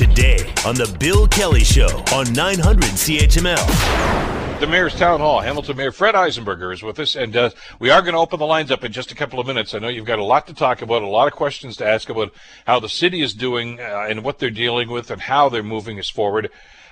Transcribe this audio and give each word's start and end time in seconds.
today 0.00 0.38
on 0.64 0.74
The 0.76 0.96
Bill 0.98 1.28
Kelly 1.28 1.62
Show 1.62 2.02
on 2.14 2.32
900 2.32 2.84
CHML. 2.84 4.58
The 4.58 4.66
mayor's 4.66 4.94
town 4.94 5.20
hall. 5.20 5.42
Hamilton 5.42 5.76
Mayor 5.76 5.92
Fred 5.92 6.14
Eisenberger 6.14 6.72
is 6.72 6.82
with 6.82 6.98
us, 6.98 7.16
and 7.16 7.36
uh, 7.36 7.50
we 7.78 7.90
are 7.90 8.00
going 8.00 8.14
to 8.14 8.18
open 8.18 8.38
the 8.38 8.46
lines 8.46 8.70
up 8.70 8.82
in 8.82 8.92
just 8.92 9.12
a 9.12 9.14
couple 9.14 9.38
of 9.38 9.46
minutes. 9.46 9.74
I 9.74 9.78
know 9.78 9.88
you've 9.88 10.06
got 10.06 10.18
a 10.18 10.24
lot 10.24 10.46
to 10.46 10.54
talk 10.54 10.80
about, 10.80 11.02
a 11.02 11.06
lot 11.06 11.26
of 11.26 11.34
questions 11.34 11.76
to 11.76 11.86
ask 11.86 12.08
about 12.08 12.32
how 12.66 12.80
the 12.80 12.88
city 12.88 13.20
is 13.20 13.34
doing 13.34 13.78
uh, 13.78 14.06
and 14.08 14.24
what 14.24 14.38
they're 14.38 14.48
dealing 14.48 14.88
with 14.88 15.10
and 15.10 15.20
how 15.20 15.50
they're 15.50 15.62
moving 15.62 15.98
us 15.98 16.08
forward 16.08 16.50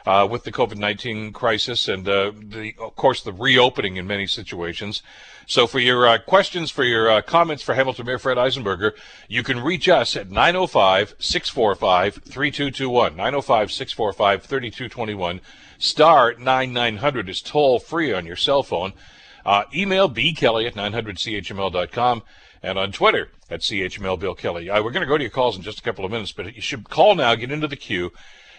uh, 0.08 0.26
with 0.26 0.44
the 0.44 0.50
COVID 0.50 0.78
19 0.78 1.34
crisis 1.34 1.86
and, 1.86 2.08
uh, 2.08 2.32
the, 2.34 2.72
of 2.78 2.96
course, 2.96 3.22
the 3.22 3.32
reopening 3.32 3.98
in 3.98 4.06
many 4.06 4.26
situations. 4.26 5.02
So, 5.46 5.66
for 5.66 5.78
your 5.78 6.06
uh, 6.08 6.16
questions, 6.16 6.70
for 6.70 6.82
your 6.82 7.10
uh, 7.10 7.20
comments 7.20 7.62
for 7.62 7.74
Hamilton 7.74 8.06
Mayor 8.06 8.18
Fred 8.18 8.38
Eisenberger, 8.38 8.92
you 9.28 9.42
can 9.42 9.60
reach 9.60 9.86
us 9.86 10.16
at 10.16 10.30
905 10.30 11.14
645 11.18 12.14
3221. 12.14 13.16
905 13.16 13.70
645 13.70 14.42
3221. 14.44 15.40
Star 15.76 16.34
9900 16.38 17.28
is 17.28 17.42
toll 17.42 17.78
free 17.78 18.10
on 18.10 18.24
your 18.24 18.34
cell 18.34 18.62
phone. 18.62 18.94
Uh, 19.44 19.64
email 19.74 20.08
bkelly 20.08 20.66
at 20.66 20.74
900chml.com 20.74 22.22
and 22.62 22.78
on 22.78 22.92
Twitter 22.92 23.28
at 23.50 23.60
CHML 23.60 24.18
Bill 24.18 24.34
Kelly. 24.34 24.70
Uh, 24.70 24.82
we're 24.82 24.90
going 24.90 25.02
to 25.02 25.06
go 25.06 25.18
to 25.18 25.24
your 25.24 25.30
calls 25.30 25.56
in 25.56 25.62
just 25.62 25.80
a 25.80 25.82
couple 25.82 26.06
of 26.06 26.10
minutes, 26.10 26.32
but 26.32 26.54
you 26.54 26.62
should 26.62 26.88
call 26.88 27.14
now, 27.14 27.34
get 27.34 27.52
into 27.52 27.68
the 27.68 27.76
queue. 27.76 28.10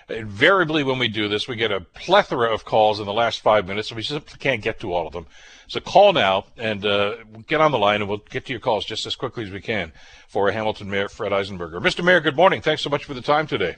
Invariably, 0.10 0.84
when 0.84 0.98
we 1.00 1.08
do 1.08 1.28
this, 1.28 1.48
we 1.48 1.56
get 1.56 1.72
a 1.72 1.82
plethora 1.82 2.54
of 2.54 2.66
calls 2.66 3.00
in 3.00 3.06
the 3.06 3.14
last 3.14 3.42
five 3.42 3.68
minutes, 3.68 3.90
and 3.90 3.96
we 3.96 4.04
simply 4.04 4.38
can't 4.40 4.62
get 4.62 4.80
to 4.80 4.94
all 4.94 5.08
of 5.08 5.14
them. 5.14 5.28
So 5.68 5.80
call 5.80 6.14
now 6.14 6.46
and 6.58 6.84
uh, 6.86 7.18
get 7.48 7.62
on 7.62 7.72
the 7.72 7.78
line, 7.78 8.02
and 8.02 8.10
we'll 8.10 8.24
get 8.30 8.46
to 8.46 8.54
your 8.54 8.60
calls 8.60 8.86
just 8.86 9.06
as 9.06 9.16
quickly 9.16 9.44
as 9.44 9.52
we 9.52 9.62
can 9.62 9.92
for 10.28 10.52
Hamilton 10.52 10.90
Mayor 10.90 11.10
Fred 11.10 11.32
Eisenberger. 11.32 11.80
Mr. 11.80 12.04
Mayor, 12.04 12.22
good 12.22 12.36
morning. 12.36 12.62
Thanks 12.62 12.82
so 12.82 12.90
much 12.90 13.06
for 13.06 13.14
the 13.14 13.22
time 13.22 13.46
today. 13.46 13.76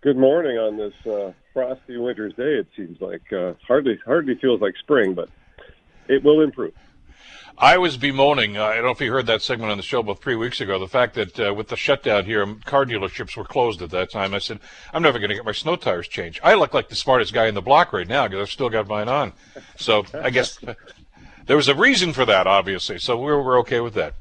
Good 0.00 0.16
morning 0.16 0.58
on 0.58 0.76
this 0.76 0.94
uh, 1.06 1.32
frosty 1.52 1.96
winter's 1.96 2.34
day. 2.34 2.54
It 2.54 2.66
seems 2.76 3.00
like 3.00 3.32
uh, 3.32 3.54
hardly 3.66 3.98
hardly 4.04 4.36
feels 4.36 4.60
like 4.60 4.74
spring, 4.76 5.14
but 5.14 5.28
it 6.08 6.22
will 6.22 6.40
improve. 6.40 6.74
I 7.58 7.78
was 7.78 7.96
bemoaning, 7.96 8.56
uh, 8.56 8.64
I 8.64 8.76
don't 8.76 8.84
know 8.84 8.90
if 8.90 9.00
you 9.00 9.12
heard 9.12 9.26
that 9.26 9.42
segment 9.42 9.70
on 9.70 9.76
the 9.76 9.82
show 9.82 10.00
about 10.00 10.20
three 10.20 10.34
weeks 10.34 10.60
ago, 10.60 10.78
the 10.78 10.88
fact 10.88 11.14
that 11.14 11.38
uh, 11.38 11.54
with 11.54 11.68
the 11.68 11.76
shutdown 11.76 12.24
here, 12.24 12.44
car 12.64 12.84
dealerships 12.84 13.36
were 13.36 13.44
closed 13.44 13.82
at 13.82 13.90
that 13.90 14.10
time. 14.10 14.34
I 14.34 14.38
said, 14.38 14.58
I'm 14.92 15.02
never 15.02 15.18
going 15.18 15.28
to 15.28 15.34
get 15.34 15.44
my 15.44 15.52
snow 15.52 15.76
tires 15.76 16.08
changed. 16.08 16.40
I 16.42 16.54
look 16.54 16.74
like 16.74 16.88
the 16.88 16.96
smartest 16.96 17.32
guy 17.32 17.46
in 17.46 17.54
the 17.54 17.62
block 17.62 17.92
right 17.92 18.08
now 18.08 18.26
because 18.26 18.42
I've 18.42 18.50
still 18.50 18.70
got 18.70 18.88
mine 18.88 19.08
on. 19.08 19.32
So 19.76 20.04
I 20.14 20.30
guess 20.30 20.58
there 21.46 21.56
was 21.56 21.68
a 21.68 21.74
reason 21.74 22.12
for 22.12 22.24
that, 22.24 22.46
obviously. 22.46 22.98
So 22.98 23.18
we're, 23.18 23.40
we're 23.42 23.60
okay 23.60 23.80
with 23.80 23.94
that. 23.94 24.14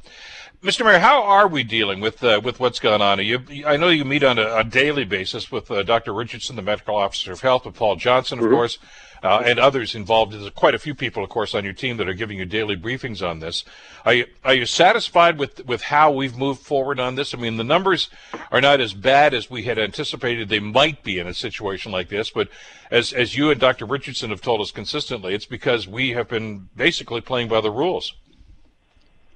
Mr. 0.64 0.86
Mayor, 0.86 1.00
how 1.00 1.24
are 1.24 1.48
we 1.48 1.64
dealing 1.64 2.00
with 2.00 2.24
uh, 2.24 2.40
with 2.44 2.60
what's 2.60 2.80
going 2.80 3.02
on? 3.02 3.18
You, 3.24 3.42
I 3.66 3.78
know 3.78 3.90
you 3.90 4.06
meet 4.06 4.24
on 4.24 4.38
a, 4.38 4.58
a 4.58 4.64
daily 4.64 5.06
basis 5.06 5.52
with 5.52 5.72
uh, 5.72 5.82
Dr. 5.82 6.14
Richardson, 6.14 6.56
the 6.56 6.62
medical 6.62 6.96
officer 6.96 7.32
of 7.32 7.42
health, 7.42 7.66
with 7.66 7.76
Paul 7.76 7.96
Johnson, 7.96 8.38
of 8.38 8.46
mm-hmm. 8.46 8.54
course 8.54 8.78
uh, 9.24 9.44
and 9.46 9.60
others 9.60 9.96
involved. 9.96 10.34
There's 10.34 10.50
quite 10.52 10.76
a 10.76 10.80
few 10.80 10.96
people, 10.96 11.24
of 11.24 11.30
course, 11.30 11.54
on 11.54 11.64
your 11.64 11.74
team 11.74 11.98
that 11.98 12.10
are 12.10 12.14
giving 12.14 12.38
you 12.38 12.46
daily 12.46 12.76
briefings 12.76 13.28
on 13.28 13.40
this. 13.40 13.64
Are 14.06 14.14
you 14.14 14.26
are 14.44 14.54
you 14.54 14.66
satisfied 14.66 15.38
with 15.38 15.66
with 15.66 15.84
how 15.84 16.12
we've 16.12 16.38
moved 16.38 16.62
forward 16.62 17.00
on 17.00 17.16
this? 17.16 17.34
I 17.34 17.38
mean, 17.38 17.58
the 17.58 17.64
numbers 17.64 18.10
are 18.52 18.62
not 18.62 18.82
as 18.82 18.94
bad 18.94 19.34
as 19.34 19.50
we 19.50 19.64
had 19.64 19.78
anticipated 19.78 20.50
they 20.50 20.60
might 20.60 21.04
be 21.04 21.20
in 21.20 21.28
a 21.28 21.34
situation 21.34 21.92
like 21.92 22.10
this, 22.10 22.30
but 22.30 22.50
as 22.90 23.14
as 23.14 23.38
you 23.38 23.52
and 23.52 23.60
Dr. 23.60 23.86
Richardson 23.86 24.32
have 24.32 24.42
told 24.42 24.62
us 24.62 24.72
consistently, 24.72 25.34
it's 25.34 25.46
because 25.46 25.88
we 25.88 26.12
have 26.12 26.28
been 26.28 26.70
basically 26.76 27.22
playing 27.22 27.48
by 27.48 27.62
the 27.62 27.72
rules. 27.72 28.14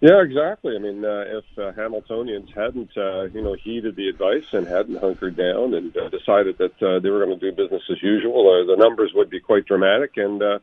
Yeah, 0.02 0.22
exactly. 0.22 0.76
I 0.76 0.80
mean, 0.80 1.04
uh, 1.04 1.24
if 1.40 1.46
uh, 1.58 1.72
Hamiltonians 1.72 2.54
hadn't, 2.56 2.92
uh, 2.98 3.24
you 3.34 3.42
know, 3.42 3.56
heeded 3.64 3.96
the 3.96 4.10
advice 4.10 4.46
and 4.52 4.68
hadn't 4.68 4.98
hunkered 5.00 5.38
down 5.38 5.74
and 5.74 5.96
uh, 5.98 6.10
decided 6.10 6.58
that 6.60 6.76
uh, 6.84 7.00
they 7.00 7.10
were 7.10 7.26
going 7.26 7.40
to 7.40 7.52
do 7.52 7.56
business 7.56 7.82
as 7.90 8.04
usual, 8.04 8.46
uh, 8.48 8.66
the 8.68 8.78
numbers 8.78 9.12
would 9.16 9.30
be 9.30 9.40
quite 9.40 9.66
dramatic, 9.66 10.12
and 10.18 10.44
uh, 10.44 10.60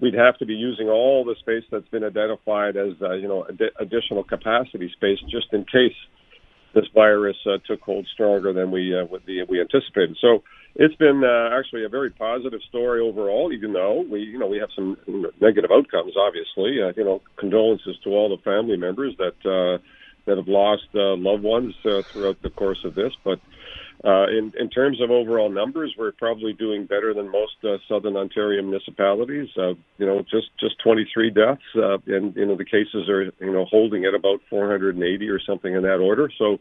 we'd 0.00 0.14
have 0.14 0.38
to 0.38 0.46
be 0.46 0.54
using 0.54 0.88
all 0.88 1.24
the 1.24 1.34
space 1.40 1.64
that's 1.70 1.88
been 1.88 2.04
identified 2.04 2.76
as, 2.76 2.94
uh, 3.02 3.12
you 3.12 3.28
know, 3.28 3.44
ad- 3.48 3.72
additional 3.80 4.24
capacity 4.24 4.90
space 4.96 5.18
just 5.28 5.52
in 5.52 5.64
case 5.64 5.96
this 6.74 6.86
virus 6.94 7.36
uh, 7.46 7.58
took 7.66 7.80
hold 7.82 8.06
stronger 8.12 8.52
than 8.52 8.70
we 8.70 8.94
uh, 8.98 9.04
we 9.48 9.60
anticipated. 9.60 10.16
So 10.20 10.42
it's 10.74 10.94
been 10.94 11.24
uh, 11.24 11.58
actually 11.58 11.84
a 11.84 11.88
very 11.88 12.10
positive 12.10 12.60
story 12.68 13.00
overall, 13.00 13.52
even 13.52 13.72
though 13.72 14.04
we, 14.08 14.20
you 14.20 14.38
know, 14.38 14.46
we 14.46 14.58
have 14.58 14.68
some 14.74 14.96
negative 15.40 15.70
outcomes. 15.72 16.14
Obviously, 16.16 16.80
uh, 16.82 16.92
you 16.96 17.04
know, 17.04 17.20
condolences 17.36 17.96
to 18.04 18.10
all 18.10 18.28
the 18.28 18.42
family 18.42 18.76
members 18.76 19.16
that 19.18 19.34
uh, 19.44 19.82
that 20.26 20.36
have 20.36 20.48
lost 20.48 20.86
uh, 20.94 21.16
loved 21.16 21.42
ones 21.42 21.74
uh, 21.84 22.02
throughout 22.02 22.40
the 22.42 22.50
course 22.50 22.84
of 22.84 22.94
this. 22.94 23.12
But 23.24 23.40
uh, 24.04 24.28
in 24.28 24.52
in 24.58 24.70
terms 24.70 25.00
of 25.00 25.10
overall 25.10 25.50
numbers, 25.50 25.94
we're 25.98 26.12
probably 26.12 26.52
doing 26.52 26.86
better 26.86 27.12
than 27.12 27.30
most 27.30 27.56
uh, 27.64 27.78
Southern 27.88 28.16
Ontario 28.16 28.62
municipalities. 28.62 29.48
Uh, 29.56 29.74
you 29.98 30.06
know, 30.06 30.22
just 30.22 30.50
just 30.60 30.78
23 30.84 31.30
deaths, 31.30 31.60
uh, 31.76 31.98
and 32.06 32.36
you 32.36 32.46
know 32.46 32.56
the 32.56 32.64
cases 32.64 33.08
are 33.08 33.24
you 33.24 33.52
know 33.52 33.64
holding 33.64 34.04
at 34.04 34.14
about 34.14 34.40
480 34.48 35.28
or 35.28 35.40
something 35.40 35.74
in 35.74 35.82
that 35.82 35.96
order. 35.96 36.30
So 36.38 36.58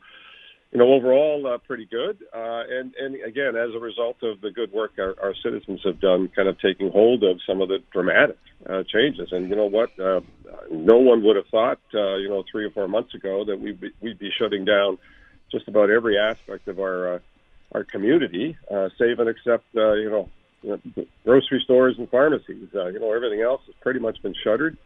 you 0.71 0.79
know, 0.79 0.93
overall, 0.93 1.47
uh, 1.47 1.57
pretty 1.59 1.85
good. 1.85 2.17
Uh, 2.35 2.63
and, 2.69 2.93
and 2.95 3.15
again, 3.23 3.55
as 3.55 3.73
a 3.73 3.79
result 3.79 4.17
of 4.21 4.41
the 4.41 4.51
good 4.51 4.73
work 4.73 4.91
our, 4.99 5.15
our 5.21 5.33
citizens 5.41 5.79
have 5.85 6.01
done, 6.01 6.29
kind 6.35 6.49
of 6.49 6.59
taking 6.59 6.91
hold 6.91 7.23
of 7.23 7.39
some 7.47 7.61
of 7.61 7.69
the 7.69 7.77
dramatic 7.93 8.37
uh, 8.69 8.83
changes. 8.91 9.29
And 9.31 9.49
you 9.49 9.55
know 9.55 9.69
what? 9.69 9.91
No 10.69 10.97
one 10.97 11.23
would 11.23 11.37
have 11.37 11.47
thought, 11.49 11.79
uh, 11.93 12.17
you 12.17 12.27
know, 12.27 12.43
three 12.51 12.65
or 12.65 12.71
four 12.71 12.89
months 12.89 13.13
ago 13.13 13.45
that 13.45 13.57
we'd 13.59 13.79
be, 13.79 13.91
we'd 14.01 14.19
be 14.19 14.29
shutting 14.37 14.65
down 14.65 14.97
just 15.51 15.67
about 15.67 15.89
every 15.89 16.17
aspect 16.17 16.67
of 16.67 16.79
our 16.79 17.15
uh, 17.15 17.19
our 17.73 17.83
community, 17.83 18.57
uh, 18.71 18.89
save 18.97 19.19
and 19.19 19.29
except, 19.29 19.65
uh, 19.75 19.93
you 19.93 20.09
know, 20.09 20.29
grocery 21.23 21.61
stores 21.63 21.95
and 21.97 22.09
pharmacies. 22.09 22.69
Uh, 22.73 22.87
you 22.87 22.99
know, 22.99 23.13
everything 23.13 23.41
else 23.41 23.61
has 23.65 23.75
pretty 23.81 23.99
much 23.99 24.21
been 24.21 24.35
shuttered. 24.43 24.77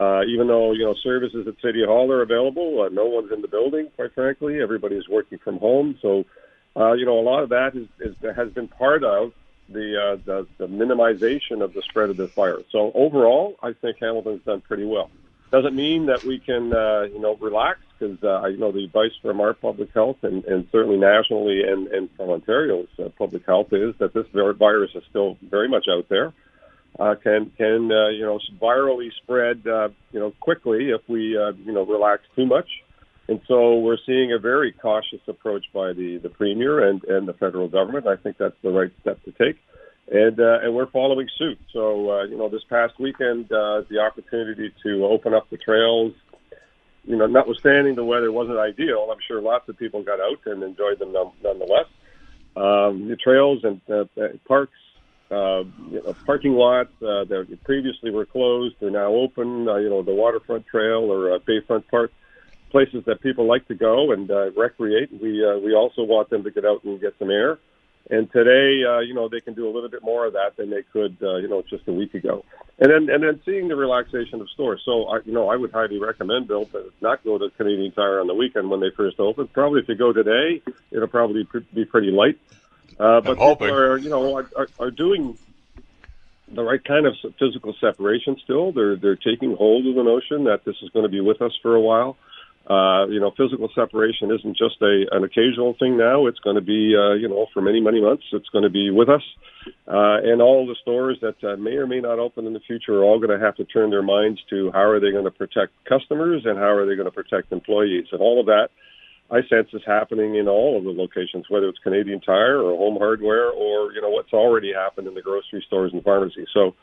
Uh, 0.00 0.22
even 0.28 0.46
though 0.46 0.70
you 0.72 0.84
know 0.84 0.94
services 1.02 1.48
at 1.48 1.54
City 1.60 1.84
Hall 1.84 2.10
are 2.12 2.22
available, 2.22 2.82
uh, 2.82 2.88
no 2.90 3.06
one's 3.06 3.32
in 3.32 3.42
the 3.42 3.48
building. 3.48 3.88
Quite 3.96 4.14
frankly, 4.14 4.60
everybody's 4.60 5.08
working 5.08 5.38
from 5.38 5.58
home. 5.58 5.98
So, 6.00 6.24
uh, 6.76 6.92
you 6.92 7.04
know, 7.04 7.18
a 7.18 7.22
lot 7.22 7.42
of 7.42 7.48
that 7.48 7.74
is, 7.74 7.88
is 7.98 8.14
has 8.36 8.52
been 8.52 8.68
part 8.68 9.02
of 9.02 9.32
the, 9.68 10.00
uh, 10.00 10.16
the 10.24 10.46
the 10.58 10.68
minimization 10.68 11.60
of 11.60 11.74
the 11.74 11.82
spread 11.82 12.08
of 12.08 12.16
this 12.16 12.30
virus. 12.32 12.66
So 12.70 12.92
overall, 12.94 13.56
I 13.62 13.72
think 13.72 13.96
Hamilton's 14.00 14.44
done 14.44 14.60
pretty 14.60 14.84
well. 14.84 15.10
Doesn't 15.50 15.74
mean 15.74 16.06
that 16.06 16.24
we 16.24 16.38
can 16.38 16.72
uh, 16.72 17.02
you 17.12 17.20
know 17.20 17.36
relax 17.36 17.80
because 17.98 18.22
uh, 18.22 18.46
you 18.46 18.58
know 18.58 18.72
the 18.72 18.84
advice 18.84 19.12
from 19.20 19.40
our 19.40 19.52
public 19.52 19.92
health 19.92 20.18
and, 20.22 20.44
and 20.44 20.68
certainly 20.70 20.96
nationally 20.96 21.62
and, 21.62 21.88
and 21.88 22.08
from 22.16 22.30
Ontario's 22.30 22.88
uh, 22.98 23.08
public 23.18 23.44
health 23.46 23.72
is 23.72 23.94
that 23.98 24.14
this 24.14 24.26
virus 24.32 24.90
is 24.94 25.02
still 25.10 25.36
very 25.42 25.68
much 25.68 25.86
out 25.90 26.08
there 26.08 26.32
uh, 26.98 27.14
can 27.14 27.50
can 27.56 27.90
uh, 27.92 28.08
you 28.08 28.24
know 28.24 28.38
virally 28.60 29.10
spread 29.22 29.66
uh, 29.66 29.88
you 30.12 30.18
know 30.18 30.32
quickly 30.40 30.90
if 30.90 31.00
we 31.08 31.36
uh, 31.36 31.52
you 31.64 31.72
know 31.72 31.84
relax 31.84 32.22
too 32.34 32.46
much. 32.46 32.68
And 33.28 33.40
so 33.46 33.78
we're 33.78 33.98
seeing 34.06 34.32
a 34.32 34.40
very 34.40 34.72
cautious 34.72 35.20
approach 35.28 35.64
by 35.72 35.92
the, 35.92 36.18
the 36.18 36.28
premier 36.28 36.88
and, 36.88 37.04
and 37.04 37.28
the 37.28 37.32
federal 37.32 37.68
government. 37.68 38.08
I 38.08 38.16
think 38.16 38.38
that's 38.38 38.56
the 38.60 38.70
right 38.70 38.90
step 39.02 39.22
to 39.22 39.30
take, 39.30 39.56
and 40.10 40.38
uh, 40.40 40.58
and 40.62 40.74
we're 40.74 40.90
following 40.90 41.28
suit. 41.38 41.58
So 41.72 42.10
uh, 42.10 42.24
you 42.24 42.36
know 42.36 42.48
this 42.48 42.64
past 42.68 42.98
weekend, 42.98 43.50
uh, 43.52 43.82
the 43.88 44.00
opportunity 44.00 44.72
to 44.82 45.06
open 45.06 45.34
up 45.34 45.48
the 45.50 45.56
trails, 45.56 46.12
you 47.04 47.16
know, 47.16 47.26
notwithstanding 47.26 47.94
the 47.94 48.04
weather 48.04 48.30
wasn't 48.32 48.58
ideal, 48.58 49.08
I'm 49.10 49.20
sure 49.26 49.40
lots 49.40 49.68
of 49.68 49.78
people 49.78 50.02
got 50.02 50.20
out 50.20 50.40
and 50.46 50.62
enjoyed 50.62 50.98
them 50.98 51.12
nonetheless. 51.42 51.86
Um, 52.56 53.08
the 53.08 53.16
trails 53.16 53.64
and 53.64 53.80
uh, 53.88 54.04
parks 54.46 54.74
uh, 55.30 55.62
you 55.90 56.02
know, 56.04 56.14
parking 56.26 56.54
lots 56.54 56.90
uh, 57.02 57.24
that 57.24 57.58
previously 57.64 58.10
were 58.10 58.26
closed 58.26 58.82
are 58.82 58.90
now 58.90 59.14
open. 59.14 59.68
Uh, 59.68 59.76
you 59.76 59.88
know, 59.88 60.02
the 60.02 60.14
waterfront 60.14 60.66
trail 60.66 61.10
or 61.10 61.34
uh, 61.34 61.38
Bayfront 61.38 61.86
Park, 61.88 62.12
places 62.70 63.04
that 63.06 63.20
people 63.20 63.46
like 63.46 63.66
to 63.68 63.74
go 63.74 64.12
and 64.12 64.30
uh, 64.30 64.50
recreate. 64.52 65.10
We 65.22 65.44
uh, 65.44 65.58
we 65.58 65.72
also 65.72 66.02
want 66.02 66.30
them 66.30 66.42
to 66.42 66.50
get 66.50 66.64
out 66.64 66.82
and 66.82 67.00
get 67.00 67.14
some 67.18 67.30
air. 67.30 67.58
And 68.08 68.30
today, 68.32 68.82
uh, 68.84 69.00
you 69.00 69.14
know, 69.14 69.28
they 69.28 69.40
can 69.40 69.54
do 69.54 69.68
a 69.68 69.72
little 69.72 69.88
bit 69.88 70.02
more 70.02 70.26
of 70.26 70.32
that 70.32 70.56
than 70.56 70.70
they 70.70 70.82
could, 70.92 71.16
uh, 71.22 71.36
you 71.36 71.48
know, 71.48 71.62
just 71.68 71.86
a 71.86 71.92
week 71.92 72.14
ago. 72.14 72.44
And 72.78 72.90
then 72.90 73.14
and 73.14 73.22
then 73.22 73.40
seeing 73.44 73.68
the 73.68 73.76
relaxation 73.76 74.40
of 74.40 74.48
stores. 74.50 74.80
So, 74.84 75.06
I, 75.08 75.18
you 75.24 75.32
know, 75.32 75.48
I 75.48 75.56
would 75.56 75.70
highly 75.70 76.00
recommend 76.00 76.48
Bill 76.48 76.64
to 76.66 76.92
not 77.00 77.22
go 77.22 77.36
to 77.38 77.50
Canadian 77.50 77.92
Tire 77.92 78.20
on 78.20 78.26
the 78.26 78.34
weekend 78.34 78.70
when 78.70 78.80
they 78.80 78.90
first 78.96 79.20
open. 79.20 79.48
Probably 79.48 79.80
if 79.80 79.88
you 79.88 79.96
go 79.96 80.12
today, 80.12 80.62
it'll 80.90 81.08
probably 81.08 81.46
be 81.74 81.84
pretty 81.84 82.10
light. 82.10 82.38
Uh, 82.98 83.20
but 83.20 83.38
people 83.38 83.74
are, 83.74 83.96
you 83.98 84.10
know, 84.10 84.36
are, 84.36 84.48
are, 84.56 84.68
are 84.78 84.90
doing 84.90 85.38
the 86.52 86.62
right 86.62 86.82
kind 86.82 87.06
of 87.06 87.14
physical 87.38 87.74
separation 87.80 88.36
still. 88.42 88.72
They're 88.72 88.96
they're 88.96 89.16
taking 89.16 89.54
hold 89.54 89.86
of 89.86 89.94
the 89.94 90.02
notion 90.02 90.44
that 90.44 90.64
this 90.64 90.76
is 90.82 90.90
going 90.90 91.04
to 91.04 91.08
be 91.08 91.20
with 91.20 91.40
us 91.42 91.52
for 91.62 91.74
a 91.74 91.80
while. 91.80 92.16
Uh, 92.68 93.06
you 93.08 93.18
know, 93.18 93.32
physical 93.36 93.68
separation 93.74 94.30
isn't 94.30 94.56
just 94.56 94.80
a 94.82 95.06
an 95.12 95.24
occasional 95.24 95.74
thing 95.78 95.96
now. 95.96 96.26
It's 96.26 96.38
going 96.40 96.56
to 96.56 96.62
be, 96.62 96.94
uh, 96.94 97.14
you 97.14 97.28
know, 97.28 97.46
for 97.52 97.62
many 97.62 97.80
many 97.80 98.00
months. 98.00 98.24
It's 98.32 98.48
going 98.50 98.64
to 98.64 98.70
be 98.70 98.90
with 98.90 99.08
us, 99.08 99.22
uh, 99.88 100.20
and 100.22 100.42
all 100.42 100.66
the 100.66 100.76
stores 100.82 101.18
that 101.22 101.42
uh, 101.42 101.56
may 101.56 101.76
or 101.76 101.86
may 101.86 102.00
not 102.00 102.18
open 102.18 102.46
in 102.46 102.52
the 102.52 102.60
future 102.60 103.00
are 103.00 103.04
all 103.04 103.18
going 103.18 103.36
to 103.36 103.44
have 103.44 103.56
to 103.56 103.64
turn 103.64 103.90
their 103.90 104.02
minds 104.02 104.40
to 104.50 104.70
how 104.72 104.84
are 104.84 105.00
they 105.00 105.10
going 105.10 105.24
to 105.24 105.30
protect 105.30 105.72
customers 105.88 106.42
and 106.44 106.58
how 106.58 106.70
are 106.70 106.86
they 106.86 106.94
going 106.94 107.10
to 107.10 107.14
protect 107.14 107.50
employees, 107.50 108.06
and 108.12 108.20
all 108.20 108.38
of 108.38 108.46
that 108.46 108.68
I 109.30 109.40
sense 109.48 109.68
is 109.72 109.82
happening 109.86 110.34
in 110.34 110.48
all 110.48 110.76
of 110.76 110.84
the 110.84 110.90
locations, 110.90 111.46
whether 111.48 111.68
it's 111.68 111.78
Canadian 111.78 112.20
Tire 112.20 112.60
or 112.60 112.76
Home 112.76 112.96
Hardware 112.98 113.50
or 113.50 113.92
you 113.92 114.02
know 114.02 114.10
what's 114.10 114.32
already 114.32 114.72
happened 114.72 115.06
in 115.06 115.14
the 115.14 115.22
grocery 115.22 115.62
stores 115.66 115.92
and 115.92 116.02
pharmacies. 116.02 116.48
So 116.52 116.74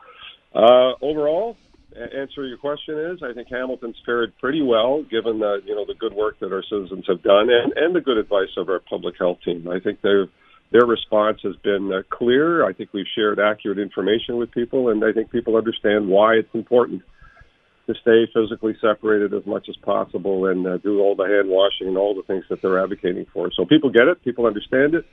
uh, 0.56 0.94
overall, 1.02 1.58
answer 1.98 2.46
your 2.46 2.58
question 2.58 2.98
is 2.98 3.24
I 3.24 3.34
think 3.34 3.48
Hamilton's 3.50 3.98
fared 4.06 4.34
pretty 4.40 4.62
well 4.62 5.04
given 5.04 5.40
the 5.40 5.62
you 5.66 5.76
know 5.76 5.86
the 5.86 5.96
good 5.96 6.14
work 6.14 6.40
that 6.40 6.54
our 6.54 6.64
citizens 6.64 7.06
have 7.08 7.24
done 7.24 7.50
and, 7.50 7.74
and 7.76 7.96
the 7.96 8.02
good 8.02 8.18
advice 8.18 8.54
of 8.58 8.70
our 8.70 8.80
public 8.80 9.16
health 9.18 9.40
team. 9.44 9.68
I 9.68 9.80
think 9.80 10.02
their 10.02 10.28
their 10.72 10.86
response 10.86 11.40
has 11.44 11.56
been 11.64 11.92
uh, 11.94 12.02
clear. 12.10 12.66
I 12.68 12.74
think 12.74 12.90
we've 12.94 13.06
shared 13.16 13.40
accurate 13.40 13.80
information 13.80 14.38
with 14.38 14.52
people, 14.52 14.90
and 14.90 15.04
I 15.04 15.14
think 15.14 15.32
people 15.32 15.56
understand 15.56 16.08
why 16.08 16.34
it's 16.34 16.54
important 16.54 17.04
to 17.88 17.94
stay 18.02 18.28
physically 18.34 18.76
separated 18.82 19.34
as 19.34 19.46
much 19.46 19.68
as 19.70 19.78
possible 19.78 20.48
and 20.48 20.68
uh, 20.68 20.78
do 20.78 21.00
all 21.00 21.16
the 21.16 21.24
hand 21.24 21.48
washing 21.48 21.88
and 21.88 21.98
all 21.98 22.14
the 22.14 22.24
things 22.24 22.44
that 22.50 22.62
they're 22.62 22.84
advocating 22.84 23.26
for. 23.34 23.50
So 23.56 23.64
people 23.66 23.90
get 23.90 24.08
it, 24.08 24.22
people 24.24 24.46
understand 24.46 24.94
it. 24.94 25.06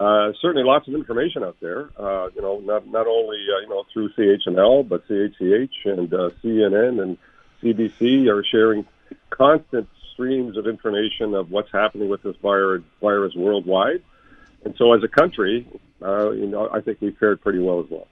Uh, 0.00 0.32
certainly, 0.40 0.64
lots 0.64 0.88
of 0.88 0.94
information 0.94 1.44
out 1.44 1.58
there. 1.60 1.90
Uh, 1.98 2.30
you 2.34 2.40
know, 2.40 2.58
not 2.60 2.86
not 2.86 3.06
only 3.06 3.36
uh, 3.54 3.60
you 3.60 3.68
know 3.68 3.84
through 3.92 4.08
CHML, 4.14 4.88
but 4.88 5.06
CHCH 5.06 5.68
and 5.84 6.14
uh, 6.14 6.30
CNN 6.42 7.02
and 7.02 7.18
CBC 7.62 8.26
are 8.28 8.42
sharing 8.42 8.86
constant 9.28 9.86
streams 10.14 10.56
of 10.56 10.66
information 10.66 11.34
of 11.34 11.50
what's 11.50 11.70
happening 11.70 12.08
with 12.08 12.22
this 12.22 12.34
virus, 12.36 12.82
virus 13.02 13.34
worldwide. 13.34 14.02
And 14.64 14.74
so, 14.78 14.94
as 14.94 15.04
a 15.04 15.08
country, 15.08 15.68
uh, 16.00 16.30
you 16.30 16.46
know, 16.46 16.70
I 16.72 16.80
think 16.80 17.02
we've 17.02 17.16
fared 17.18 17.42
pretty 17.42 17.58
well 17.58 17.80
as 17.80 17.90
well 17.90 18.08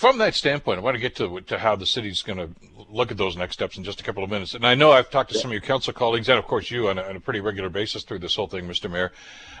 from 0.00 0.16
that 0.16 0.34
standpoint, 0.34 0.78
I 0.78 0.82
want 0.82 0.94
to 0.94 0.98
get 0.98 1.14
to 1.16 1.42
to 1.42 1.58
how 1.58 1.76
the 1.76 1.84
city's 1.84 2.22
going 2.22 2.38
to 2.38 2.48
look 2.90 3.10
at 3.10 3.18
those 3.18 3.36
next 3.36 3.52
steps 3.52 3.76
in 3.76 3.84
just 3.84 4.00
a 4.00 4.02
couple 4.02 4.24
of 4.24 4.30
minutes. 4.30 4.54
And 4.54 4.66
I 4.66 4.74
know 4.74 4.92
I've 4.92 5.10
talked 5.10 5.30
to 5.30 5.38
some 5.38 5.50
of 5.50 5.52
your 5.52 5.60
council 5.60 5.92
colleagues, 5.92 6.26
and 6.30 6.38
of 6.38 6.46
course 6.46 6.70
you, 6.70 6.88
on 6.88 6.96
a, 6.96 7.02
on 7.02 7.16
a 7.16 7.20
pretty 7.20 7.40
regular 7.40 7.68
basis 7.68 8.02
through 8.02 8.20
this 8.20 8.34
whole 8.34 8.46
thing, 8.46 8.64
Mr. 8.66 8.90
Mayor. 8.90 9.12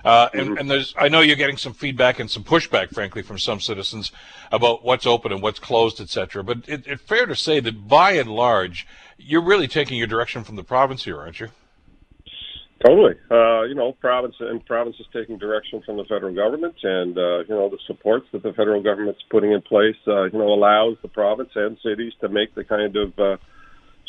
Uh, 0.02 0.30
and, 0.32 0.48
mm-hmm. 0.48 0.56
and 0.56 0.70
there's, 0.70 0.94
I 0.98 1.10
know 1.10 1.20
you're 1.20 1.36
getting 1.36 1.58
some 1.58 1.74
feedback 1.74 2.20
and 2.20 2.30
some 2.30 2.42
pushback, 2.42 2.88
frankly, 2.88 3.20
from 3.20 3.38
some 3.38 3.60
citizens 3.60 4.12
about 4.50 4.82
what's 4.82 5.04
open 5.04 5.30
and 5.30 5.42
what's 5.42 5.58
closed, 5.58 6.00
etc. 6.00 6.42
But 6.42 6.66
it, 6.66 6.86
it's 6.86 7.02
fair 7.02 7.26
to 7.26 7.36
say 7.36 7.60
that 7.60 7.86
by 7.86 8.12
and 8.12 8.30
large, 8.30 8.86
you're 9.18 9.44
really 9.44 9.68
taking 9.68 9.98
your 9.98 10.06
direction 10.06 10.42
from 10.42 10.56
the 10.56 10.64
province 10.64 11.04
here, 11.04 11.18
aren't 11.18 11.40
you? 11.40 11.50
Totally. 12.84 13.12
Uh, 13.30 13.62
you 13.64 13.74
know, 13.74 13.92
province 14.00 14.36
and 14.40 14.64
province 14.64 14.96
is 14.98 15.06
taking 15.12 15.36
direction 15.36 15.82
from 15.84 15.98
the 15.98 16.04
federal 16.04 16.34
government, 16.34 16.76
and 16.82 17.16
uh, 17.16 17.40
you 17.40 17.54
know 17.54 17.68
the 17.68 17.78
supports 17.86 18.26
that 18.32 18.42
the 18.42 18.54
federal 18.54 18.82
government's 18.82 19.20
putting 19.30 19.52
in 19.52 19.60
place, 19.60 20.00
uh, 20.08 20.24
you 20.24 20.38
know, 20.38 20.48
allows 20.48 20.96
the 21.02 21.08
province 21.08 21.50
and 21.54 21.76
cities 21.84 22.14
to 22.22 22.30
make 22.30 22.54
the 22.54 22.64
kind 22.64 22.96
of 22.96 23.18
uh, 23.18 23.36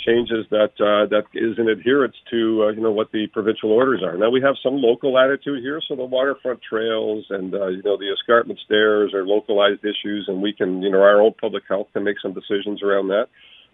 changes 0.05 0.45
that 0.51 0.71
uh, 0.79 1.03
that 1.11 1.27
is 1.33 1.59
in 1.59 1.67
adherence 1.67 2.15
to 2.31 2.63
uh, 2.63 2.69
you 2.71 2.79
know 2.79 2.91
what 2.91 3.11
the 3.11 3.27
provincial 3.33 3.71
orders 3.73 4.01
are. 4.03 4.17
Now 4.17 4.29
we 4.29 4.41
have 4.41 4.55
some 4.63 4.77
local 4.77 5.13
latitude 5.13 5.61
here, 5.61 5.81
so 5.85 5.97
the 5.97 6.05
waterfront 6.05 6.61
trails 6.63 7.25
and 7.29 7.53
uh, 7.53 7.67
you 7.67 7.83
know 7.83 7.97
the 7.97 8.07
escarpment 8.13 8.59
stairs 8.63 9.13
are 9.13 9.25
localized 9.25 9.83
issues, 9.83 10.25
and 10.29 10.41
we 10.41 10.53
can 10.53 10.81
you 10.81 10.91
know 10.91 11.01
our 11.01 11.21
own 11.21 11.33
public 11.39 11.63
health 11.67 11.87
can 11.91 12.05
make 12.05 12.21
some 12.21 12.33
decisions 12.33 12.81
around 12.81 13.09
that. 13.09 13.27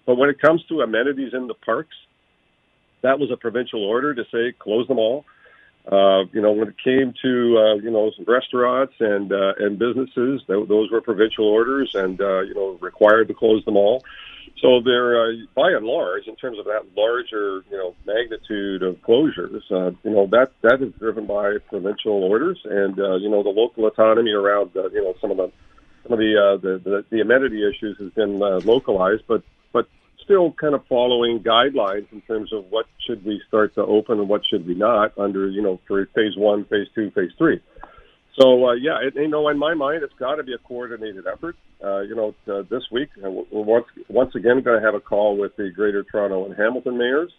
But 0.08 0.16
when 0.16 0.30
it 0.30 0.42
comes 0.42 0.64
to 0.70 0.82
amenities 0.82 1.34
in 1.34 1.46
the 1.46 1.54
parks 1.54 1.96
that 3.02 3.20
was 3.20 3.32
a 3.32 3.38
provincial 3.38 3.84
order 3.84 4.14
to 4.14 4.24
say 4.32 4.54
close 4.58 4.88
them 4.88 5.00
all. 5.00 5.26
Uh, 5.90 6.26
you 6.34 6.42
know, 6.42 6.52
when 6.52 6.68
it 6.68 6.76
came 6.84 7.14
to 7.22 7.58
uh, 7.58 7.76
you 7.76 7.90
know 7.90 8.12
restaurants 8.28 8.94
and 9.00 9.32
uh, 9.32 9.54
and 9.58 9.80
businesses, 9.80 10.42
th- 10.46 10.68
those 10.68 10.92
were 10.92 11.00
provincial 11.00 11.46
orders, 11.46 11.92
and 11.94 12.20
uh, 12.20 12.42
you 12.42 12.54
know 12.54 12.78
required 12.82 13.30
to 13.30 13.34
close 13.34 13.64
them 13.64 13.78
all. 13.78 14.04
So 14.62 14.82
they're 14.84 15.22
uh, 15.22 15.34
by 15.56 15.72
and 15.72 15.86
large, 15.86 16.28
in 16.28 16.36
terms 16.36 16.60
of 16.60 16.66
that 16.66 16.84
larger 16.98 17.64
you 17.72 17.78
know 17.78 17.96
magnitude 18.06 18.84
of 18.84 18.96
closures, 19.02 19.62
uh, 19.72 19.92
you 20.04 20.12
know 20.12 20.28
that 20.28 20.52
that 20.62 20.82
is 20.82 20.92
driven 21.00 21.26
by 21.26 21.58
provincial 21.70 22.22
orders, 22.24 22.60
and 22.66 23.00
uh, 23.00 23.16
you 23.16 23.30
know 23.30 23.42
the 23.42 23.50
local 23.50 23.86
autonomy 23.88 24.32
around 24.32 24.76
uh, 24.76 24.90
you 24.90 25.02
know 25.02 25.16
some 25.22 25.32
of 25.32 25.38
the 25.38 25.52
some 26.04 26.12
of 26.12 26.20
the 26.20 26.36
uh, 26.36 26.58
the, 26.58 26.82
the 26.84 27.06
the 27.12 27.22
amenity 27.22 27.66
issues 27.66 27.98
has 28.00 28.12
been 28.12 28.44
uh, 28.44 28.60
localized, 28.66 29.24
but 29.26 29.42
still 30.28 30.52
kind 30.52 30.76
of 30.76 30.86
following 30.88 31.40
guidelines 31.40 32.06
in 32.12 32.22
terms 32.22 32.52
of 32.52 32.66
what 32.70 32.86
should 33.08 33.26
we 33.26 33.42
start 33.48 33.74
to 33.76 33.82
open 33.82 34.20
and 34.20 34.28
what 34.28 34.42
should 34.50 34.68
we 34.68 34.76
not 34.76 35.18
under, 35.18 35.50
you 35.50 35.62
know, 35.62 35.80
for 35.88 36.06
phase 36.14 36.36
one, 36.36 36.66
phase 36.66 36.88
two, 36.94 37.10
phase 37.12 37.32
three. 37.38 37.62
So 38.38 38.68
uh, 38.68 38.74
yeah, 38.74 39.00
it, 39.02 39.16
you 39.16 39.30
know, 39.30 39.48
in 39.48 39.58
my 39.58 39.74
mind, 39.74 40.04
it's 40.04 40.14
got 40.20 40.36
to 40.36 40.44
be 40.44 40.54
a 40.54 40.58
coordinated 40.60 41.26
effort. 41.26 41.56
Uh, 41.84 42.02
you 42.02 42.16
know, 42.16 42.36
uh, 42.48 42.64
this 42.70 42.84
week 42.92 43.10
uh, 43.26 43.30
we're 43.30 43.64
once 43.64 43.86
once 44.10 44.36
again 44.36 44.62
going 44.62 44.80
to 44.80 44.86
have 44.86 44.96
a 44.96 45.00
call 45.00 45.38
with 45.38 45.56
the 45.56 45.72
Greater 45.74 46.04
Toronto 46.04 46.46
and 46.46 46.56
Hamilton 46.56 46.98
mayors 46.98 47.32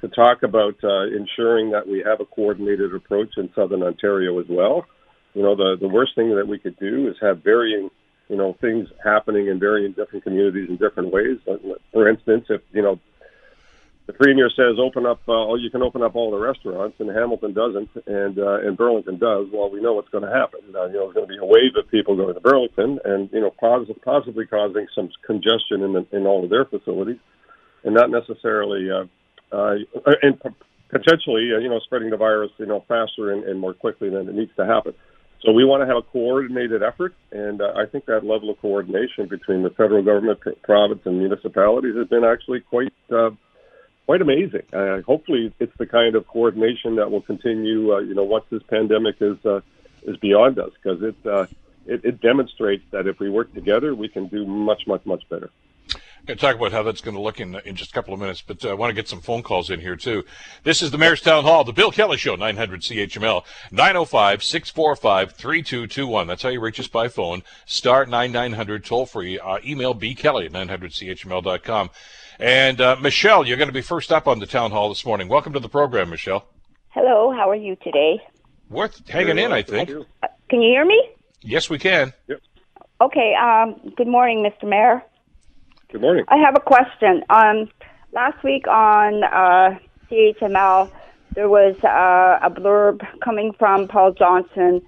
to 0.00 0.08
talk 0.08 0.42
about 0.44 0.76
uh, 0.84 1.06
ensuring 1.08 1.72
that 1.72 1.86
we 1.86 2.04
have 2.06 2.20
a 2.20 2.24
coordinated 2.24 2.94
approach 2.94 3.30
in 3.36 3.50
Southern 3.54 3.82
Ontario 3.82 4.38
as 4.38 4.46
well. 4.48 4.86
You 5.34 5.42
know, 5.42 5.56
the 5.56 5.76
the 5.78 5.88
worst 5.88 6.14
thing 6.14 6.34
that 6.36 6.46
we 6.48 6.58
could 6.58 6.78
do 6.78 7.08
is 7.08 7.16
have 7.20 7.42
varying 7.42 7.90
you 8.28 8.36
know, 8.36 8.52
things 8.60 8.88
happening 9.02 9.48
in 9.48 9.58
varying 9.58 9.92
different 9.92 10.24
communities 10.24 10.68
in 10.68 10.76
different 10.76 11.12
ways. 11.12 11.38
For 11.92 12.08
instance, 12.08 12.46
if, 12.50 12.60
you 12.72 12.82
know, 12.82 12.98
the 14.08 14.14
premier 14.14 14.48
says 14.48 14.78
open 14.78 15.04
up, 15.04 15.20
uh, 15.28 15.52
you 15.54 15.68
can 15.70 15.82
open 15.82 16.02
up 16.02 16.16
all 16.16 16.30
the 16.30 16.38
restaurants, 16.38 16.98
and 16.98 17.10
Hamilton 17.10 17.52
doesn't, 17.52 17.90
and 18.06 18.38
uh, 18.38 18.60
and 18.60 18.74
Burlington 18.74 19.18
does. 19.18 19.48
Well, 19.52 19.68
we 19.68 19.82
know 19.82 19.92
what's 19.92 20.08
going 20.08 20.24
to 20.24 20.30
happen. 20.30 20.60
Uh, 20.74 20.86
you 20.86 20.94
know, 20.94 21.04
there's 21.04 21.14
going 21.14 21.26
to 21.26 21.34
be 21.34 21.36
a 21.36 21.44
wave 21.44 21.76
of 21.76 21.90
people 21.90 22.16
going 22.16 22.32
to 22.32 22.40
Burlington, 22.40 23.00
and 23.04 23.28
you 23.32 23.40
know, 23.40 23.50
pos- 23.50 23.90
possibly 24.02 24.46
causing 24.46 24.86
some 24.94 25.10
congestion 25.26 25.82
in 25.82 25.92
the, 25.92 26.06
in 26.10 26.26
all 26.26 26.42
of 26.42 26.48
their 26.48 26.64
facilities, 26.64 27.18
and 27.84 27.94
not 27.94 28.10
necessarily, 28.10 28.90
uh, 28.90 29.04
uh, 29.54 29.74
and 30.22 30.40
potentially, 30.88 31.52
uh, 31.54 31.58
you 31.58 31.68
know, 31.68 31.78
spreading 31.80 32.08
the 32.08 32.16
virus, 32.16 32.50
you 32.56 32.64
know, 32.64 32.82
faster 32.88 33.30
and, 33.30 33.44
and 33.44 33.60
more 33.60 33.74
quickly 33.74 34.08
than 34.08 34.26
it 34.26 34.34
needs 34.34 34.56
to 34.56 34.64
happen. 34.64 34.94
So 35.44 35.52
we 35.52 35.64
want 35.64 35.82
to 35.82 35.86
have 35.86 35.96
a 35.96 36.02
coordinated 36.02 36.82
effort, 36.82 37.14
and 37.30 37.60
uh, 37.60 37.72
I 37.76 37.86
think 37.86 38.06
that 38.06 38.24
level 38.24 38.50
of 38.50 38.60
coordination 38.60 39.28
between 39.28 39.62
the 39.62 39.70
federal 39.70 40.02
government, 40.02 40.40
province, 40.62 41.02
and 41.04 41.18
municipalities 41.18 41.94
has 41.96 42.08
been 42.08 42.24
actually 42.24 42.60
quite 42.60 42.92
uh, 43.10 43.30
quite 44.06 44.20
amazing. 44.20 44.62
Uh, 44.72 45.00
hopefully, 45.02 45.52
it's 45.60 45.76
the 45.78 45.86
kind 45.86 46.16
of 46.16 46.26
coordination 46.26 46.96
that 46.96 47.10
will 47.10 47.20
continue. 47.20 47.94
Uh, 47.94 47.98
you 48.00 48.14
know, 48.14 48.24
once 48.24 48.46
this 48.50 48.62
pandemic 48.64 49.16
is 49.20 49.36
uh, 49.46 49.60
is 50.02 50.16
beyond 50.16 50.58
us, 50.58 50.70
because 50.82 51.02
it, 51.02 51.16
uh, 51.24 51.46
it 51.86 52.04
it 52.04 52.20
demonstrates 52.20 52.84
that 52.90 53.06
if 53.06 53.20
we 53.20 53.30
work 53.30 53.54
together, 53.54 53.94
we 53.94 54.08
can 54.08 54.26
do 54.26 54.44
much, 54.44 54.88
much, 54.88 55.06
much 55.06 55.22
better 55.28 55.50
going 56.28 56.36
to 56.36 56.44
talk 56.44 56.56
about 56.56 56.72
how 56.72 56.82
that's 56.82 57.00
going 57.00 57.16
to 57.16 57.22
look 57.22 57.40
in, 57.40 57.54
in 57.64 57.74
just 57.74 57.90
a 57.90 57.94
couple 57.94 58.12
of 58.12 58.20
minutes, 58.20 58.42
but 58.46 58.62
uh, 58.62 58.68
I 58.68 58.74
want 58.74 58.90
to 58.90 58.94
get 58.94 59.08
some 59.08 59.22
phone 59.22 59.42
calls 59.42 59.70
in 59.70 59.80
here, 59.80 59.96
too. 59.96 60.24
This 60.62 60.82
is 60.82 60.90
the 60.90 60.98
Mayor's 60.98 61.22
Town 61.22 61.42
Hall, 61.42 61.64
the 61.64 61.72
Bill 61.72 61.90
Kelly 61.90 62.18
Show, 62.18 62.36
900 62.36 62.82
CHML, 62.82 63.44
905 63.72 64.44
645 64.44 65.32
3221. 65.32 66.26
That's 66.26 66.42
how 66.42 66.50
you 66.50 66.60
reach 66.60 66.78
us 66.78 66.86
by 66.86 67.08
phone. 67.08 67.42
Star 67.64 68.04
9900, 68.04 68.84
toll 68.84 69.06
free. 69.06 69.38
Uh, 69.38 69.56
email 69.64 69.94
bkelly 69.94 70.44
at 70.44 70.52
900CHML.com. 70.52 71.90
And 72.38 72.80
uh, 72.82 72.96
Michelle, 73.00 73.46
you're 73.46 73.56
going 73.56 73.70
to 73.70 73.72
be 73.72 73.80
first 73.80 74.12
up 74.12 74.28
on 74.28 74.38
the 74.38 74.46
Town 74.46 74.70
Hall 74.70 74.90
this 74.90 75.06
morning. 75.06 75.28
Welcome 75.28 75.54
to 75.54 75.60
the 75.60 75.68
program, 75.70 76.10
Michelle. 76.10 76.46
Hello, 76.90 77.32
how 77.32 77.48
are 77.48 77.56
you 77.56 77.74
today? 77.82 78.20
Worth 78.68 79.08
hanging 79.08 79.38
in, 79.38 79.50
I 79.50 79.62
think. 79.62 79.88
Uh, 79.90 80.28
can 80.50 80.60
you 80.60 80.72
hear 80.72 80.84
me? 80.84 81.08
Yes, 81.40 81.70
we 81.70 81.78
can. 81.78 82.12
Yep. 82.26 82.42
Okay, 83.00 83.32
um, 83.34 83.94
good 83.96 84.08
morning, 84.08 84.44
Mr. 84.44 84.68
Mayor. 84.68 85.02
Good 85.90 86.02
morning. 86.02 86.26
I 86.28 86.36
have 86.36 86.54
a 86.54 86.60
question. 86.60 87.22
Um, 87.30 87.70
last 88.12 88.44
week 88.44 88.68
on 88.68 89.24
uh, 89.24 89.78
CHML, 90.10 90.90
there 91.34 91.48
was 91.48 91.76
uh, 91.82 92.38
a 92.42 92.50
blurb 92.50 93.00
coming 93.24 93.54
from 93.58 93.88
Paul 93.88 94.12
Johnson 94.12 94.82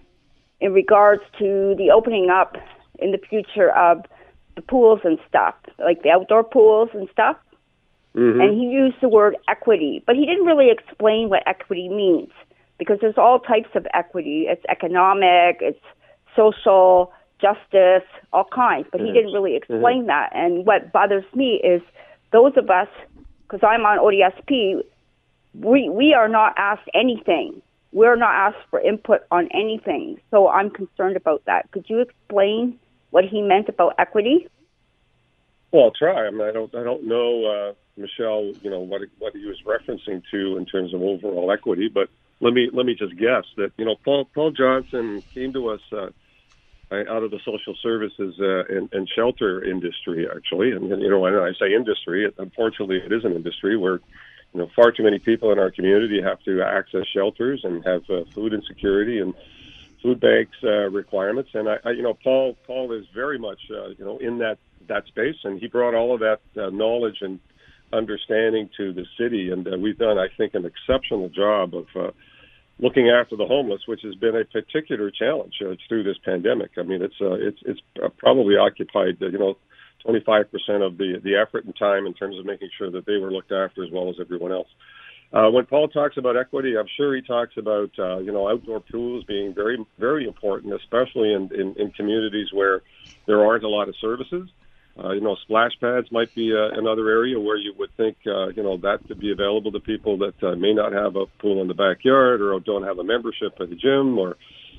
in 0.61 0.75
regards 0.75 1.23
to 1.39 1.75
the 1.79 1.91
opening 1.91 2.29
up 2.29 2.59
in 2.99 3.13
the 3.13 3.19
future 3.19 3.75
of 3.75 4.05
the 4.57 4.61
pools 4.61 5.01
and 5.05 5.19
stuff, 5.27 5.55
like 5.79 6.03
the 6.03 6.11
outdoor 6.11 6.45
pools 6.45 6.91
and 6.93 7.09
stuff. 7.11 7.39
Mm-hmm. 8.15 8.41
And 8.43 8.61
he 8.61 8.67
used 8.67 8.97
the 9.01 9.09
word 9.09 9.39
equity, 9.49 10.03
but 10.07 10.17
he 10.17 10.27
didn't 10.27 10.45
really 10.45 10.71
explain 10.71 11.31
what 11.31 11.43
equity 11.47 11.89
means 11.89 12.29
because 12.79 12.99
there's 13.01 13.17
all 13.17 13.39
types 13.39 13.71
of 13.75 13.87
equity. 13.95 14.45
It's 14.49 14.65
economic, 14.69 15.61
it's 15.61 15.81
social, 16.37 17.15
justice, 17.41 18.09
all 18.33 18.45
kinds. 18.45 18.87
But 18.91 19.01
he 19.01 19.13
didn't 19.13 19.33
really 19.33 19.53
mm-hmm. 19.53 19.73
explain 19.73 20.07
that. 20.07 20.31
And 20.35 20.67
what 20.67 20.93
bothers 20.93 21.25
me 21.35 21.61
is 21.63 21.83
those 22.33 22.53
of 22.57 22.71
us, 22.71 22.89
because 23.43 23.61
I'm 23.63 23.85
on 23.85 23.99
ODSP, 23.99 24.83
we 25.55 25.89
we 25.89 26.15
are 26.15 26.29
not 26.29 26.55
asked 26.57 26.89
anything. 26.95 27.63
We're 27.93 28.17
not 28.17 28.33
asked 28.33 28.69
for 28.71 28.81
input 28.81 29.23
on 29.31 29.49
anything. 29.53 30.21
So 30.31 30.49
I'm 30.49 30.71
concerned 30.71 31.17
about 31.17 31.45
that. 31.47 31.71
Could 31.73 31.87
you 31.89 32.01
explain 32.01 32.79
what 33.11 33.25
he 33.25 33.43
meant 33.43 33.69
about 33.69 33.95
equity? 33.99 34.49
Well, 35.73 35.85
I'll 35.85 35.91
try. 35.91 36.27
I 36.27 36.31
mean, 36.31 36.43
I 36.43 36.53
don't, 36.53 36.73
I 36.75 36.85
don't 36.85 37.05
know, 37.05 37.45
uh, 37.47 37.73
Michelle. 37.97 38.53
You 38.63 38.71
know 38.71 38.81
what 38.81 39.03
what 39.19 39.35
he 39.35 39.45
was 39.45 39.59
referencing 39.67 40.23
to 40.31 40.57
in 40.57 40.67
terms 40.67 40.95
of 40.95 41.03
overall 41.03 41.51
equity, 41.51 41.89
but 41.89 42.09
let 42.41 42.55
me 42.55 42.71
let 42.73 42.87
me 42.87 42.95
just 42.95 43.17
guess 43.17 43.45
that 43.57 43.73
you 43.77 43.85
know 43.85 43.97
Paul 44.05 44.27
Paul 44.35 44.51
Johnson 44.51 45.23
came 45.35 45.53
to 45.53 45.69
us 45.71 45.81
uh, 45.93 46.11
out 46.93 47.23
of 47.23 47.31
the 47.31 47.39
social 47.45 47.75
services 47.83 48.35
uh, 48.41 48.65
and, 48.75 48.89
and 48.93 49.09
shelter 49.09 49.63
industry, 49.65 50.27
actually. 50.35 50.73
And, 50.73 50.89
you 51.01 51.09
know, 51.09 51.21
when 51.21 51.35
I 51.35 51.53
say 51.59 51.73
industry, 51.75 52.31
unfortunately, 52.39 52.97
it 52.97 53.13
is 53.13 53.25
an 53.25 53.33
industry 53.33 53.77
where 53.77 54.01
you 54.53 54.61
know, 54.61 54.71
far 54.75 54.91
too 54.91 55.05
many 55.05 55.19
people 55.19 55.53
in 55.53 55.59
our 55.59 55.71
community 55.71 56.21
have 56.23 56.43
to 56.43 56.63
access 56.63 57.07
shelters 57.15 57.61
and 57.63 57.85
have 57.85 58.03
uh, 58.11 58.25
food 58.35 58.53
insecurity 58.53 59.21
and 59.21 59.35
food 60.03 60.21
banks 60.21 60.57
uh, 60.65 60.91
requirements. 60.91 61.51
And 61.55 61.69
I, 61.69 61.77
I, 61.85 61.91
you 61.93 62.03
know, 62.03 62.15
Paul 62.15 62.57
Paul 62.67 62.93
is 62.93 63.05
very 63.15 63.39
much 63.39 63.61
uh, 63.71 63.91
you 63.91 64.05
know 64.05 64.19
in 64.19 64.39
that 64.39 64.59
that 64.89 65.07
space, 65.07 65.37
and 65.45 65.61
he 65.61 65.69
brought 65.69 65.95
all 65.95 66.15
of 66.15 66.21
that 66.21 66.41
uh, 66.61 66.71
knowledge 66.71 67.19
and 67.21 67.39
understanding 67.93 68.71
to 68.77 68.93
the 68.93 69.07
city. 69.19 69.51
And 69.51 69.67
uh, 69.69 69.79
we've 69.79 69.99
done, 69.99 70.19
I 70.19 70.27
think, 70.37 70.55
an 70.55 70.65
exceptional 70.65 71.29
job 71.29 71.75
of. 71.75 71.87
Uh, 71.95 72.11
looking 72.81 73.11
after 73.11 73.37
the 73.37 73.47
homeless, 73.47 73.83
which 73.87 74.03
has 74.03 74.15
been 74.15 74.37
a 74.37 74.45
particular 74.45 75.11
challenge 75.11 75.55
uh, 75.63 75.75
through 75.89 76.03
this 76.03 76.17
pandemic. 76.25 76.73
I 76.79 76.83
mean, 76.83 77.03
it's 77.03 77.21
uh, 77.21 77.33
it's 77.33 77.59
it's 77.65 77.81
probably 78.19 78.57
occupied 78.57 79.19
uh, 79.23 79.27
you 79.27 79.39
know 79.39 79.57
25% 80.07 80.47
of 80.85 80.97
the 80.97 81.21
the 81.23 81.37
effort 81.37 81.65
and 81.65 81.77
time 81.77 82.07
in 82.07 82.15
terms 82.15 82.39
of 82.39 82.47
making 82.47 82.71
sure 82.77 82.91
that 82.91 83.07
they 83.07 83.19
were 83.19 83.31
looked 83.31 83.53
after 83.53 83.85
as 83.85 83.91
well 83.91 84.09
as 84.09 84.17
everyone 84.21 84.53
else. 84.53 84.69
Uh, 85.33 85.49
when 85.49 85.65
Paul 85.65 85.87
talks 85.89 86.17
about 86.17 86.37
equity, 86.37 86.77
I'm 86.77 86.89
sure 86.97 87.15
he 87.15 87.23
talks 87.23 87.57
about 87.57 87.91
uh, 87.99 88.19
you 88.19 88.33
know 88.33 88.49
outdoor 88.49 88.81
pools 88.81 89.25
being 89.25 89.55
very 89.55 89.79
very 89.99 90.27
important, 90.27 90.75
especially 90.75 91.33
in, 91.33 91.51
in, 91.55 91.75
in 91.77 91.91
communities 91.93 92.49
where 92.53 92.83
there 93.27 93.45
aren't 93.45 93.65
a 93.65 93.69
lot 93.69 93.89
of 93.89 93.95
services. 94.01 94.49
Uh, 94.99 95.13
you 95.13 95.21
know, 95.21 95.37
splash 95.43 95.73
pads 95.81 96.11
might 96.11 96.35
be 96.35 96.53
uh, 96.53 96.79
another 96.79 97.09
area 97.09 97.39
where 97.39 97.57
you 97.57 97.73
would 97.79 97.91
think, 97.97 98.17
uh, 98.27 98.49
you 98.49 98.63
know, 98.63 98.77
that 98.77 98.99
could 99.07 99.21
be 99.21 99.33
available 99.33 99.73
to 99.73 99.81
people 99.81 100.19
that 100.19 100.43
uh, 100.43 100.55
may 100.57 100.75
not 100.75 100.93
have 100.93 101.17
a 101.17 101.27
pool 101.41 101.63
in 101.63 101.69
the 101.69 101.75
backyard 101.75 102.43
or 102.43 102.59
don't 102.61 102.83
have 102.83 102.99
a 102.99 103.05
membership 103.05 103.55
at 103.61 103.71
the 103.71 103.77
gym 103.77 104.19
or, 104.19 104.37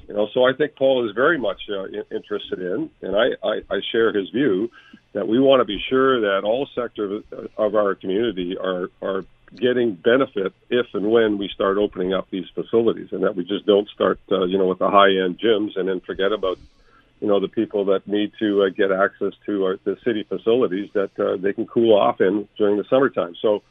you 0.08 0.14
know, 0.14 0.28
so 0.34 0.44
I 0.44 0.52
think 0.54 0.76
Paul 0.76 1.08
is 1.08 1.16
very 1.16 1.38
much 1.38 1.62
uh, 1.70 1.86
interested 2.14 2.60
in, 2.60 2.90
and 3.02 3.16
I, 3.16 3.48
I, 3.48 3.62
I 3.70 3.80
share 3.92 4.14
his 4.14 4.30
view 4.30 4.70
that 5.14 5.28
we 5.28 5.40
want 5.40 5.62
to 5.62 5.66
be 5.66 5.80
sure 5.90 6.22
that 6.22 6.44
all 6.44 6.68
sectors 6.76 7.24
of 7.58 7.76
our 7.76 7.96
community 7.96 8.58
are, 8.58 8.90
are 9.02 9.26
getting 9.56 9.96
benefit 9.96 10.54
if 10.70 10.88
and 10.94 11.12
when 11.12 11.38
we 11.38 11.50
start 11.50 11.78
opening 11.78 12.14
up 12.14 12.30
these 12.30 12.46
facilities 12.54 13.10
and 13.12 13.24
that 13.24 13.36
we 13.36 13.44
just 13.44 13.66
don't 13.66 13.90
start, 13.90 14.20
uh, 14.32 14.44
you 14.46 14.58
know, 14.58 14.68
with 14.68 14.80
the 14.80 14.90
high 14.90 15.10
end 15.24 15.40
gyms 15.40 15.78
and 15.78 15.88
then 15.88 16.00
forget 16.02 16.32
about 16.32 16.58
you 17.22 17.28
know 17.28 17.40
the 17.40 17.48
people 17.48 17.86
that 17.86 18.08
need 18.08 18.32
to 18.40 18.64
uh, 18.64 18.70
get 18.76 18.92
access 18.92 19.34
to 19.46 19.64
our, 19.64 19.78
the 19.86 19.96
city 20.04 20.26
facilities 20.28 20.90
that 20.94 21.12
uh, 21.20 21.38
they 21.42 21.54
can 21.54 21.68
cool 21.68 21.94
off 21.94 22.20
in 22.20 22.48
during 22.58 22.78
the 22.78 22.84
summertime. 22.90 23.36
So 23.42 23.62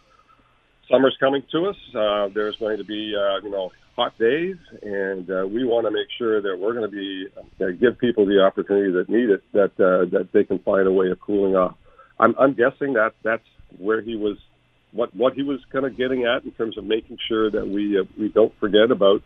summer's 0.90 1.16
coming 1.20 1.42
to 1.52 1.66
us. 1.66 1.76
Uh, 1.94 2.28
there's 2.32 2.56
going 2.56 2.78
to 2.78 2.84
be 2.84 3.14
uh, 3.14 3.44
you 3.44 3.50
know 3.50 3.70
hot 3.96 4.16
days, 4.18 4.56
and 4.82 5.28
uh, 5.30 5.46
we 5.46 5.64
want 5.64 5.86
to 5.86 5.90
make 5.90 6.08
sure 6.16 6.40
that 6.40 6.56
we're 6.58 6.74
going 6.74 6.88
to 6.90 6.96
be 6.96 7.26
uh, 7.60 7.70
give 7.80 7.98
people 7.98 8.24
the 8.24 8.40
opportunity 8.40 8.92
that 8.92 9.08
need 9.08 9.30
it 9.30 9.42
that 9.52 9.72
uh, 9.78 10.08
that 10.16 10.28
they 10.32 10.44
can 10.44 10.60
find 10.60 10.86
a 10.86 10.92
way 10.92 11.10
of 11.10 11.20
cooling 11.20 11.56
off. 11.56 11.74
I'm, 12.18 12.34
I'm 12.38 12.54
guessing 12.54 12.94
that 12.94 13.12
that's 13.24 13.42
where 13.78 14.00
he 14.00 14.16
was 14.16 14.36
what 14.92 15.14
what 15.14 15.34
he 15.34 15.42
was 15.42 15.60
kind 15.72 15.84
of 15.84 15.96
getting 15.96 16.24
at 16.24 16.44
in 16.44 16.52
terms 16.52 16.78
of 16.78 16.84
making 16.84 17.18
sure 17.28 17.50
that 17.50 17.66
we 17.66 17.98
uh, 17.98 18.04
we 18.18 18.28
don't 18.28 18.52
forget 18.60 18.90
about 18.90 19.22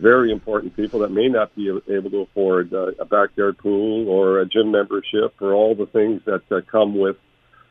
very 0.00 0.30
important 0.30 0.76
people 0.76 1.00
that 1.00 1.10
may 1.10 1.28
not 1.28 1.54
be 1.54 1.68
able 1.68 2.10
to 2.10 2.20
afford 2.20 2.72
uh, 2.72 2.92
a 2.98 3.04
backyard 3.04 3.58
pool 3.58 4.08
or 4.08 4.40
a 4.40 4.46
gym 4.46 4.70
membership 4.70 5.34
or 5.40 5.54
all 5.54 5.74
the 5.74 5.86
things 5.86 6.22
that 6.26 6.42
uh, 6.50 6.60
come 6.70 6.98
with, 6.98 7.16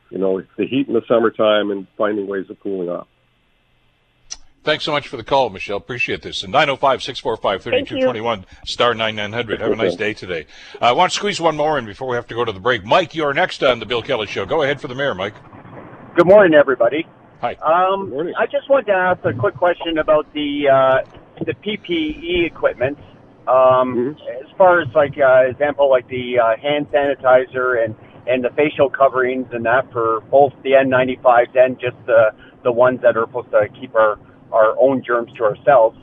you 0.10 0.18
know, 0.18 0.42
the 0.58 0.66
heat 0.66 0.88
in 0.88 0.94
the 0.94 1.04
summertime 1.08 1.72
and 1.72 1.88
finding 1.98 2.28
ways 2.28 2.50
of 2.50 2.60
cooling 2.60 2.90
off. 2.90 3.08
Thanks 4.64 4.84
so 4.84 4.92
much 4.92 5.08
for 5.08 5.18
the 5.18 5.24
call, 5.24 5.52
Michelle. 5.52 5.78
Appreciate 5.78 6.24
this. 6.24 6.42
And 6.42 6.52
905 6.52 7.04
645 7.04 7.62
3221, 7.62 8.46
star 8.66 8.96
9900. 8.96 9.62
Have 9.62 9.72
a 9.72 9.76
nice 9.76 9.96
day 9.96 10.16
today. 10.16 10.48
Uh, 10.82 10.86
I 10.86 10.92
want 10.94 11.12
to 11.12 11.16
squeeze 11.16 11.40
one 11.40 11.56
more 11.56 11.78
in 11.78 11.86
before 11.86 12.08
we 12.08 12.16
have 12.16 12.26
to 12.28 12.34
go 12.34 12.44
to 12.44 12.52
the 12.52 12.60
break. 12.60 12.84
Mike, 12.84 13.14
you're 13.14 13.34
next 13.36 13.62
on 13.62 13.80
the 13.80 13.86
Bill 13.86 14.02
Kelly 14.02 14.26
Show. 14.26 14.48
Go 14.48 14.64
ahead 14.64 14.82
for 14.82 14.88
the 14.88 14.96
mayor, 14.96 15.14
Mike. 15.14 15.36
Good 16.16 16.26
morning, 16.26 16.56
everybody. 16.56 17.06
Hi. 17.42 17.54
Um, 17.56 18.06
Good 18.06 18.14
morning. 18.16 18.34
I 18.40 18.48
just 18.48 18.68
wanted 18.68 18.88
to 18.88 18.94
ask 18.94 19.24
a 19.24 19.34
quick 19.34 19.54
question 19.54 20.00
about 20.00 20.34
the 20.34 20.68
uh, 20.68 21.18
the 21.44 21.54
PPE 21.54 22.46
equipment. 22.46 22.98
Um, 23.48 24.16
As 24.42 24.50
far 24.58 24.82
as 24.82 24.88
like 24.96 25.18
uh, 25.18 25.50
example, 25.50 25.90
like 25.90 26.08
the 26.08 26.40
uh, 26.40 26.58
hand 26.58 26.88
sanitizer 26.92 27.84
and 27.84 27.96
and 28.28 28.44
the 28.44 28.50
facial 28.56 28.90
coverings 28.90 29.48
and 29.52 29.66
that 29.66 29.92
for 29.92 30.22
both 30.32 30.54
the 30.64 30.72
N95s 30.72 31.56
and 31.56 31.80
just 31.80 31.98
the 32.06 32.32
the 32.64 32.72
ones 32.72 33.02
that 33.04 33.16
are 33.18 33.26
supposed 33.28 33.52
to 33.52 33.68
keep 33.80 33.94
our 33.96 34.18
our 34.52 34.78
own 34.80 35.04
germs 35.06 35.32
to 35.38 35.44
ourselves. 35.44 35.98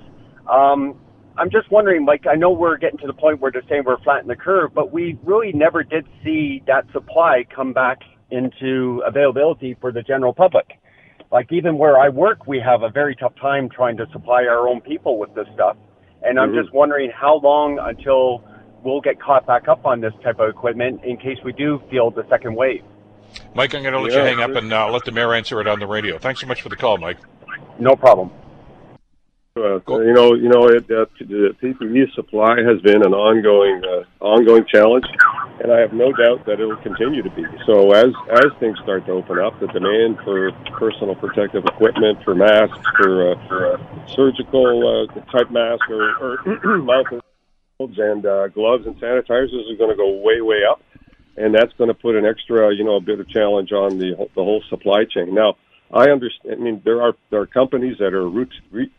Um, 0.49 0.99
I'm 1.37 1.51
just 1.51 1.71
wondering, 1.71 2.05
like, 2.05 2.27
I 2.27 2.35
know 2.35 2.51
we're 2.51 2.77
getting 2.77 2.99
to 2.99 3.07
the 3.07 3.15
point 3.15 3.41
where 3.41 3.51
they're 3.51 3.63
saying 3.69 3.85
we're 3.87 4.01
flattening 4.03 4.29
the 4.29 4.37
curve, 4.37 4.75
but 4.75 4.93
we 4.93 5.19
really 5.25 5.53
never 5.53 5.83
did 5.83 6.07
see 6.23 6.63
that 6.67 6.85
supply 6.93 7.45
come 7.55 7.73
back 7.73 8.01
into 8.31 9.03
availability 9.07 9.77
for 9.81 9.93
the 9.93 10.03
general 10.03 10.35
public. 10.35 10.79
Like, 11.33 11.51
even 11.51 11.79
where 11.79 11.99
I 11.99 12.11
work, 12.11 12.47
we 12.47 12.61
have 12.61 12.83
a 12.83 12.91
very 12.91 13.17
tough 13.17 13.35
time 13.41 13.71
trying 13.71 13.97
to 13.97 14.07
supply 14.13 14.45
our 14.45 14.69
own 14.69 14.83
people 14.83 15.19
with 15.19 15.35
this 15.35 15.47
stuff. 15.55 15.79
And 16.23 16.39
I'm 16.39 16.53
just 16.55 16.73
wondering 16.75 17.11
how 17.11 17.39
long 17.41 17.79
until 17.79 18.45
we'll 18.85 19.01
get 19.01 19.19
caught 19.19 19.47
back 19.47 19.67
up 19.67 19.87
on 19.87 20.01
this 20.03 20.13
type 20.23 20.39
of 20.41 20.51
equipment 20.51 21.03
in 21.05 21.17
case 21.17 21.39
we 21.43 21.53
do 21.53 21.83
feel 21.91 22.11
the 22.11 22.27
second 22.29 22.55
wave. 22.55 22.83
Mike, 23.55 23.75
I'm 23.75 23.83
going 23.83 23.95
to 23.95 24.01
let 24.01 24.13
Yeah, 24.13 24.19
you 24.19 24.25
hang 24.25 24.41
up 24.43 24.51
sure. 24.51 24.59
and 24.59 24.73
uh, 24.73 24.91
let 24.91 25.07
the 25.07 25.13
mayor 25.13 25.33
answer 25.33 25.59
it 25.63 25.67
on 25.67 25.81
the 25.81 25.87
radio. 25.87 26.19
Thanks 26.19 26.43
so 26.43 26.47
much 26.47 26.61
for 26.61 26.69
the 26.69 26.77
call, 26.77 26.99
Mike. 26.99 27.17
No 27.79 27.97
problem. 27.97 28.31
Uh, 29.57 29.79
Go- 29.79 30.01
you 30.01 30.13
know, 30.13 30.35
you 30.35 30.49
know, 30.51 30.69
it, 30.69 30.85
uh, 30.91 31.07
the 31.19 31.57
PPE 31.63 32.13
supply 32.15 32.61
has 32.63 32.81
been 32.83 33.03
an 33.05 33.15
ongoing, 33.15 33.83
uh, 33.85 34.05
ongoing 34.25 34.65
challenge, 34.67 35.07
and 35.61 35.73
I 35.73 35.81
have 35.81 35.93
no 35.93 36.13
doubt 36.13 36.47
that 36.47 36.61
it 36.61 36.67
will 36.67 36.83
continue 36.83 37.23
to 37.23 37.31
be. 37.31 37.45
So 37.67 37.93
as 37.93 38.13
as 38.31 38.47
things 38.61 38.79
start 38.83 39.07
to 39.07 39.13
open 39.13 39.39
up, 39.39 39.59
the 39.61 39.67
demand 39.69 40.19
for 40.25 40.53
personal 40.79 41.15
protective 41.15 41.65
equipment, 41.65 42.23
for 42.25 42.35
masks, 42.35 42.79
for, 42.97 43.33
uh, 43.33 43.49
for 43.49 43.75
uh, 43.75 44.07
surgical 44.07 45.09
uh, 45.09 45.21
type 45.31 45.51
masks 45.51 45.87
or, 45.91 46.17
or 46.19 46.79
mouth 46.79 47.07
and 47.81 48.25
uh, 48.27 48.49
gloves 48.49 48.87
and 48.87 48.97
sanitizers 49.01 49.71
is 49.71 49.79
going 49.79 49.91
to 49.91 49.97
go 49.97 50.09
way, 50.23 50.41
way 50.41 50.61
up, 50.71 50.81
and 51.37 51.55
that's 51.55 51.73
going 51.79 51.89
to 51.89 51.95
put 51.95 52.15
an 52.15 52.25
extra, 52.25 52.73
you 52.75 52.85
know, 52.85 52.97
a 52.97 53.01
bit 53.01 53.19
of 53.19 53.29
challenge 53.29 53.73
on 53.73 53.99
the 53.99 54.15
the 54.37 54.43
whole 54.43 54.63
supply 54.69 55.05
chain. 55.05 55.35
Now, 55.35 55.57
I 55.93 56.11
understand. 56.11 56.61
I 56.61 56.63
mean, 56.63 56.83
there 56.85 57.03
are 57.03 57.15
there 57.31 57.41
are 57.41 57.47
companies 57.47 57.97
that 57.99 58.15
are 58.15 58.29
re, 58.29 58.47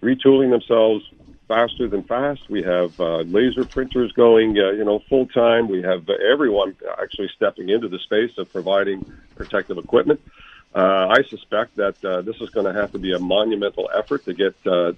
retooling 0.01 0.51
themselves 0.51 1.03
faster 1.47 1.87
than 1.87 2.03
fast. 2.03 2.49
We 2.49 2.63
have 2.63 2.99
uh, 2.99 3.19
laser 3.21 3.65
printers 3.65 4.11
going, 4.13 4.57
uh, 4.57 4.71
you 4.71 4.83
know, 4.83 4.99
full 5.09 5.27
time. 5.27 5.67
We 5.67 5.81
have 5.81 6.09
uh, 6.09 6.13
everyone 6.31 6.75
actually 7.01 7.29
stepping 7.35 7.69
into 7.69 7.89
the 7.89 7.99
space 7.99 8.37
of 8.37 8.51
providing 8.51 9.11
protective 9.35 9.77
equipment. 9.77 10.21
Uh, 10.75 11.07
I 11.09 11.23
suspect 11.29 11.75
that 11.75 12.03
uh, 12.03 12.21
this 12.21 12.37
is 12.41 12.49
going 12.49 12.65
to 12.65 12.79
have 12.79 12.91
to 12.93 12.99
be 12.99 13.13
a 13.13 13.19
monumental 13.19 13.89
effort 13.95 14.25
to 14.25 14.33
get 14.33 14.55
uh, 14.65 14.93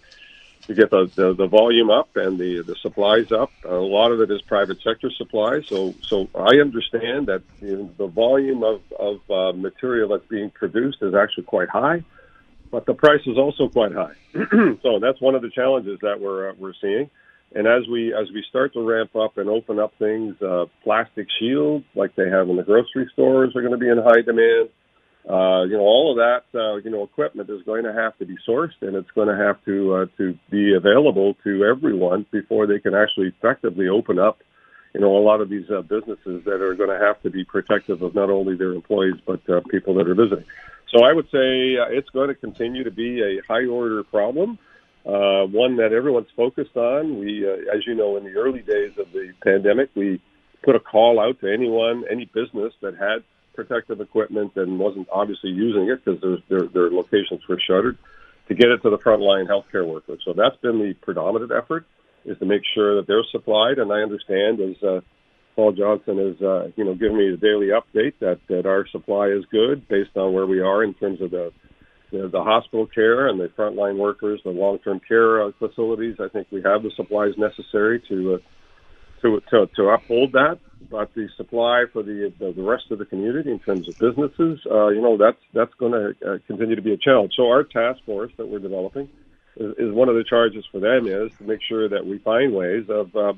to 0.67 0.73
get 0.73 0.89
the, 0.89 1.11
the, 1.13 1.33
the 1.33 1.47
volume 1.47 1.91
up 1.91 2.15
and 2.15 2.39
the, 2.39 2.63
the 2.63 2.75
supplies 2.81 3.31
up. 3.31 3.51
A 3.65 3.75
lot 3.75 4.11
of 4.11 4.21
it 4.21 4.31
is 4.31 4.41
private 4.41 4.81
sector 4.81 5.11
supply. 5.11 5.61
So, 5.61 5.93
so 6.01 6.27
I 6.33 6.59
understand 6.59 7.27
that 7.27 7.43
you 7.61 7.77
know, 7.77 7.91
the 7.97 8.07
volume 8.07 8.63
of, 8.63 8.81
of 8.97 9.57
material 9.57 10.09
that's 10.09 10.25
being 10.25 10.49
produced 10.49 11.03
is 11.03 11.13
actually 11.13 11.43
quite 11.43 11.69
high, 11.69 12.03
but 12.71 12.85
the 12.85 12.93
price 12.93 13.21
is 13.25 13.37
also 13.37 13.69
quite 13.69 13.93
high. 13.93 14.13
so 14.83 14.99
that's 14.99 15.21
one 15.21 15.35
of 15.35 15.41
the 15.41 15.49
challenges 15.49 15.99
that 16.01 16.19
we're, 16.19 16.49
uh, 16.49 16.53
we're 16.57 16.73
seeing. 16.81 17.09
And 17.53 17.67
as 17.67 17.87
we 17.89 18.13
as 18.13 18.27
we 18.33 18.43
start 18.49 18.73
to 18.73 18.81
ramp 18.81 19.15
up 19.15 19.37
and 19.37 19.49
open 19.49 19.79
up 19.79 19.93
things, 19.97 20.35
uh, 20.41 20.65
plastic 20.83 21.27
shields 21.39 21.85
like 21.95 22.15
they 22.15 22.29
have 22.29 22.49
in 22.49 22.57
the 22.57 22.63
grocery 22.63 23.09
stores 23.13 23.55
are 23.55 23.61
going 23.61 23.71
to 23.71 23.77
be 23.77 23.87
in 23.87 23.97
high 23.97 24.21
demand. 24.21 24.69
Uh, 25.27 25.63
you 25.63 25.75
know, 25.75 25.81
all 25.81 26.11
of 26.11 26.17
that, 26.17 26.59
uh, 26.59 26.75
you 26.75 26.91
know, 26.91 27.01
equipment 27.03 27.49
is 27.49 27.61
going 27.63 27.83
to 27.83 27.93
have 27.93 28.15
to 28.17 28.25
be 28.25 28.35
sourced 28.47 28.79
and 28.81 28.95
it's 28.95 29.09
going 29.11 29.27
to 29.27 29.35
have 29.35 29.57
to, 29.65 29.93
uh, 29.93 30.05
to 30.17 30.37
be 30.51 30.75
available 30.75 31.35
to 31.43 31.65
everyone 31.65 32.27
before 32.31 32.67
they 32.67 32.77
can 32.77 32.93
actually 32.93 33.29
effectively 33.29 33.87
open 33.87 34.19
up, 34.19 34.37
you 34.95 35.01
know, 35.01 35.17
a 35.17 35.19
lot 35.19 35.41
of 35.41 35.49
these 35.49 35.69
uh, 35.69 35.81
businesses 35.81 36.45
that 36.45 36.61
are 36.61 36.73
going 36.73 36.89
to 36.89 36.97
have 36.97 37.21
to 37.23 37.29
be 37.29 37.43
protective 37.43 38.01
of 38.01 38.15
not 38.15 38.29
only 38.29 38.55
their 38.55 38.71
employees, 38.71 39.15
but 39.25 39.41
uh, 39.49 39.59
people 39.69 39.93
that 39.95 40.07
are 40.07 40.15
visiting. 40.15 40.45
So 40.87 41.03
I 41.03 41.11
would 41.11 41.25
say 41.25 41.75
uh, 41.75 41.89
it's 41.89 42.09
going 42.11 42.29
to 42.29 42.33
continue 42.33 42.85
to 42.85 42.91
be 42.91 43.21
a 43.21 43.41
high 43.45 43.65
order 43.65 44.01
problem. 44.05 44.57
Uh, 45.05 45.47
one 45.47 45.75
that 45.75 45.91
everyone's 45.91 46.29
focused 46.33 46.77
on. 46.77 47.19
We, 47.19 47.45
uh, 47.45 47.75
as 47.75 47.85
you 47.85 47.93
know, 47.93 48.15
in 48.15 48.23
the 48.23 48.35
early 48.35 48.61
days 48.61 48.97
of 48.97 49.11
the 49.11 49.33
pandemic, 49.43 49.89
we 49.95 50.21
put 50.63 50.77
a 50.77 50.79
call 50.79 51.19
out 51.19 51.41
to 51.41 51.53
anyone, 51.53 52.05
any 52.09 52.23
business 52.33 52.73
that 52.81 52.95
had 52.95 53.25
protective 53.53 53.99
equipment 53.99 54.53
and 54.55 54.79
wasn't 54.79 55.09
obviously 55.11 55.49
using 55.49 55.89
it 55.89 56.05
because 56.05 56.21
their, 56.21 56.37
their, 56.47 56.67
their 56.69 56.89
locations 56.89 57.45
were 57.49 57.59
shuttered 57.59 57.97
to 58.47 58.55
get 58.55 58.69
it 58.69 58.81
to 58.83 58.89
the 58.89 58.97
frontline 58.97 59.47
healthcare 59.49 59.85
workers. 59.85 60.21
So 60.23 60.31
that's 60.31 60.55
been 60.61 60.79
the 60.79 60.93
predominant 60.93 61.51
effort 61.51 61.85
is 62.25 62.37
to 62.39 62.45
make 62.45 62.61
sure 62.73 62.95
that 62.97 63.07
they're 63.07 63.23
supplied. 63.31 63.77
And 63.77 63.91
I 63.91 64.01
understand 64.01 64.59
as 64.59 64.81
uh, 64.83 65.01
Paul 65.55 65.71
Johnson 65.71 66.19
is, 66.19 66.41
uh, 66.41 66.67
you 66.75 66.83
know, 66.83 66.95
giving 66.95 67.17
me 67.17 67.31
the 67.31 67.37
daily 67.37 67.67
update 67.67 68.13
that, 68.19 68.39
that 68.49 68.65
our 68.65 68.85
supply 68.91 69.27
is 69.27 69.45
good 69.51 69.87
based 69.87 70.15
on 70.15 70.33
where 70.33 70.45
we 70.45 70.59
are 70.59 70.83
in 70.83 70.93
terms 70.93 71.21
of 71.21 71.31
the 71.31 71.51
the, 72.11 72.29
the 72.31 72.43
hospital 72.43 72.87
care 72.87 73.27
and 73.27 73.39
the 73.39 73.49
frontline 73.57 73.97
workers, 73.97 74.39
the 74.45 74.51
long-term 74.51 75.01
care 75.07 75.41
uh, 75.41 75.51
facilities. 75.57 76.15
I 76.19 76.29
think 76.29 76.47
we 76.51 76.61
have 76.63 76.83
the 76.83 76.91
supplies 76.95 77.31
necessary 77.35 78.01
to 78.09 78.35
uh, 78.35 78.37
to, 79.21 79.41
to 79.49 79.65
to 79.75 79.83
uphold 79.89 80.33
that. 80.33 80.59
But 80.91 81.09
the 81.15 81.27
supply 81.35 81.85
for 81.91 82.03
the 82.03 82.31
the, 82.39 82.53
the 82.55 82.61
rest 82.61 82.83
of 82.91 82.99
the 82.99 83.05
community 83.05 83.51
in 83.51 83.59
terms 83.59 83.89
of 83.89 83.97
businesses, 83.97 84.59
uh, 84.69 84.89
you 84.89 85.01
know, 85.01 85.17
that's 85.17 85.41
that's 85.53 85.73
going 85.79 85.93
to 85.93 86.33
uh, 86.33 86.37
continue 86.45 86.75
to 86.75 86.81
be 86.81 86.93
a 86.93 86.97
challenge. 86.97 87.33
So 87.35 87.47
our 87.47 87.63
task 87.63 88.05
force 88.05 88.31
that 88.37 88.47
we're 88.47 88.59
developing 88.59 89.09
is, 89.57 89.93
one 89.93 90.09
of 90.09 90.15
the 90.15 90.23
charges 90.23 90.65
for 90.71 90.79
them 90.79 91.07
is 91.07 91.31
to 91.37 91.43
make 91.43 91.61
sure 91.67 91.87
that 91.89 92.05
we 92.05 92.17
find 92.19 92.53
ways 92.53 92.85
of 92.89 93.15
uh, 93.15 93.33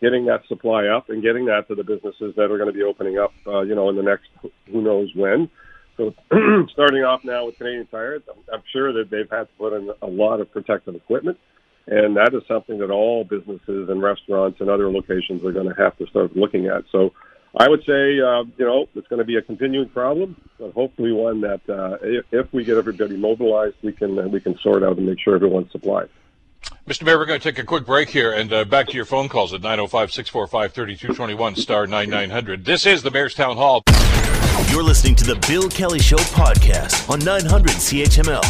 getting 0.00 0.26
that 0.26 0.46
supply 0.48 0.86
up 0.86 1.08
and 1.10 1.22
getting 1.22 1.46
that 1.46 1.68
to 1.68 1.74
the 1.74 1.84
businesses 1.84 2.34
that 2.36 2.50
are 2.50 2.58
going 2.58 2.68
to 2.68 2.72
be 2.72 2.82
opening 2.82 3.18
up, 3.18 3.32
uh, 3.46 3.60
you 3.60 3.74
know, 3.74 3.88
in 3.88 3.96
the 3.96 4.02
next 4.02 4.28
who 4.70 4.82
knows 4.82 5.10
when. 5.14 5.48
So 5.96 6.14
starting 6.72 7.04
off 7.04 7.24
now 7.24 7.46
with 7.46 7.58
Canadian 7.58 7.86
Tire, 7.86 8.22
I'm 8.52 8.62
sure 8.72 8.92
that 8.94 9.10
they've 9.10 9.30
had 9.30 9.44
to 9.44 9.52
put 9.58 9.72
in 9.72 9.90
a 10.00 10.06
lot 10.06 10.40
of 10.40 10.50
protective 10.50 10.94
equipment. 10.94 11.38
And 11.86 12.16
that 12.16 12.32
is 12.32 12.42
something 12.46 12.78
that 12.78 12.90
all 12.90 13.24
businesses 13.24 13.88
and 13.88 14.00
restaurants 14.00 14.60
and 14.60 14.70
other 14.70 14.90
locations 14.90 15.44
are 15.44 15.52
going 15.52 15.68
to 15.68 15.74
have 15.74 15.96
to 15.98 16.06
start 16.06 16.36
looking 16.36 16.66
at. 16.66 16.84
So 16.92 17.12
I 17.56 17.68
would 17.68 17.84
say, 17.84 18.18
uh, 18.20 18.44
you 18.56 18.64
know, 18.64 18.88
it's 18.94 19.06
going 19.08 19.18
to 19.18 19.24
be 19.24 19.36
a 19.36 19.42
continuing 19.42 19.88
problem, 19.90 20.36
but 20.58 20.72
hopefully 20.72 21.12
one 21.12 21.42
that 21.42 21.60
uh, 21.68 21.98
if, 22.00 22.24
if 22.32 22.52
we 22.52 22.64
get 22.64 22.78
everybody 22.78 23.16
mobilized, 23.16 23.76
we 23.82 23.92
can 23.92 24.18
uh, 24.18 24.22
we 24.22 24.40
can 24.40 24.58
sort 24.58 24.82
out 24.82 24.96
and 24.96 25.06
make 25.06 25.20
sure 25.20 25.34
everyone's 25.34 25.70
supplied. 25.70 26.08
Mr. 26.86 27.04
Mayor, 27.04 27.18
we're 27.18 27.26
going 27.26 27.40
to 27.40 27.52
take 27.52 27.58
a 27.58 27.66
quick 27.66 27.84
break 27.84 28.08
here 28.08 28.32
and 28.32 28.52
uh, 28.52 28.64
back 28.64 28.86
to 28.88 28.94
your 28.94 29.04
phone 29.04 29.28
calls 29.28 29.52
at 29.52 29.60
905 29.60 30.12
645 30.12 30.72
3221 30.72 31.56
star 31.56 31.86
9900. 31.86 32.64
This 32.64 32.86
is 32.86 33.02
the 33.02 33.10
Mayor's 33.10 33.34
Town 33.34 33.56
Hall. 33.56 33.82
You're 34.70 34.82
listening 34.82 35.14
to 35.16 35.24
the 35.24 35.36
Bill 35.46 35.68
Kelly 35.68 35.98
Show 35.98 36.16
podcast 36.16 37.10
on 37.10 37.18
900 37.18 37.72
CHML. 37.72 38.42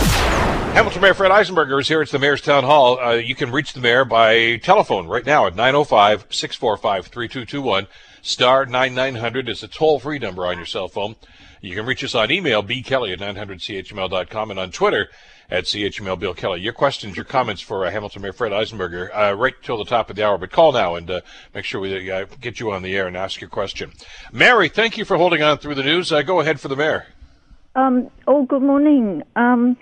Hamilton 0.73 1.02
Mayor 1.02 1.14
Fred 1.14 1.32
Eisenberger 1.32 1.80
is 1.80 1.88
here. 1.88 2.02
It's 2.02 2.12
the 2.12 2.18
Mayor's 2.18 2.40
Town 2.40 2.64
Hall. 2.64 2.99
Uh, 3.00 3.12
you 3.14 3.35
can 3.35 3.50
reach 3.50 3.73
the 3.73 3.80
mayor 3.80 4.04
by 4.04 4.56
telephone 4.59 5.09
right 5.09 5.26
now 5.26 5.47
at 5.47 5.56
905 5.56 6.26
645 6.30 7.06
3221. 7.06 7.87
Star 8.25 8.64
9900 8.67 9.49
is 9.49 9.64
a 9.64 9.69
toll 9.69 9.99
free 9.99 10.21
number 10.21 10.47
on 10.47 10.57
your 10.57 10.64
cell 10.64 10.87
phone. 10.87 11.17
You 11.61 11.75
can 11.75 11.85
reach 11.87 12.05
us 12.05 12.14
on 12.14 12.31
email, 12.31 12.62
bkelly 12.62 13.12
at 13.12 13.19
900chml.com, 13.19 14.50
and 14.50 14.61
on 14.61 14.71
Twitter 14.71 15.09
at 15.50 15.64
CHML 15.64 16.19
Bill 16.19 16.33
Kelly. 16.33 16.61
Your 16.61 16.73
questions, 16.73 17.17
your 17.17 17.25
comments 17.25 17.61
for 17.61 17.85
uh, 17.85 17.91
Hamilton 17.91 18.23
Mayor 18.23 18.33
Fred 18.33 18.52
Eisenberger 18.52 19.11
uh, 19.12 19.35
right 19.35 19.55
till 19.62 19.76
the 19.76 19.85
top 19.85 20.09
of 20.09 20.14
the 20.14 20.25
hour. 20.25 20.38
But 20.38 20.52
call 20.52 20.71
now 20.71 20.95
and 20.95 21.11
uh, 21.11 21.21
make 21.52 21.64
sure 21.64 21.81
we 21.81 22.11
uh, 22.11 22.26
get 22.41 22.61
you 22.61 22.71
on 22.71 22.83
the 22.83 22.95
air 22.95 23.09
and 23.09 23.17
ask 23.17 23.41
your 23.41 23.50
question. 23.50 23.91
Mary, 24.31 24.69
thank 24.69 24.97
you 24.97 25.05
for 25.05 25.17
holding 25.17 25.43
on 25.43 25.59
through 25.59 25.75
the 25.75 25.83
news. 25.83 26.12
Uh, 26.12 26.23
go 26.23 26.38
ahead 26.38 26.61
for 26.61 26.69
the 26.69 26.76
mayor. 26.76 27.07
Um, 27.75 28.09
oh, 28.29 28.45
good 28.45 28.62
morning. 28.62 29.25
Um, 29.35 29.76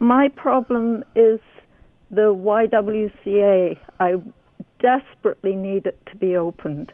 my 0.00 0.28
problem 0.30 1.04
is 1.14 1.38
the 2.10 2.34
YWCA. 2.34 3.78
I 4.00 4.14
desperately 4.80 5.54
need 5.54 5.86
it 5.86 5.98
to 6.06 6.16
be 6.16 6.36
opened. 6.36 6.92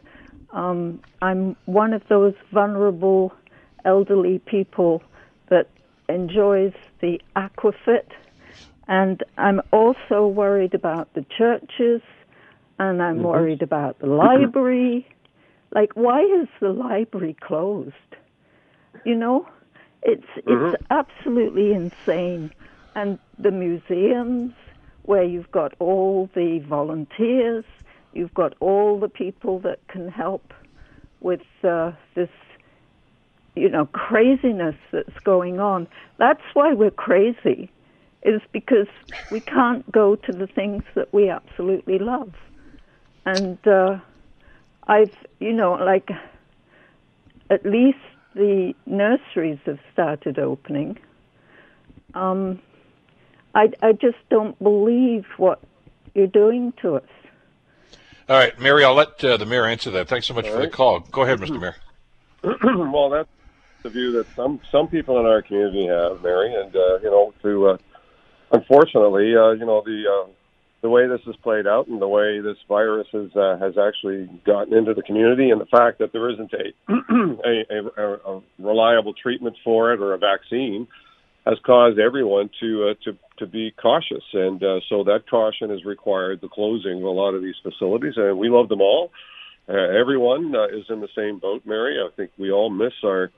Um, 0.53 1.01
I'm 1.21 1.55
one 1.65 1.93
of 1.93 2.03
those 2.09 2.33
vulnerable 2.51 3.33
elderly 3.85 4.39
people 4.39 5.01
that 5.49 5.67
enjoys 6.09 6.73
the 6.99 7.21
aquafit 7.35 8.07
and 8.87 9.23
I'm 9.37 9.61
also 9.71 10.27
worried 10.27 10.73
about 10.73 11.13
the 11.13 11.25
churches 11.37 12.01
and 12.77 13.01
I'm 13.01 13.17
mm-hmm. 13.17 13.25
worried 13.25 13.61
about 13.61 13.99
the 13.99 14.07
library. 14.23 15.07
Like 15.73 15.93
why 15.93 16.21
is 16.21 16.47
the 16.59 16.73
library 16.73 17.35
closed? 17.39 17.95
You 19.05 19.15
know? 19.15 19.47
It's 20.03 20.25
mm-hmm. 20.37 20.75
it's 20.75 20.83
absolutely 20.89 21.73
insane. 21.73 22.51
And 22.95 23.19
the 23.39 23.51
museums 23.51 24.53
where 25.03 25.23
you've 25.23 25.51
got 25.51 25.73
all 25.79 26.29
the 26.35 26.59
volunteers, 26.59 27.65
you've 28.13 28.33
got 28.33 28.53
all 28.59 28.99
the 28.99 29.09
people 29.09 29.59
that 29.59 29.79
can 29.87 30.09
help 30.09 30.53
with 31.19 31.41
uh, 31.63 31.91
this 32.15 32.29
you 33.55 33.69
know 33.69 33.85
craziness 33.87 34.75
that's 34.91 35.19
going 35.23 35.59
on 35.59 35.87
that's 36.17 36.41
why 36.53 36.73
we're 36.73 36.91
crazy 36.91 37.69
is 38.23 38.41
because 38.51 38.87
we 39.31 39.39
can't 39.39 39.89
go 39.91 40.15
to 40.15 40.31
the 40.31 40.47
things 40.47 40.83
that 40.95 41.11
we 41.13 41.29
absolutely 41.29 41.97
love. 41.99 42.33
And 43.25 43.57
uh, 43.67 43.99
I've, 44.87 45.13
you 45.39 45.53
know, 45.53 45.73
like 45.73 46.09
at 47.49 47.65
least 47.65 47.97
the 48.35 48.73
nurseries 48.85 49.59
have 49.65 49.79
started 49.91 50.37
opening. 50.37 50.97
Um, 52.13 52.59
I, 53.55 53.69
I 53.81 53.93
just 53.93 54.17
don't 54.29 54.57
believe 54.61 55.25
what 55.37 55.61
you're 56.13 56.27
doing 56.27 56.73
to 56.81 56.95
us. 56.97 57.09
All 58.31 58.37
right, 58.37 58.57
Mary, 58.61 58.85
I'll 58.85 58.93
let 58.93 59.21
uh, 59.25 59.35
the 59.35 59.45
mayor 59.45 59.65
answer 59.65 59.91
that. 59.91 60.07
Thanks 60.07 60.25
so 60.25 60.33
much 60.33 60.45
All 60.45 60.51
for 60.51 60.59
right. 60.59 60.71
the 60.71 60.77
call. 60.77 61.01
Go 61.01 61.23
ahead, 61.23 61.39
Mr. 61.39 61.59
Mayor. 61.59 61.75
well, 62.93 63.09
that's 63.09 63.27
the 63.83 63.89
view 63.89 64.13
that 64.13 64.25
some 64.37 64.61
some 64.71 64.87
people 64.87 65.19
in 65.19 65.25
our 65.25 65.41
community 65.41 65.87
have, 65.87 66.23
Mary, 66.23 66.55
and 66.55 66.73
uh, 66.73 66.99
you 66.99 67.11
know, 67.11 67.33
to 67.41 67.67
uh, 67.71 67.77
unfortunately, 68.53 69.35
uh, 69.35 69.51
you 69.51 69.65
know, 69.65 69.81
the 69.85 70.05
uh, 70.09 70.29
the 70.81 70.87
way 70.87 71.09
this 71.09 71.19
has 71.25 71.35
played 71.43 71.67
out 71.67 71.87
and 71.87 72.01
the 72.01 72.07
way 72.07 72.39
this 72.39 72.55
virus 72.69 73.05
has 73.11 73.35
uh, 73.35 73.57
has 73.59 73.77
actually 73.77 74.27
gotten 74.45 74.77
into 74.77 74.93
the 74.93 75.03
community, 75.03 75.49
and 75.49 75.59
the 75.59 75.65
fact 75.65 75.99
that 75.99 76.13
there 76.13 76.29
isn't 76.29 76.53
a 76.89 77.65
a, 77.69 78.01
a, 78.01 78.37
a 78.37 78.41
reliable 78.59 79.13
treatment 79.13 79.57
for 79.61 79.91
it 79.91 79.99
or 79.99 80.13
a 80.13 80.17
vaccine 80.17 80.87
has 81.45 81.57
caused 81.65 81.99
everyone 81.99 82.49
to 82.61 82.91
uh, 82.91 82.93
to 83.03 83.17
to 83.41 83.47
be 83.47 83.71
cautious, 83.71 84.23
and 84.33 84.63
uh, 84.63 84.79
so 84.87 85.03
that 85.03 85.29
caution 85.29 85.69
has 85.69 85.83
required 85.83 86.39
the 86.41 86.47
closing 86.47 86.97
of 86.97 87.03
a 87.03 87.09
lot 87.09 87.33
of 87.33 87.41
these 87.41 87.59
facilities. 87.61 88.13
And 88.15 88.37
we 88.37 88.49
love 88.49 88.69
them 88.69 88.81
all. 88.81 89.11
Uh, 89.67 89.73
everyone 89.73 90.53
uh, 90.55 90.67
is 90.67 90.85
in 90.89 91.01
the 91.01 91.09
same 91.15 91.39
boat, 91.39 91.63
Mary. 91.65 91.97
I 91.99 92.09
think 92.15 92.31
we 92.37 92.51
all 92.51 92.69
miss 92.69 92.93
our 93.03 93.31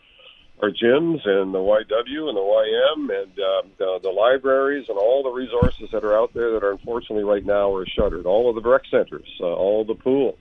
our 0.61 0.69
gyms 0.69 1.27
and 1.27 1.53
the 1.53 1.57
YW 1.57 2.29
and 2.29 2.37
the 2.37 3.09
YM 3.09 3.21
and 3.21 3.31
uh, 3.31 3.67
the, 3.79 3.99
the 4.03 4.09
libraries 4.09 4.85
and 4.87 4.97
all 4.97 5.23
the 5.23 5.29
resources 5.31 5.89
that 5.91 6.03
are 6.05 6.17
out 6.17 6.33
there 6.33 6.51
that 6.53 6.63
are 6.63 6.71
unfortunately 6.71 7.23
right 7.23 7.45
now 7.45 7.73
are 7.73 7.87
shuttered. 7.87 8.25
All 8.25 8.49
of 8.49 8.61
the 8.61 8.69
rec 8.69 8.83
centers, 8.89 9.27
uh, 9.41 9.45
all 9.45 9.83
the 9.83 9.95
pools. 9.95 10.39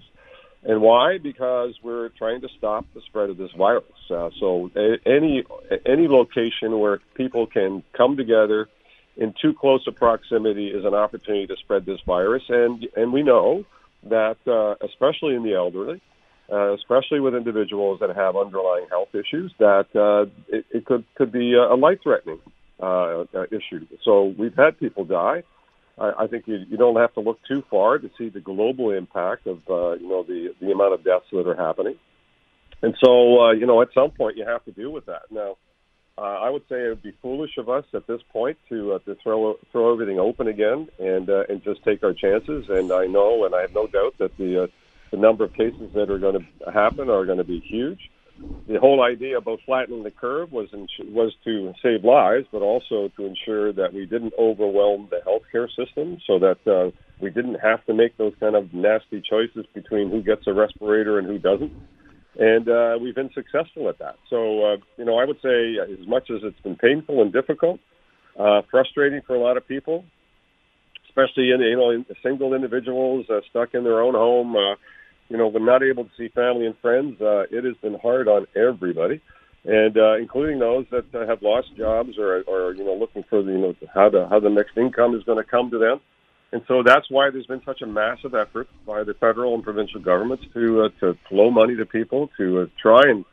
And 0.64 0.80
why? 0.80 1.18
Because 1.20 1.74
we're 1.82 2.10
trying 2.10 2.42
to 2.42 2.48
stop 2.56 2.86
the 2.94 3.00
spread 3.08 3.30
of 3.30 3.36
this 3.36 3.50
virus. 3.56 3.84
Uh, 4.08 4.30
so 4.38 4.70
a- 4.76 5.08
any 5.08 5.44
any 5.86 6.06
location 6.08 6.78
where 6.78 7.00
people 7.16 7.46
can 7.46 7.82
come 7.96 8.16
together 8.16 8.68
in 9.16 9.34
too 9.40 9.54
close 9.58 9.84
a 9.86 9.92
proximity 9.92 10.68
is 10.68 10.84
an 10.84 10.94
opportunity 10.94 11.46
to 11.46 11.56
spread 11.56 11.84
this 11.86 12.00
virus. 12.06 12.42
And 12.48 12.86
and 12.96 13.12
we 13.12 13.22
know 13.22 13.64
that 14.08 14.36
uh, 14.46 14.84
especially 14.84 15.34
in 15.34 15.42
the 15.42 15.54
elderly, 15.54 16.00
uh, 16.52 16.74
especially 16.74 17.20
with 17.20 17.34
individuals 17.34 18.00
that 18.00 18.14
have 18.14 18.36
underlying 18.36 18.86
health 18.90 19.14
issues, 19.14 19.52
that 19.58 19.86
uh, 19.94 20.30
it, 20.48 20.64
it 20.70 20.86
could 20.86 21.04
could 21.14 21.32
be 21.32 21.54
a 21.54 21.74
life-threatening 21.74 22.40
uh, 22.80 23.24
uh, 23.34 23.44
issue. 23.44 23.86
So 24.04 24.34
we've 24.38 24.56
had 24.56 24.78
people 24.78 25.04
die. 25.04 25.44
I, 25.98 26.12
I 26.20 26.26
think 26.26 26.44
you, 26.46 26.58
you 26.68 26.76
don't 26.76 26.96
have 26.96 27.14
to 27.14 27.20
look 27.20 27.38
too 27.46 27.62
far 27.70 27.98
to 27.98 28.10
see 28.18 28.28
the 28.28 28.40
global 28.40 28.90
impact 28.90 29.46
of 29.46 29.58
uh, 29.70 29.92
you 29.92 30.08
know 30.08 30.24
the 30.24 30.54
the 30.60 30.72
amount 30.72 30.94
of 30.94 31.04
deaths 31.04 31.26
that 31.32 31.46
are 31.46 31.56
happening. 31.56 31.96
And 32.82 32.96
so 33.02 33.42
uh, 33.42 33.52
you 33.52 33.66
know 33.66 33.82
at 33.82 33.88
some 33.94 34.10
point 34.10 34.36
you 34.36 34.46
have 34.46 34.64
to 34.64 34.72
deal 34.72 34.90
with 34.90 35.06
that. 35.06 35.22
Now, 35.30 35.56
uh, 36.18 36.20
I 36.20 36.50
would 36.50 36.62
say 36.68 36.76
it 36.84 36.88
would 36.88 37.02
be 37.02 37.16
foolish 37.22 37.56
of 37.58 37.68
us 37.68 37.84
at 37.94 38.06
this 38.06 38.20
point 38.32 38.58
to 38.68 38.92
uh, 38.92 38.98
to 39.00 39.16
throw 39.22 39.56
throw 39.72 39.92
everything 39.92 40.18
open 40.18 40.46
again 40.46 40.88
and 40.98 41.28
uh, 41.28 41.44
and 41.48 41.62
just 41.62 41.82
take 41.84 42.02
our 42.02 42.12
chances. 42.12 42.66
And 42.68 42.92
I 42.92 43.06
know, 43.06 43.44
and 43.44 43.54
I 43.54 43.62
have 43.62 43.74
no 43.74 43.86
doubt 43.86 44.14
that 44.18 44.36
the 44.36 44.64
uh, 44.64 44.66
the 45.10 45.16
number 45.16 45.44
of 45.44 45.52
cases 45.54 45.90
that 45.94 46.10
are 46.10 46.18
going 46.18 46.38
to 46.40 46.70
happen 46.70 47.08
are 47.08 47.24
going 47.24 47.38
to 47.38 47.44
be 47.44 47.60
huge. 47.60 48.00
The 48.68 48.78
whole 48.78 49.02
idea 49.02 49.38
about 49.38 49.60
flattening 49.64 50.02
the 50.02 50.10
curve 50.10 50.52
was 50.52 50.68
in, 50.72 50.86
was 51.12 51.32
to 51.44 51.72
save 51.82 52.04
lives, 52.04 52.46
but 52.50 52.62
also 52.62 53.10
to 53.16 53.26
ensure 53.26 53.72
that 53.72 53.92
we 53.92 54.06
didn't 54.06 54.34
overwhelm 54.38 55.08
the 55.10 55.20
healthcare 55.26 55.68
system, 55.68 56.18
so 56.26 56.38
that 56.38 56.58
uh, 56.66 56.90
we 57.20 57.30
didn't 57.30 57.56
have 57.56 57.84
to 57.86 57.94
make 57.94 58.16
those 58.18 58.34
kind 58.40 58.56
of 58.56 58.72
nasty 58.74 59.22
choices 59.28 59.64
between 59.74 60.10
who 60.10 60.22
gets 60.22 60.46
a 60.46 60.52
respirator 60.52 61.18
and 61.18 61.26
who 61.26 61.38
doesn't. 61.38 61.72
And 62.38 62.68
uh, 62.68 62.98
we've 63.00 63.14
been 63.14 63.30
successful 63.34 63.88
at 63.88 63.98
that. 63.98 64.16
So, 64.30 64.64
uh, 64.64 64.76
you 64.96 65.04
know, 65.04 65.18
I 65.18 65.24
would 65.24 65.40
say 65.42 65.76
as 65.82 66.06
much 66.06 66.30
as 66.30 66.40
it's 66.42 66.60
been 66.60 66.76
painful 66.76 67.20
and 67.20 67.32
difficult, 67.32 67.78
uh, 68.38 68.62
frustrating 68.70 69.20
for 69.26 69.34
a 69.34 69.40
lot 69.40 69.56
of 69.56 69.68
people, 69.68 70.04
especially 71.08 71.50
in 71.50 71.60
you 71.60 71.76
know 71.76 72.04
single 72.22 72.54
individuals 72.54 73.26
uh, 73.28 73.40
stuck 73.50 73.74
in 73.74 73.84
their 73.84 74.00
own 74.00 74.14
home. 74.14 74.56
Uh, 74.56 74.76
you 75.28 75.36
know, 75.36 75.48
when 75.48 75.64
not 75.64 75.82
able 75.82 76.04
to 76.04 76.10
see 76.16 76.28
family 76.28 76.66
and 76.66 76.76
friends, 76.78 77.20
uh, 77.20 77.42
it 77.50 77.64
has 77.64 77.76
been 77.82 77.98
hard 78.00 78.28
on 78.28 78.46
everybody, 78.56 79.20
and 79.64 79.96
uh, 79.96 80.16
including 80.16 80.58
those 80.58 80.86
that 80.90 81.04
uh, 81.14 81.26
have 81.26 81.42
lost 81.42 81.68
jobs 81.76 82.18
or, 82.18 82.42
or 82.42 82.74
you 82.74 82.84
know 82.84 82.94
looking 82.94 83.24
for 83.28 83.42
the, 83.42 83.52
you 83.52 83.58
know 83.58 83.74
how 83.94 84.08
the 84.08 84.26
how 84.28 84.40
the 84.40 84.50
next 84.50 84.76
income 84.76 85.14
is 85.14 85.22
going 85.24 85.42
to 85.42 85.48
come 85.48 85.70
to 85.70 85.78
them. 85.78 86.00
And 86.52 86.62
so 86.68 86.82
that's 86.84 87.06
why 87.10 87.30
there's 87.30 87.46
been 87.46 87.62
such 87.64 87.80
a 87.80 87.86
massive 87.86 88.34
effort 88.34 88.68
by 88.86 89.04
the 89.04 89.14
federal 89.14 89.54
and 89.54 89.64
provincial 89.64 90.00
governments 90.00 90.44
to 90.52 90.82
uh, 90.82 90.88
to 91.00 91.16
flow 91.28 91.50
money 91.50 91.76
to 91.76 91.86
people 91.86 92.28
to 92.36 92.60
uh, 92.60 92.66
try 92.80 93.00
and 93.06 93.24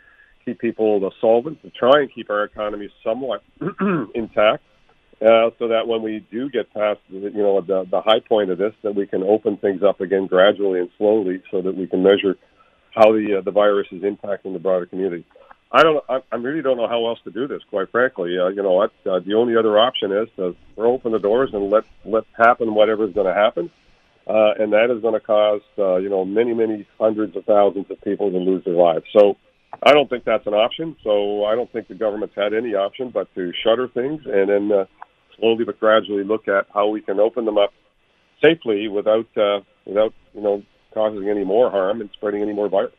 keep 0.46 0.60
people 0.60 1.12
solvent, 1.20 1.62
to 1.62 1.70
try 1.70 2.00
and 2.02 2.14
keep 2.14 2.30
our 2.30 2.46
economy 2.46 2.90
somewhat 3.04 3.44
intact. 4.16 4.64
uh, 5.22 5.50
so 5.60 5.68
that 5.68 5.86
when 5.86 6.02
we 6.02 6.26
do 6.32 6.50
get 6.50 6.74
past, 6.74 7.00
you 7.10 7.30
know, 7.32 7.60
the, 7.60 7.86
the 7.92 8.02
high 8.02 8.22
point 8.22 8.50
of 8.50 8.58
this, 8.58 8.74
that 8.84 8.96
we 8.96 9.06
can 9.06 9.22
open 9.24 9.58
things 9.58 9.84
up 9.84 10.00
again 10.00 10.28
gradually 10.28 10.80
and 10.80 10.90
slowly, 10.98 11.42
so 11.52 11.62
that 11.62 11.76
we 11.76 11.88
can 11.88 12.02
measure 12.02 12.38
how 12.96 13.12
the 13.12 13.38
uh, 13.38 13.42
the 13.42 13.52
virus 13.52 13.88
is 13.92 14.02
impacting 14.02 14.54
the 14.54 14.60
broader 14.60 14.86
community. 14.86 15.26
I 15.72 15.84
don't. 15.84 16.04
I, 16.10 16.20
I 16.32 16.36
really 16.38 16.62
don't 16.62 16.78
know 16.78 16.88
how 16.88 17.06
else 17.08 17.20
to 17.26 17.32
do 17.32 17.48
this. 17.48 17.62
Quite 17.70 17.92
frankly, 17.92 18.38
uh, 18.40 18.48
you 18.48 18.64
know 18.64 18.72
what? 18.72 18.92
Uh, 19.06 19.20
the 19.20 19.36
only 19.36 19.56
other 19.56 19.78
option 19.78 20.12
is 20.12 20.28
to 20.38 20.56
open 20.78 21.12
the 21.12 21.20
doors 21.20 21.52
and 21.54 21.70
let 21.70 21.84
let 22.06 22.24
happen 22.36 22.74
whatever's 22.74 23.14
going 23.14 23.28
to 23.28 23.34
happen, 23.34 23.70
uh, 24.28 24.54
and 24.60 24.74
that 24.74 24.90
is 24.90 25.02
going 25.02 25.14
to 25.14 25.20
cause 25.20 25.62
uh, 25.78 25.98
you 25.98 26.10
know 26.10 26.26
many 26.26 26.56
many 26.56 26.88
hundreds 27.00 27.36
of 27.36 27.46
thousands 27.46 27.86
of 27.92 28.02
people 28.02 28.32
to 28.32 28.38
lose 28.38 28.64
their 28.66 28.74
lives. 28.74 29.06
So 29.14 29.38
I 29.84 29.94
don't 29.94 30.10
think 30.10 30.24
that's 30.24 30.48
an 30.48 30.56
option. 30.56 30.96
So 31.04 31.46
I 31.46 31.54
don't 31.54 31.72
think 31.72 31.88
the 31.88 31.94
government's 31.94 32.36
had 32.36 32.56
any 32.56 32.74
option 32.74 33.12
but 33.12 33.34
to 33.36 33.54
shutter 33.64 33.88
things 33.88 34.22
and 34.26 34.50
then 34.50 34.72
uh, 34.72 34.86
slowly 35.38 35.66
but 35.66 35.80
gradually 35.80 36.24
look 36.24 36.48
at 36.48 36.66
how 36.74 36.88
we 36.88 37.02
can 37.02 37.20
open 37.20 37.46
them 37.46 37.60
up 37.60 37.74
safely 38.44 38.88
without 38.88 39.28
uh, 39.38 39.60
without 39.86 40.16
you 40.34 40.42
know 40.42 40.64
causing 40.96 41.30
any 41.30 41.44
more 41.44 41.70
harm 41.70 42.02
and 42.02 42.10
spreading 42.14 42.42
any 42.42 42.54
more 42.54 42.68
virus 42.70 42.94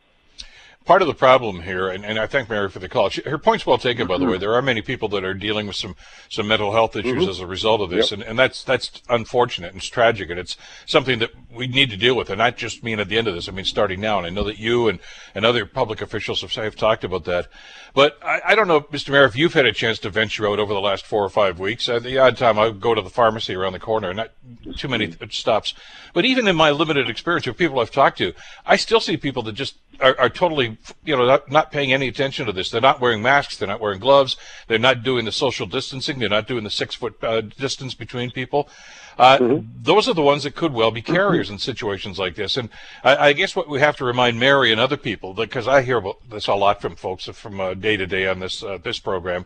part 0.85 1.01
of 1.01 1.07
the 1.07 1.13
problem 1.13 1.61
here, 1.61 1.89
and, 1.89 2.05
and 2.05 2.17
I 2.17 2.27
thank 2.27 2.49
Mary 2.49 2.69
for 2.69 2.79
the 2.79 2.89
call. 2.89 3.09
She, 3.09 3.21
her 3.21 3.37
point's 3.37 3.65
well 3.65 3.77
taken, 3.77 4.07
by 4.07 4.17
the 4.17 4.25
way. 4.25 4.37
There 4.37 4.53
are 4.53 4.61
many 4.61 4.81
people 4.81 5.07
that 5.09 5.23
are 5.23 5.33
dealing 5.33 5.67
with 5.67 5.75
some, 5.75 5.95
some 6.29 6.47
mental 6.47 6.71
health 6.71 6.95
issues 6.95 7.13
mm-hmm. 7.13 7.29
as 7.29 7.39
a 7.39 7.47
result 7.47 7.81
of 7.81 7.89
this, 7.89 8.11
yep. 8.11 8.19
and, 8.19 8.29
and 8.29 8.39
that's 8.39 8.63
that's 8.63 9.01
unfortunate 9.09 9.69
and 9.69 9.77
it's 9.77 9.87
tragic, 9.87 10.29
and 10.29 10.39
it's 10.39 10.57
something 10.85 11.19
that 11.19 11.31
we 11.53 11.67
need 11.67 11.89
to 11.91 11.97
deal 11.97 12.15
with, 12.15 12.29
and 12.29 12.39
not 12.39 12.57
just 12.57 12.83
mean 12.83 12.99
at 12.99 13.09
the 13.09 13.17
end 13.17 13.27
of 13.27 13.35
this. 13.35 13.47
I 13.47 13.51
mean 13.51 13.65
starting 13.65 14.01
now, 14.01 14.17
and 14.17 14.25
I 14.25 14.29
know 14.29 14.43
that 14.43 14.57
you 14.59 14.87
and, 14.87 14.99
and 15.35 15.45
other 15.45 15.65
public 15.65 16.01
officials 16.01 16.41
have, 16.41 16.53
have 16.53 16.75
talked 16.75 17.03
about 17.03 17.25
that. 17.25 17.47
But 17.93 18.17
I, 18.23 18.41
I 18.47 18.55
don't 18.55 18.67
know, 18.67 18.81
Mr. 18.81 19.09
Mayor, 19.11 19.25
if 19.25 19.35
you've 19.35 19.53
had 19.53 19.65
a 19.65 19.73
chance 19.73 19.99
to 19.99 20.09
venture 20.09 20.47
out 20.47 20.59
over 20.59 20.73
the 20.73 20.79
last 20.79 21.05
four 21.05 21.23
or 21.23 21.29
five 21.29 21.59
weeks. 21.59 21.89
Uh, 21.89 21.99
the 21.99 22.17
odd 22.17 22.37
time 22.37 22.57
I 22.57 22.69
go 22.71 22.95
to 22.95 23.01
the 23.01 23.09
pharmacy 23.09 23.53
around 23.53 23.73
the 23.73 23.79
corner, 23.79 24.13
not 24.13 24.31
too 24.77 24.87
many 24.87 25.07
mm-hmm. 25.07 25.29
stops. 25.29 25.73
But 26.13 26.25
even 26.25 26.47
in 26.47 26.55
my 26.55 26.71
limited 26.71 27.09
experience 27.09 27.45
with 27.45 27.57
people 27.57 27.79
I've 27.79 27.91
talked 27.91 28.17
to, 28.19 28.33
I 28.65 28.75
still 28.77 28.99
see 28.99 29.17
people 29.17 29.43
that 29.43 29.53
just 29.53 29.75
are, 29.99 30.19
are 30.19 30.29
totally, 30.29 30.77
you 31.03 31.15
know, 31.15 31.25
not, 31.25 31.51
not 31.51 31.71
paying 31.71 31.93
any 31.93 32.07
attention 32.07 32.45
to 32.45 32.51
this. 32.51 32.69
They're 32.69 32.81
not 32.81 32.99
wearing 32.99 33.21
masks. 33.21 33.57
They're 33.57 33.67
not 33.67 33.79
wearing 33.79 33.99
gloves. 33.99 34.37
They're 34.67 34.79
not 34.79 35.03
doing 35.03 35.25
the 35.25 35.31
social 35.31 35.67
distancing. 35.67 36.19
They're 36.19 36.29
not 36.29 36.47
doing 36.47 36.63
the 36.63 36.69
six 36.69 36.95
foot 36.95 37.23
uh, 37.23 37.41
distance 37.41 37.93
between 37.93 38.31
people. 38.31 38.69
Uh, 39.17 39.37
mm-hmm. 39.37 39.67
Those 39.81 40.07
are 40.07 40.13
the 40.13 40.21
ones 40.21 40.43
that 40.43 40.55
could 40.55 40.73
well 40.73 40.91
be 40.91 41.01
carriers 41.01 41.49
in 41.49 41.59
situations 41.59 42.17
like 42.17 42.35
this. 42.35 42.57
And 42.57 42.69
I, 43.03 43.29
I, 43.29 43.33
guess 43.33 43.55
what 43.55 43.67
we 43.67 43.79
have 43.79 43.97
to 43.97 44.05
remind 44.05 44.39
Mary 44.39 44.71
and 44.71 44.79
other 44.79 44.97
people, 44.97 45.33
because 45.33 45.67
I 45.67 45.81
hear 45.81 45.97
about 45.97 46.17
this 46.29 46.47
a 46.47 46.55
lot 46.55 46.81
from 46.81 46.95
folks 46.95 47.25
from 47.25 47.59
uh, 47.59 47.73
day 47.73 47.97
to 47.97 48.07
day 48.07 48.27
on 48.27 48.39
this 48.39 48.63
uh, 48.63 48.77
this 48.81 48.99
program, 48.99 49.45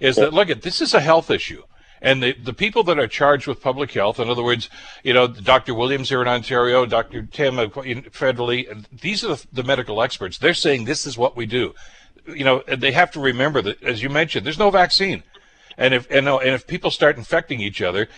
is 0.00 0.16
that 0.16 0.32
look 0.32 0.50
at 0.50 0.62
this 0.62 0.80
is 0.80 0.94
a 0.94 1.00
health 1.00 1.30
issue. 1.30 1.62
And 2.04 2.22
the, 2.22 2.34
the 2.34 2.52
people 2.52 2.84
that 2.84 2.98
are 2.98 3.08
charged 3.08 3.46
with 3.46 3.62
public 3.62 3.90
health, 3.92 4.20
in 4.20 4.28
other 4.28 4.44
words, 4.44 4.68
you 5.02 5.14
know, 5.14 5.26
Dr. 5.26 5.72
Williams 5.72 6.10
here 6.10 6.20
in 6.20 6.28
Ontario, 6.28 6.84
Dr. 6.84 7.22
Tam 7.22 7.56
federally, 7.56 8.86
these 8.92 9.24
are 9.24 9.28
the, 9.28 9.46
the 9.54 9.62
medical 9.62 10.02
experts. 10.02 10.36
They're 10.36 10.52
saying 10.52 10.84
this 10.84 11.06
is 11.06 11.16
what 11.16 11.34
we 11.34 11.46
do. 11.46 11.74
You 12.28 12.44
know, 12.44 12.62
they 12.68 12.92
have 12.92 13.10
to 13.12 13.20
remember 13.20 13.62
that, 13.62 13.82
as 13.82 14.02
you 14.02 14.10
mentioned, 14.10 14.44
there's 14.44 14.58
no 14.58 14.70
vaccine. 14.70 15.22
And 15.76 15.94
if 15.94 16.10
and, 16.10 16.28
uh, 16.28 16.38
and 16.38 16.50
if 16.50 16.66
people 16.66 16.90
start 16.90 17.16
infecting 17.16 17.60
each 17.60 17.82
other, 17.82 18.08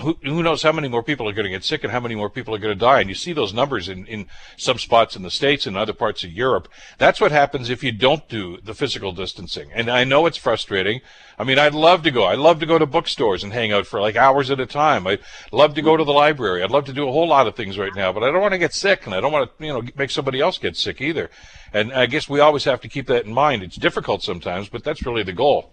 who, 0.00 0.18
who 0.22 0.42
knows 0.42 0.62
how 0.62 0.72
many 0.72 0.88
more 0.88 1.02
people 1.02 1.28
are 1.28 1.32
going 1.32 1.44
to 1.44 1.50
get 1.50 1.64
sick 1.64 1.84
and 1.84 1.92
how 1.92 2.00
many 2.00 2.14
more 2.14 2.30
people 2.30 2.54
are 2.54 2.58
going 2.58 2.74
to 2.74 2.78
die? 2.78 3.00
And 3.00 3.08
you 3.08 3.14
see 3.14 3.32
those 3.32 3.54
numbers 3.54 3.88
in, 3.88 4.06
in 4.06 4.26
some 4.56 4.78
spots 4.78 5.16
in 5.16 5.22
the 5.22 5.30
states 5.30 5.66
and 5.66 5.76
other 5.76 5.92
parts 5.92 6.24
of 6.24 6.32
Europe. 6.32 6.68
That's 6.98 7.20
what 7.20 7.32
happens 7.32 7.70
if 7.70 7.82
you 7.82 7.92
don't 7.92 8.28
do 8.28 8.58
the 8.62 8.74
physical 8.74 9.12
distancing. 9.12 9.70
And 9.72 9.88
I 9.88 10.04
know 10.04 10.26
it's 10.26 10.36
frustrating. 10.36 11.00
I 11.38 11.44
mean, 11.44 11.58
I'd 11.58 11.74
love 11.74 12.02
to 12.02 12.10
go. 12.10 12.24
I'd 12.24 12.38
love 12.38 12.60
to 12.60 12.66
go 12.66 12.78
to 12.78 12.86
bookstores 12.86 13.44
and 13.44 13.52
hang 13.52 13.72
out 13.72 13.86
for 13.86 14.00
like 14.00 14.16
hours 14.16 14.50
at 14.50 14.60
a 14.60 14.66
time. 14.66 15.06
I'd 15.06 15.20
love 15.52 15.74
to 15.74 15.82
go 15.82 15.96
to 15.96 16.04
the 16.04 16.12
library. 16.12 16.62
I'd 16.62 16.70
love 16.70 16.84
to 16.86 16.92
do 16.92 17.08
a 17.08 17.12
whole 17.12 17.28
lot 17.28 17.46
of 17.46 17.54
things 17.54 17.78
right 17.78 17.94
now, 17.94 18.12
but 18.12 18.22
I 18.22 18.30
don't 18.30 18.42
want 18.42 18.52
to 18.52 18.58
get 18.58 18.74
sick 18.74 19.06
and 19.06 19.14
I 19.14 19.20
don't 19.20 19.32
want 19.32 19.56
to, 19.58 19.64
you 19.64 19.72
know, 19.72 19.82
make 19.96 20.10
somebody 20.10 20.40
else 20.40 20.58
get 20.58 20.76
sick 20.76 21.00
either. 21.00 21.30
And 21.72 21.92
I 21.92 22.06
guess 22.06 22.28
we 22.28 22.40
always 22.40 22.64
have 22.64 22.80
to 22.82 22.88
keep 22.88 23.06
that 23.06 23.24
in 23.24 23.32
mind. 23.32 23.62
It's 23.62 23.76
difficult 23.76 24.22
sometimes, 24.22 24.68
but 24.68 24.84
that's 24.84 25.06
really 25.06 25.22
the 25.22 25.32
goal. 25.32 25.72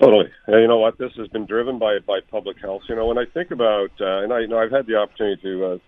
Totally. 0.00 0.30
you 0.48 0.66
know 0.66 0.78
what? 0.78 0.96
This 0.96 1.12
has 1.18 1.28
been 1.28 1.44
driven 1.44 1.78
by 1.78 1.98
by 1.98 2.20
public 2.30 2.58
health. 2.58 2.82
You 2.88 2.96
know, 2.96 3.06
when 3.06 3.18
I 3.18 3.26
think 3.26 3.50
about, 3.50 3.90
uh, 4.00 4.22
and 4.22 4.32
I 4.32 4.40
you 4.40 4.48
know 4.48 4.58
I've 4.58 4.70
had 4.70 4.86
the 4.86 4.96
opportunity 4.96 5.42
to 5.42 5.64
uh, 5.66 5.78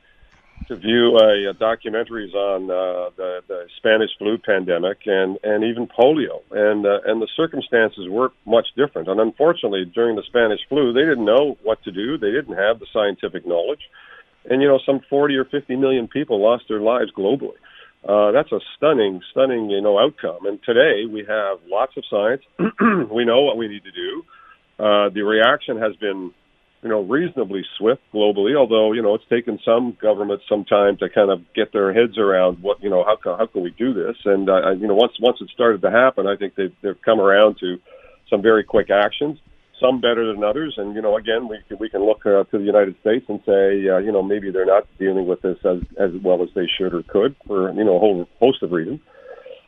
to 0.69 0.77
view 0.77 1.17
uh, 1.17 1.53
documentaries 1.55 2.35
on 2.35 2.71
uh, 2.71 3.11
the, 3.17 3.41
the 3.49 3.67
Spanish 3.79 4.11
flu 4.19 4.37
pandemic 4.39 4.99
and 5.07 5.39
and 5.43 5.65
even 5.65 5.87
polio, 5.87 6.43
and 6.51 6.85
uh, 6.85 7.01
and 7.07 7.23
the 7.23 7.29
circumstances 7.37 8.07
were 8.09 8.33
much 8.45 8.67
different. 8.77 9.09
And 9.09 9.19
unfortunately, 9.19 9.87
during 9.87 10.17
the 10.17 10.23
Spanish 10.25 10.61
flu, 10.69 10.93
they 10.93 11.01
didn't 11.01 11.25
know 11.25 11.57
what 11.63 11.83
to 11.85 11.91
do. 11.91 12.19
They 12.19 12.31
didn't 12.33 12.57
have 12.57 12.81
the 12.81 12.87
scientific 12.93 13.47
knowledge, 13.47 13.81
and 14.49 14.61
you 14.61 14.69
know, 14.69 14.79
some 14.85 15.01
40 15.09 15.37
or 15.37 15.45
50 15.45 15.77
million 15.77 16.07
people 16.07 16.41
lost 16.41 16.65
their 16.69 16.81
lives 16.81 17.11
globally. 17.17 17.57
Uh, 18.07 18.33
that's 18.33 18.51
a 18.51 18.59
stunning, 18.77 19.21
stunning, 19.31 19.71
you 19.71 19.81
know, 19.81 19.99
outcome. 19.99 20.47
And 20.47 20.59
today 20.65 21.07
we 21.11 21.25
have 21.29 21.59
lots 21.67 21.93
of 21.97 22.05
science. 22.11 22.43
we 23.11 23.25
know 23.25 23.43
what 23.43 23.57
we 23.57 23.69
need 23.69 23.85
to 23.85 23.93
do. 23.93 24.25
Uh, 24.79 25.09
the 25.11 25.23
reaction 25.23 25.79
has 25.79 25.95
been, 25.97 26.33
you 26.83 26.89
know, 26.89 27.03
reasonably 27.03 27.63
swift 27.79 28.03
globally. 28.13 28.57
Although, 28.57 28.93
you 28.93 29.03
know, 29.03 29.15
it's 29.15 29.29
taken 29.31 29.61
some 29.65 29.97
governments 30.03 30.45
some 30.49 30.65
time 30.65 30.97
to 30.97 31.09
kind 31.09 31.31
of 31.31 31.43
get 31.55 31.73
their 31.73 31.93
heads 31.93 32.19
around 32.19 32.61
what, 32.61 32.83
you 32.83 32.91
know, 32.91 33.05
how 33.05 33.17
can, 33.17 33.39
how 33.39 33.47
can 33.47 33.63
we 33.63 33.71
do 33.71 33.95
this? 33.95 34.17
And 34.25 34.51
uh, 34.51 34.71
you 34.71 34.89
know, 34.89 34.95
once 34.95 35.13
once 35.21 35.39
it 35.41 35.51
started 35.55 35.81
to 35.83 35.91
happen, 35.91 36.27
I 36.27 36.37
think 36.37 36.57
they've 36.57 36.75
they've 36.83 37.01
come 37.05 37.21
around 37.21 37.59
to 37.61 37.79
some 38.29 38.43
very 38.43 38.65
quick 38.65 38.91
actions 38.91 39.39
some 39.83 40.01
better 40.01 40.33
than 40.33 40.43
others. 40.45 40.75
And 40.77 40.95
you 40.95 41.03
know, 41.03 41.17
again, 41.17 41.49
we 41.49 41.59
we 41.77 41.91
can 41.91 42.05
look 42.05 42.25
uh, 42.25 42.45
to 42.45 42.59
the 42.59 42.65
United 42.65 42.95
States 43.01 43.27
and 43.29 43.41
say, 43.45 43.89
uh, 43.89 43.99
you 43.99 44.13
know, 44.13 44.23
maybe 44.23 44.51
they're 44.51 44.65
not 44.65 44.87
dealing 44.99 45.27
with 45.27 45.43
this 45.43 45.59
as 45.65 45.81
as 45.99 46.11
well 46.23 46.43
as 46.43 46.49
they 46.55 46.69
should 46.79 46.95
or 46.95 47.03
could 47.03 47.37
for 47.47 47.73
you 47.73 47.85
know 47.85 47.97
a 47.97 47.99
whole 47.99 48.29
host 48.41 48.63
of 48.63 48.73
reasons. 48.73 49.01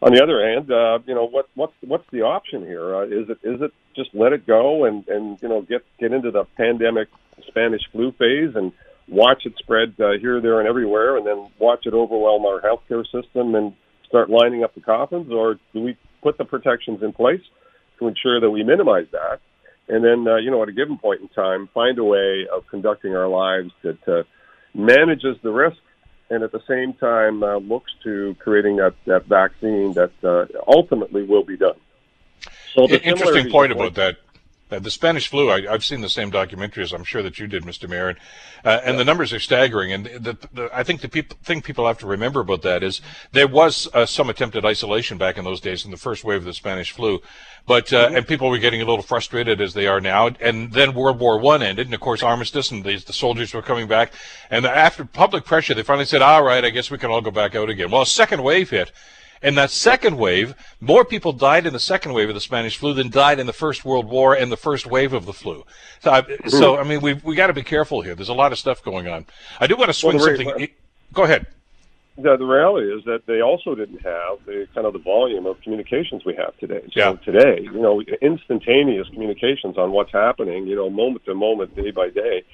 On 0.02 0.12
the 0.12 0.22
other 0.22 0.46
hand, 0.46 0.70
uh, 0.70 0.98
you 1.06 1.14
know, 1.14 1.26
what 1.26 1.48
what's 1.54 1.74
what's 1.80 2.08
the 2.12 2.22
option 2.22 2.62
here? 2.62 2.94
Uh, 2.94 3.04
is 3.04 3.28
it 3.28 3.38
is 3.42 3.60
it 3.60 3.72
just 3.96 4.10
let 4.14 4.32
it 4.32 4.46
go 4.46 4.84
and 4.84 5.06
and 5.08 5.38
you 5.42 5.48
know 5.48 5.62
get 5.62 5.84
get 5.98 6.12
into 6.12 6.30
the 6.30 6.44
pandemic 6.56 7.08
Spanish 7.48 7.82
flu 7.90 8.12
phase 8.12 8.54
and 8.54 8.72
watch 9.08 9.42
it 9.44 9.54
spread 9.58 9.94
uh, 10.00 10.12
here, 10.20 10.40
there, 10.40 10.60
and 10.60 10.68
everywhere, 10.68 11.16
and 11.16 11.26
then 11.26 11.48
watch 11.58 11.86
it 11.86 11.94
overwhelm 11.94 12.44
our 12.46 12.60
healthcare 12.60 13.04
system 13.04 13.54
and 13.54 13.74
start 14.08 14.30
lining 14.30 14.64
up 14.64 14.74
the 14.74 14.80
coffins, 14.80 15.30
or 15.32 15.58
do 15.72 15.80
we 15.80 15.96
put 16.22 16.38
the 16.38 16.44
protections 16.44 17.02
in 17.02 17.12
place 17.12 17.42
to 17.98 18.08
ensure 18.08 18.40
that 18.40 18.50
we 18.50 18.62
minimize 18.62 19.06
that? 19.12 19.40
And 19.88 20.04
then 20.04 20.26
uh, 20.26 20.36
you 20.36 20.50
know 20.50 20.62
at 20.62 20.68
a 20.68 20.72
given 20.72 20.98
point 20.98 21.20
in 21.20 21.28
time 21.28 21.68
find 21.74 21.98
a 21.98 22.04
way 22.04 22.46
of 22.52 22.66
conducting 22.68 23.14
our 23.14 23.28
lives 23.28 23.72
that 23.82 24.08
uh, 24.08 24.22
manages 24.74 25.36
the 25.42 25.50
risk 25.50 25.78
and 26.30 26.42
at 26.42 26.52
the 26.52 26.62
same 26.66 26.92
time 26.94 27.42
uh, 27.42 27.56
looks 27.56 27.92
to 28.02 28.34
creating 28.38 28.76
that, 28.76 28.94
that 29.06 29.26
vaccine 29.26 29.92
that 29.92 30.12
uh, 30.22 30.46
ultimately 30.66 31.22
will 31.22 31.44
be 31.44 31.56
done. 31.56 31.76
So 32.74 32.86
the 32.86 33.02
interesting 33.02 33.50
point 33.50 33.72
about 33.72 33.94
that. 33.94 34.18
Uh, 34.70 34.78
the 34.78 34.90
Spanish 34.90 35.28
flu, 35.28 35.50
I, 35.50 35.60
have 35.70 35.84
seen 35.84 36.00
the 36.00 36.08
same 36.08 36.30
documentary 36.30 36.82
as 36.82 36.92
I'm 36.92 37.04
sure 37.04 37.22
that 37.22 37.38
you 37.38 37.46
did, 37.46 37.64
Mr. 37.64 37.86
Mayor, 37.88 38.16
uh, 38.64 38.80
and 38.82 38.94
yeah. 38.94 38.98
the 38.98 39.04
numbers 39.04 39.32
are 39.32 39.38
staggering. 39.38 39.92
And 39.92 40.06
the, 40.06 40.38
the, 40.54 40.70
I 40.72 40.82
think 40.82 41.02
the 41.02 41.08
people, 41.08 41.36
thing 41.44 41.60
people 41.60 41.86
have 41.86 41.98
to 41.98 42.06
remember 42.06 42.40
about 42.40 42.62
that 42.62 42.82
is 42.82 43.02
there 43.32 43.46
was 43.46 43.88
uh, 43.92 44.06
some 44.06 44.30
attempted 44.30 44.64
isolation 44.64 45.18
back 45.18 45.36
in 45.36 45.44
those 45.44 45.60
days 45.60 45.84
in 45.84 45.90
the 45.90 45.98
first 45.98 46.24
wave 46.24 46.38
of 46.38 46.44
the 46.44 46.54
Spanish 46.54 46.92
flu, 46.92 47.20
but 47.66 47.92
uh, 47.92 48.06
mm-hmm. 48.06 48.16
and 48.16 48.26
people 48.26 48.48
were 48.48 48.58
getting 48.58 48.80
a 48.80 48.86
little 48.86 49.02
frustrated 49.02 49.60
as 49.60 49.74
they 49.74 49.86
are 49.86 50.00
now. 50.00 50.28
And 50.40 50.72
then 50.72 50.94
World 50.94 51.18
War 51.18 51.38
One 51.38 51.62
ended, 51.62 51.86
and 51.86 51.94
of 51.94 52.00
course 52.00 52.22
armistice, 52.22 52.70
and 52.70 52.82
the, 52.82 52.96
the 52.96 53.12
soldiers 53.12 53.52
were 53.52 53.62
coming 53.62 53.86
back. 53.86 54.14
And 54.50 54.64
after 54.64 55.04
public 55.04 55.44
pressure, 55.44 55.74
they 55.74 55.82
finally 55.82 56.06
said, 56.06 56.22
"All 56.22 56.42
right, 56.42 56.64
I 56.64 56.70
guess 56.70 56.90
we 56.90 56.96
can 56.96 57.10
all 57.10 57.20
go 57.20 57.30
back 57.30 57.54
out 57.54 57.68
again." 57.68 57.90
Well, 57.90 58.02
a 58.02 58.06
second 58.06 58.42
wave 58.42 58.70
hit 58.70 58.92
in 59.42 59.54
that 59.56 59.70
second 59.70 60.16
wave, 60.16 60.54
more 60.80 61.04
people 61.04 61.32
died 61.32 61.66
in 61.66 61.72
the 61.72 61.80
second 61.80 62.12
wave 62.12 62.28
of 62.28 62.34
the 62.34 62.40
Spanish 62.40 62.76
flu 62.76 62.94
than 62.94 63.10
died 63.10 63.38
in 63.38 63.46
the 63.46 63.52
First 63.52 63.84
World 63.84 64.06
War 64.06 64.34
and 64.34 64.50
the 64.50 64.56
first 64.56 64.86
wave 64.86 65.12
of 65.12 65.26
the 65.26 65.32
flu. 65.32 65.64
So, 66.00 66.10
I, 66.10 66.48
so, 66.48 66.78
I 66.78 66.84
mean, 66.84 67.00
we 67.00 67.14
we 67.14 67.34
got 67.34 67.48
to 67.48 67.52
be 67.52 67.62
careful 67.62 68.00
here. 68.02 68.14
There's 68.14 68.28
a 68.28 68.34
lot 68.34 68.52
of 68.52 68.58
stuff 68.58 68.82
going 68.82 69.08
on. 69.08 69.26
I 69.60 69.66
do 69.66 69.76
want 69.76 69.88
to 69.88 69.94
swing 69.94 70.16
well, 70.16 70.26
something. 70.26 70.68
Go 71.12 71.24
ahead. 71.24 71.46
Yeah, 72.16 72.36
the 72.36 72.44
reality 72.44 72.94
is 72.94 73.04
that 73.06 73.26
they 73.26 73.40
also 73.40 73.74
didn't 73.74 74.02
have 74.02 74.44
the 74.46 74.68
kind 74.72 74.86
of 74.86 74.92
the 74.92 75.00
volume 75.00 75.46
of 75.46 75.60
communications 75.62 76.24
we 76.24 76.36
have 76.36 76.56
today. 76.58 76.82
So 76.92 77.00
yeah. 77.00 77.12
today, 77.24 77.62
you 77.62 77.80
know, 77.80 78.00
instantaneous 78.22 79.08
communications 79.08 79.76
on 79.76 79.90
what's 79.90 80.12
happening, 80.12 80.68
you 80.68 80.76
know, 80.76 80.88
moment 80.88 81.24
to 81.24 81.34
moment, 81.34 81.74
day 81.74 81.90
by 81.90 82.10
day 82.10 82.44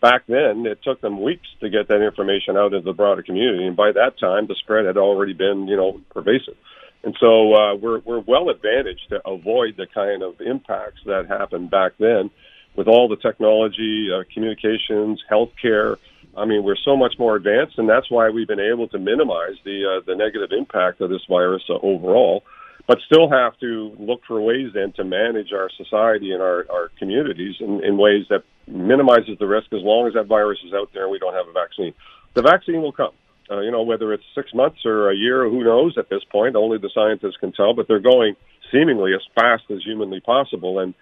back 0.00 0.22
then 0.26 0.66
it 0.66 0.82
took 0.82 1.00
them 1.00 1.22
weeks 1.22 1.48
to 1.60 1.68
get 1.68 1.88
that 1.88 2.04
information 2.04 2.56
out 2.56 2.72
into 2.72 2.84
the 2.84 2.92
broader 2.92 3.22
community, 3.22 3.66
and 3.66 3.76
by 3.76 3.92
that 3.92 4.18
time 4.18 4.46
the 4.46 4.54
spread 4.54 4.86
had 4.86 4.96
already 4.96 5.32
been 5.32 5.66
you 5.68 5.76
know 5.76 6.00
pervasive. 6.10 6.56
And 7.04 7.16
so 7.20 7.54
uh, 7.54 7.74
we're 7.76 8.00
we're 8.00 8.20
well 8.20 8.48
advantaged 8.48 9.08
to 9.10 9.26
avoid 9.26 9.76
the 9.76 9.86
kind 9.86 10.22
of 10.22 10.40
impacts 10.40 11.00
that 11.06 11.26
happened 11.28 11.70
back 11.70 11.92
then 11.98 12.30
with 12.74 12.88
all 12.88 13.08
the 13.08 13.16
technology, 13.16 14.10
uh, 14.12 14.24
communications, 14.32 15.22
healthcare. 15.30 15.96
I 16.36 16.44
mean, 16.44 16.64
we're 16.64 16.76
so 16.84 16.96
much 16.96 17.14
more 17.18 17.36
advanced, 17.36 17.78
and 17.78 17.88
that's 17.88 18.10
why 18.10 18.28
we've 18.28 18.46
been 18.48 18.60
able 18.60 18.88
to 18.88 18.98
minimize 18.98 19.56
the 19.64 19.98
uh, 19.98 20.00
the 20.06 20.14
negative 20.14 20.50
impact 20.52 21.00
of 21.00 21.10
this 21.10 21.24
virus 21.28 21.62
uh, 21.70 21.74
overall 21.74 22.44
but 22.86 22.98
still 23.06 23.28
have 23.28 23.58
to 23.58 23.94
look 23.98 24.20
for 24.26 24.40
ways 24.40 24.70
then 24.72 24.92
to 24.92 25.04
manage 25.04 25.52
our 25.52 25.68
society 25.76 26.32
and 26.32 26.40
our, 26.40 26.66
our 26.70 26.90
communities 26.98 27.56
in, 27.60 27.82
in 27.82 27.96
ways 27.96 28.26
that 28.30 28.44
minimizes 28.66 29.38
the 29.38 29.46
risk 29.46 29.72
as 29.72 29.82
long 29.82 30.06
as 30.06 30.14
that 30.14 30.26
virus 30.26 30.58
is 30.64 30.72
out 30.72 30.90
there 30.92 31.04
and 31.04 31.12
we 31.12 31.18
don't 31.18 31.34
have 31.34 31.48
a 31.48 31.52
vaccine. 31.52 31.92
The 32.34 32.42
vaccine 32.42 32.82
will 32.82 32.92
come. 32.92 33.12
Uh, 33.50 33.60
you 33.60 33.70
know, 33.70 33.82
whether 33.82 34.12
it's 34.12 34.24
six 34.34 34.52
months 34.52 34.84
or 34.84 35.10
a 35.10 35.16
year, 35.16 35.48
who 35.48 35.62
knows 35.62 35.96
at 35.98 36.08
this 36.08 36.24
point? 36.24 36.56
Only 36.56 36.78
the 36.78 36.90
scientists 36.92 37.36
can 37.38 37.52
tell, 37.52 37.74
but 37.74 37.86
they're 37.86 38.00
going 38.00 38.34
seemingly 38.72 39.14
as 39.14 39.20
fast 39.34 39.64
as 39.70 39.82
humanly 39.84 40.20
possible. 40.20 40.80
And 40.80 40.94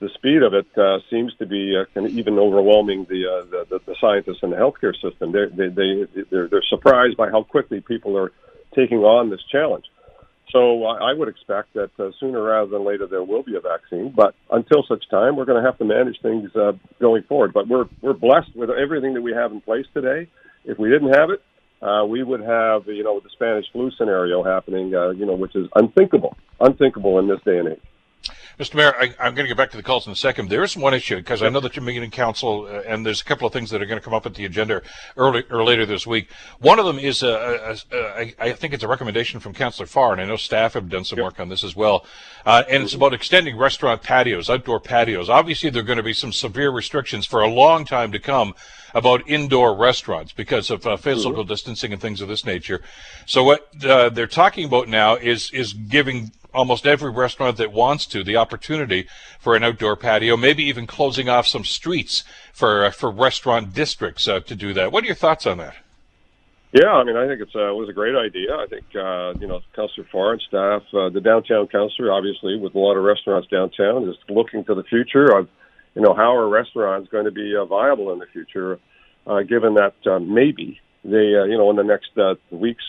the 0.00 0.08
speed 0.14 0.42
of 0.42 0.52
it 0.52 0.66
uh, 0.76 0.98
seems 1.10 1.32
to 1.36 1.46
be 1.46 1.76
uh, 1.76 2.00
even 2.08 2.38
overwhelming 2.38 3.06
the, 3.08 3.26
uh, 3.26 3.64
the, 3.70 3.80
the 3.86 3.94
scientists 4.00 4.42
in 4.42 4.50
the 4.50 4.56
healthcare 4.56 4.94
system. 5.00 5.30
They're, 5.30 5.48
they 5.48 5.68
they 5.68 6.24
they're, 6.28 6.48
they're 6.48 6.62
surprised 6.68 7.16
by 7.16 7.30
how 7.30 7.44
quickly 7.44 7.80
people 7.80 8.18
are 8.18 8.32
taking 8.74 8.98
on 8.98 9.30
this 9.30 9.42
challenge. 9.44 9.84
So 10.50 10.84
I 10.84 11.14
would 11.14 11.28
expect 11.28 11.72
that 11.74 11.90
uh, 11.98 12.10
sooner 12.20 12.42
rather 12.42 12.70
than 12.70 12.84
later 12.84 13.06
there 13.06 13.22
will 13.22 13.42
be 13.42 13.56
a 13.56 13.60
vaccine. 13.60 14.12
But 14.14 14.34
until 14.50 14.84
such 14.86 15.08
time, 15.08 15.36
we're 15.36 15.46
going 15.46 15.62
to 15.62 15.66
have 15.66 15.78
to 15.78 15.84
manage 15.84 16.20
things 16.20 16.54
uh, 16.54 16.72
going 17.00 17.22
forward. 17.22 17.52
But 17.54 17.68
we're 17.68 17.86
we're 18.02 18.12
blessed 18.12 18.54
with 18.54 18.68
everything 18.70 19.14
that 19.14 19.22
we 19.22 19.32
have 19.32 19.52
in 19.52 19.60
place 19.62 19.86
today. 19.94 20.28
If 20.64 20.78
we 20.78 20.90
didn't 20.90 21.14
have 21.14 21.30
it, 21.30 21.42
uh, 21.82 22.04
we 22.04 22.22
would 22.22 22.40
have 22.40 22.86
you 22.86 23.02
know 23.02 23.20
the 23.20 23.30
Spanish 23.32 23.66
flu 23.72 23.90
scenario 23.96 24.42
happening. 24.42 24.94
Uh, 24.94 25.10
you 25.10 25.24
know, 25.24 25.34
which 25.34 25.56
is 25.56 25.68
unthinkable, 25.74 26.36
unthinkable 26.60 27.18
in 27.18 27.28
this 27.28 27.40
day 27.46 27.58
and 27.58 27.68
age. 27.68 27.80
Mr. 28.62 28.76
Mayor, 28.76 28.94
I, 28.96 29.26
am 29.26 29.34
going 29.34 29.44
to 29.44 29.48
get 29.48 29.56
back 29.56 29.72
to 29.72 29.76
the 29.76 29.82
calls 29.82 30.06
in 30.06 30.12
a 30.12 30.16
second. 30.16 30.48
There 30.48 30.62
is 30.62 30.76
one 30.76 30.94
issue 30.94 31.16
because 31.16 31.42
I 31.42 31.48
know 31.48 31.58
that 31.58 31.74
you're 31.74 31.84
meeting 31.84 32.04
in 32.04 32.12
council, 32.12 32.68
uh, 32.70 32.82
and 32.86 33.04
there's 33.04 33.20
a 33.20 33.24
couple 33.24 33.44
of 33.44 33.52
things 33.52 33.70
that 33.70 33.82
are 33.82 33.86
going 33.86 33.98
to 33.98 34.04
come 34.04 34.14
up 34.14 34.24
at 34.24 34.34
the 34.34 34.44
agenda 34.44 34.82
early 35.16 35.42
or 35.50 35.64
later 35.64 35.84
this 35.84 36.06
week. 36.06 36.28
One 36.60 36.78
of 36.78 36.86
them 36.86 36.96
is, 36.96 37.24
uh, 37.24 37.74
uh, 37.90 37.96
uh 37.96 38.24
I 38.38 38.52
think 38.52 38.72
it's 38.72 38.84
a 38.84 38.88
recommendation 38.88 39.40
from 39.40 39.52
Councillor 39.52 39.88
Farr, 39.88 40.12
and 40.12 40.20
I 40.20 40.26
know 40.26 40.36
staff 40.36 40.74
have 40.74 40.88
done 40.88 41.02
some 41.02 41.18
yep. 41.18 41.24
work 41.24 41.40
on 41.40 41.48
this 41.48 41.64
as 41.64 41.74
well. 41.74 42.06
Uh, 42.46 42.62
and 42.70 42.84
it's 42.84 42.94
about 42.94 43.12
extending 43.12 43.56
restaurant 43.56 44.00
patios, 44.00 44.48
outdoor 44.48 44.78
patios. 44.78 45.28
Obviously, 45.28 45.68
there 45.68 45.82
are 45.82 45.84
going 45.84 45.96
to 45.96 46.04
be 46.04 46.12
some 46.12 46.32
severe 46.32 46.70
restrictions 46.70 47.26
for 47.26 47.40
a 47.40 47.48
long 47.48 47.84
time 47.84 48.12
to 48.12 48.20
come 48.20 48.54
about 48.94 49.28
indoor 49.28 49.74
restaurants 49.74 50.32
because 50.32 50.70
of 50.70 50.86
uh, 50.86 50.96
physical 50.96 51.40
mm-hmm. 51.40 51.48
distancing 51.48 51.92
and 51.92 52.00
things 52.00 52.20
of 52.20 52.28
this 52.28 52.46
nature. 52.46 52.80
So 53.26 53.42
what 53.42 53.68
they're 53.74 54.28
talking 54.28 54.66
about 54.66 54.86
now 54.86 55.16
is 55.16 55.50
is 55.50 55.72
giving 55.72 56.30
almost 56.54 56.86
every 56.86 57.10
restaurant 57.10 57.56
that 57.56 57.72
wants 57.72 58.06
to 58.06 58.22
the 58.22 58.36
opportunity 58.36 59.06
for 59.38 59.56
an 59.56 59.64
outdoor 59.64 59.96
patio, 59.96 60.36
maybe 60.36 60.64
even 60.64 60.86
closing 60.86 61.28
off 61.28 61.46
some 61.46 61.64
streets 61.64 62.24
for 62.52 62.84
uh, 62.84 62.90
for 62.90 63.10
restaurant 63.10 63.74
districts 63.74 64.28
uh, 64.28 64.40
to 64.40 64.54
do 64.54 64.72
that. 64.74 64.92
What 64.92 65.04
are 65.04 65.06
your 65.06 65.16
thoughts 65.16 65.46
on 65.46 65.58
that? 65.58 65.76
Yeah, 66.72 66.92
I 66.92 67.04
mean, 67.04 67.16
I 67.16 67.26
think 67.26 67.42
it's 67.42 67.54
uh, 67.54 67.68
was 67.74 67.90
a 67.90 67.92
great 67.92 68.16
idea. 68.16 68.56
I 68.56 68.66
think 68.66 68.84
uh, 68.96 69.34
you 69.38 69.46
know, 69.46 69.60
Councillor 69.76 70.06
Farr 70.10 70.32
and 70.32 70.42
staff, 70.48 70.82
uh, 70.94 71.10
the 71.10 71.20
downtown 71.20 71.68
councillor, 71.68 72.10
obviously 72.10 72.58
with 72.58 72.74
a 72.74 72.78
lot 72.78 72.96
of 72.96 73.04
restaurants 73.04 73.48
downtown, 73.48 74.08
is 74.08 74.16
looking 74.30 74.64
to 74.64 74.74
the 74.74 74.82
future 74.84 75.36
of 75.36 75.48
you 75.94 76.00
know 76.00 76.14
how 76.14 76.34
are 76.34 76.48
restaurants 76.48 77.10
going 77.10 77.26
to 77.26 77.30
be 77.30 77.54
uh, 77.54 77.66
viable 77.66 78.12
in 78.12 78.18
the 78.18 78.26
future, 78.32 78.78
uh, 79.26 79.42
given 79.42 79.74
that 79.74 79.94
uh, 80.06 80.18
maybe 80.18 80.80
they 81.04 81.34
uh, 81.36 81.44
you 81.44 81.58
know 81.58 81.68
in 81.68 81.76
the 81.76 81.84
next 81.84 82.16
uh, 82.16 82.34
weeks 82.50 82.84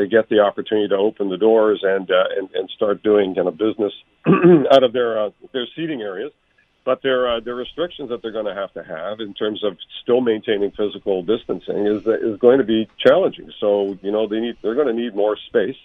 they 0.00 0.08
get 0.08 0.28
the 0.30 0.40
opportunity 0.40 0.88
to 0.88 0.96
open 0.96 1.28
the 1.28 1.36
doors 1.36 1.80
and 1.82 2.10
uh, 2.10 2.24
and, 2.36 2.48
and 2.54 2.70
start 2.70 3.02
doing 3.02 3.34
kind 3.34 3.48
of 3.48 3.58
business 3.58 3.92
out 4.72 4.82
of 4.82 4.92
their 4.92 5.26
uh, 5.26 5.30
their 5.52 5.66
seating 5.76 6.00
areas. 6.00 6.32
But 6.82 7.02
their 7.02 7.28
uh, 7.28 7.40
there 7.40 7.54
restrictions 7.54 8.08
that 8.08 8.22
they're 8.22 8.32
going 8.32 8.46
to 8.46 8.54
have 8.54 8.72
to 8.72 8.82
have 8.82 9.20
in 9.20 9.34
terms 9.34 9.62
of 9.62 9.76
still 10.02 10.22
maintaining 10.22 10.70
physical 10.70 11.22
distancing 11.22 11.86
is 11.86 12.06
is 12.06 12.38
going 12.38 12.58
to 12.58 12.64
be 12.64 12.88
challenging. 12.98 13.52
So 13.60 13.98
you 14.02 14.10
know 14.10 14.26
they 14.26 14.40
need 14.40 14.56
they're 14.62 14.74
going 14.74 14.88
to 14.88 14.94
need 14.94 15.14
more 15.14 15.36
space. 15.48 15.76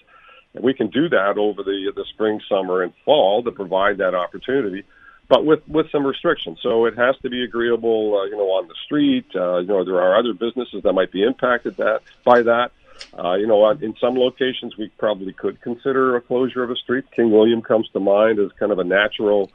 And 0.53 0.63
we 0.63 0.73
can 0.73 0.87
do 0.87 1.09
that 1.09 1.37
over 1.37 1.63
the 1.63 1.91
the 1.93 2.05
spring, 2.13 2.39
summer, 2.47 2.81
and 2.81 2.93
fall 3.03 3.43
to 3.43 3.51
provide 3.51 3.97
that 3.97 4.15
opportunity, 4.15 4.83
but 5.27 5.45
with 5.45 5.67
with 5.67 5.91
some 5.91 6.07
restrictions. 6.07 6.59
So 6.63 6.85
it 6.85 6.97
has 6.97 7.17
to 7.23 7.29
be 7.29 7.43
agreeable, 7.43 8.17
uh, 8.17 8.25
you 8.25 8.37
know, 8.37 8.51
on 8.51 8.69
the 8.69 8.75
street. 8.85 9.25
Uh, 9.35 9.57
you 9.57 9.67
know, 9.67 9.83
there 9.83 10.01
are 10.01 10.17
other 10.17 10.33
businesses 10.33 10.83
that 10.83 10.93
might 10.93 11.11
be 11.11 11.23
impacted 11.23 11.75
that 11.75 12.03
by 12.23 12.43
that. 12.43 12.71
Uh, 13.17 13.35
you 13.35 13.47
know, 13.47 13.69
in 13.69 13.95
some 13.99 14.15
locations, 14.15 14.77
we 14.77 14.89
probably 14.97 15.33
could 15.33 15.61
consider 15.61 16.15
a 16.15 16.21
closure 16.21 16.63
of 16.63 16.69
a 16.69 16.75
street. 16.75 17.05
King 17.15 17.31
William 17.31 17.61
comes 17.61 17.87
to 17.93 17.99
mind 17.99 18.39
as 18.39 18.51
kind 18.59 18.71
of 18.71 18.79
a 18.79 18.83
natural, 18.83 19.51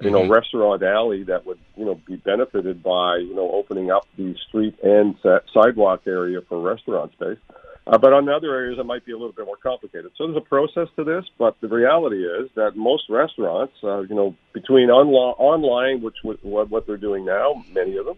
you 0.00 0.10
know, 0.10 0.22
mm-hmm. 0.22 0.32
restaurant 0.32 0.82
alley 0.82 1.24
that 1.24 1.44
would, 1.44 1.58
you 1.76 1.84
know, 1.84 2.00
be 2.06 2.16
benefited 2.16 2.82
by, 2.82 3.16
you 3.16 3.34
know, 3.34 3.50
opening 3.50 3.90
up 3.90 4.06
the 4.16 4.34
street 4.48 4.78
and 4.82 5.16
sidewalk 5.52 6.02
area 6.06 6.40
for 6.48 6.60
restaurant 6.60 7.12
space. 7.12 7.38
Uh, 7.86 7.98
but 7.98 8.12
on 8.12 8.28
other 8.28 8.54
areas, 8.54 8.78
it 8.78 8.86
might 8.86 9.04
be 9.04 9.12
a 9.12 9.16
little 9.16 9.32
bit 9.32 9.46
more 9.46 9.56
complicated. 9.56 10.12
So 10.16 10.26
there's 10.26 10.36
a 10.36 10.48
process 10.48 10.86
to 10.96 11.02
this, 11.02 11.24
but 11.38 11.56
the 11.60 11.66
reality 11.66 12.24
is 12.24 12.48
that 12.54 12.76
most 12.76 13.04
restaurants, 13.08 13.72
uh, 13.82 14.00
you 14.00 14.14
know, 14.14 14.36
between 14.52 14.88
onla- 14.88 15.34
online, 15.38 16.00
which 16.00 16.16
what, 16.22 16.38
what 16.44 16.86
they're 16.86 16.96
doing 16.96 17.24
now, 17.24 17.64
many 17.72 17.96
of 17.96 18.06
them, 18.06 18.16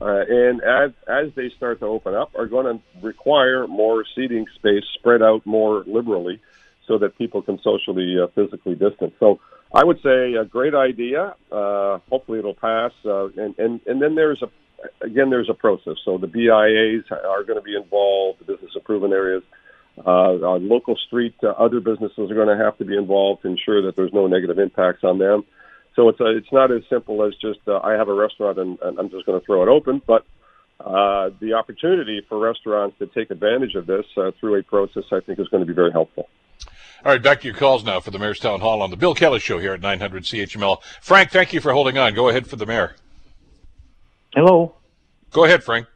uh, 0.00 0.24
and 0.28 0.62
as 0.62 0.92
as 1.06 1.34
they 1.34 1.50
start 1.56 1.80
to 1.80 1.86
open 1.86 2.14
up, 2.14 2.32
are 2.34 2.46
going 2.46 2.78
to 2.78 3.06
require 3.06 3.66
more 3.66 4.04
seating 4.14 4.46
space 4.54 4.84
spread 4.94 5.22
out 5.22 5.44
more 5.44 5.84
liberally, 5.86 6.40
so 6.86 6.98
that 6.98 7.16
people 7.18 7.42
can 7.42 7.58
socially 7.62 8.16
uh, 8.22 8.26
physically 8.34 8.74
distance. 8.74 9.12
So 9.20 9.40
I 9.72 9.84
would 9.84 10.00
say 10.02 10.34
a 10.34 10.44
great 10.44 10.74
idea. 10.74 11.34
Uh, 11.52 11.98
hopefully 12.10 12.38
it'll 12.38 12.54
pass. 12.54 12.92
Uh, 13.04 13.26
and 13.28 13.58
and 13.58 13.80
and 13.86 14.02
then 14.02 14.14
there's 14.14 14.42
a 14.42 15.04
again 15.04 15.30
there's 15.30 15.50
a 15.50 15.54
process. 15.54 15.96
So 16.04 16.18
the 16.18 16.26
BIAs 16.26 17.04
are 17.10 17.44
going 17.44 17.58
to 17.58 17.64
be 17.64 17.76
involved. 17.76 18.40
The 18.40 18.52
business 18.52 18.72
improvement 18.74 19.12
areas. 19.12 19.42
Uh, 20.06 20.56
local 20.56 20.96
street, 20.96 21.34
uh, 21.42 21.48
other 21.48 21.80
businesses 21.80 22.30
are 22.30 22.34
going 22.34 22.48
to 22.48 22.64
have 22.64 22.78
to 22.78 22.84
be 22.86 22.96
involved 22.96 23.42
to 23.42 23.48
ensure 23.48 23.82
that 23.82 23.96
there's 23.96 24.12
no 24.14 24.26
negative 24.26 24.58
impacts 24.58 25.04
on 25.04 25.18
them. 25.18 25.44
So 25.96 26.08
it's 26.08 26.20
a, 26.20 26.36
it's 26.36 26.52
not 26.52 26.70
as 26.70 26.82
simple 26.88 27.24
as 27.24 27.34
just 27.36 27.60
uh, 27.66 27.80
I 27.82 27.92
have 27.92 28.08
a 28.08 28.14
restaurant 28.14 28.58
and, 28.58 28.78
and 28.82 28.98
I'm 28.98 29.10
just 29.10 29.26
going 29.26 29.38
to 29.38 29.44
throw 29.44 29.62
it 29.62 29.68
open, 29.68 30.00
but 30.06 30.24
uh, 30.84 31.30
the 31.40 31.54
opportunity 31.54 32.22
for 32.28 32.38
restaurants 32.38 32.98
to 32.98 33.06
take 33.06 33.30
advantage 33.30 33.74
of 33.74 33.86
this 33.86 34.06
uh, 34.16 34.30
through 34.38 34.58
a 34.58 34.62
process, 34.62 35.04
I 35.12 35.20
think, 35.20 35.38
is 35.38 35.48
going 35.48 35.62
to 35.62 35.66
be 35.66 35.74
very 35.74 35.92
helpful. 35.92 36.28
All 37.04 37.12
right, 37.12 37.22
back 37.22 37.40
to 37.40 37.46
your 37.46 37.56
calls 37.56 37.84
now 37.84 38.00
for 38.00 38.10
the 38.10 38.18
Mayor's 38.18 38.38
Town 38.38 38.60
Hall 38.60 38.82
on 38.82 38.90
the 38.90 38.96
Bill 38.96 39.14
Kelly 39.14 39.40
Show 39.40 39.58
here 39.58 39.72
at 39.72 39.80
900 39.80 40.22
CHML. 40.22 40.82
Frank, 41.00 41.30
thank 41.30 41.52
you 41.52 41.60
for 41.60 41.72
holding 41.72 41.96
on. 41.98 42.14
Go 42.14 42.28
ahead 42.28 42.46
for 42.46 42.56
the 42.56 42.66
mayor. 42.66 42.94
Hello. 44.34 44.74
Go 45.30 45.44
ahead, 45.44 45.64
Frank. 45.64 45.86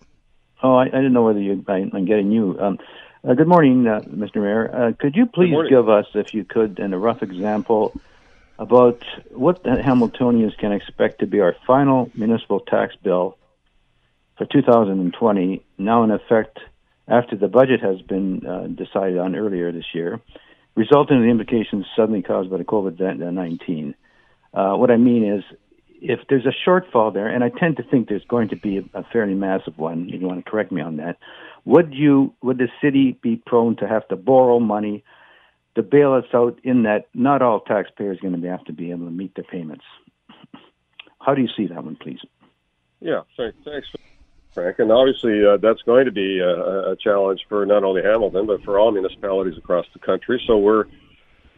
Oh, 0.62 0.76
I, 0.76 0.84
I 0.84 0.86
didn't 0.86 1.12
know 1.12 1.24
whether 1.24 1.40
you. 1.40 1.64
I, 1.68 1.78
am 1.78 2.06
getting 2.06 2.32
you. 2.32 2.58
Um, 2.58 2.78
uh, 3.26 3.34
good 3.34 3.48
morning, 3.48 3.86
uh, 3.86 4.00
Mr. 4.00 4.36
Mayor. 4.36 4.74
Uh, 4.74 4.92
could 4.98 5.14
you 5.14 5.26
please 5.26 5.54
give 5.68 5.88
us, 5.88 6.06
if 6.14 6.32
you 6.32 6.44
could, 6.44 6.78
in 6.78 6.94
a 6.94 6.98
rough 6.98 7.22
example, 7.22 7.92
about 8.58 9.02
what 9.30 9.62
the 9.62 9.70
Hamiltonians 9.70 10.56
can 10.58 10.72
expect 10.72 11.20
to 11.20 11.26
be 11.26 11.40
our 11.40 11.56
final 11.66 12.10
municipal 12.14 12.60
tax 12.60 12.94
bill 13.02 13.36
for 14.38 14.46
2020, 14.46 15.64
now 15.78 16.04
in 16.04 16.10
effect 16.10 16.58
after 17.06 17.36
the 17.36 17.48
budget 17.48 17.80
has 17.80 18.00
been 18.02 18.46
uh, 18.46 18.66
decided 18.66 19.18
on 19.18 19.36
earlier 19.36 19.70
this 19.72 19.84
year, 19.94 20.20
resulting 20.74 21.18
in 21.18 21.22
the 21.22 21.28
implications 21.28 21.84
suddenly 21.96 22.22
caused 22.22 22.50
by 22.50 22.56
the 22.56 22.64
COVID 22.64 22.98
19. 22.98 23.94
Uh, 24.52 24.74
what 24.74 24.90
I 24.90 24.96
mean 24.96 25.24
is, 25.24 25.44
if 26.00 26.20
there's 26.28 26.46
a 26.46 26.68
shortfall 26.68 27.12
there, 27.12 27.28
and 27.28 27.42
I 27.42 27.48
tend 27.48 27.76
to 27.78 27.82
think 27.82 28.08
there's 28.08 28.24
going 28.24 28.48
to 28.50 28.56
be 28.56 28.78
a, 28.78 28.98
a 28.98 29.04
fairly 29.12 29.34
massive 29.34 29.78
one, 29.78 30.08
if 30.10 30.20
you 30.20 30.26
want 30.26 30.44
to 30.44 30.50
correct 30.50 30.70
me 30.72 30.80
on 30.80 30.96
that, 30.96 31.18
would 31.64 31.94
you 31.94 32.34
would 32.42 32.58
the 32.58 32.68
city 32.82 33.18
be 33.22 33.36
prone 33.36 33.76
to 33.76 33.88
have 33.88 34.06
to 34.08 34.16
borrow 34.16 34.60
money 34.60 35.04
to 35.74 35.82
bail 35.82 36.12
us 36.12 36.24
out 36.32 36.58
in 36.62 36.84
that 36.84 37.08
not 37.14 37.42
all 37.42 37.60
taxpayers 37.60 38.18
are 38.18 38.28
going 38.28 38.40
to 38.40 38.48
have 38.48 38.64
to 38.64 38.72
be 38.72 38.90
able 38.90 39.06
to 39.06 39.10
meet 39.12 39.34
their 39.34 39.44
payments. 39.44 39.84
How 41.20 41.34
do 41.34 41.42
you 41.42 41.48
see 41.56 41.66
that 41.66 41.84
one, 41.84 41.96
please? 41.96 42.20
Yeah, 43.00 43.22
thanks, 43.36 43.88
Frank. 44.52 44.78
And 44.78 44.92
obviously, 44.92 45.44
uh, 45.44 45.56
that's 45.56 45.82
going 45.82 46.04
to 46.04 46.12
be 46.12 46.38
a, 46.38 46.92
a 46.92 46.96
challenge 46.96 47.44
for 47.48 47.66
not 47.66 47.82
only 47.82 48.02
Hamilton, 48.02 48.46
but 48.46 48.62
for 48.62 48.78
all 48.78 48.92
municipalities 48.92 49.58
across 49.58 49.86
the 49.92 49.98
country. 49.98 50.42
So 50.46 50.58
we're 50.58 50.84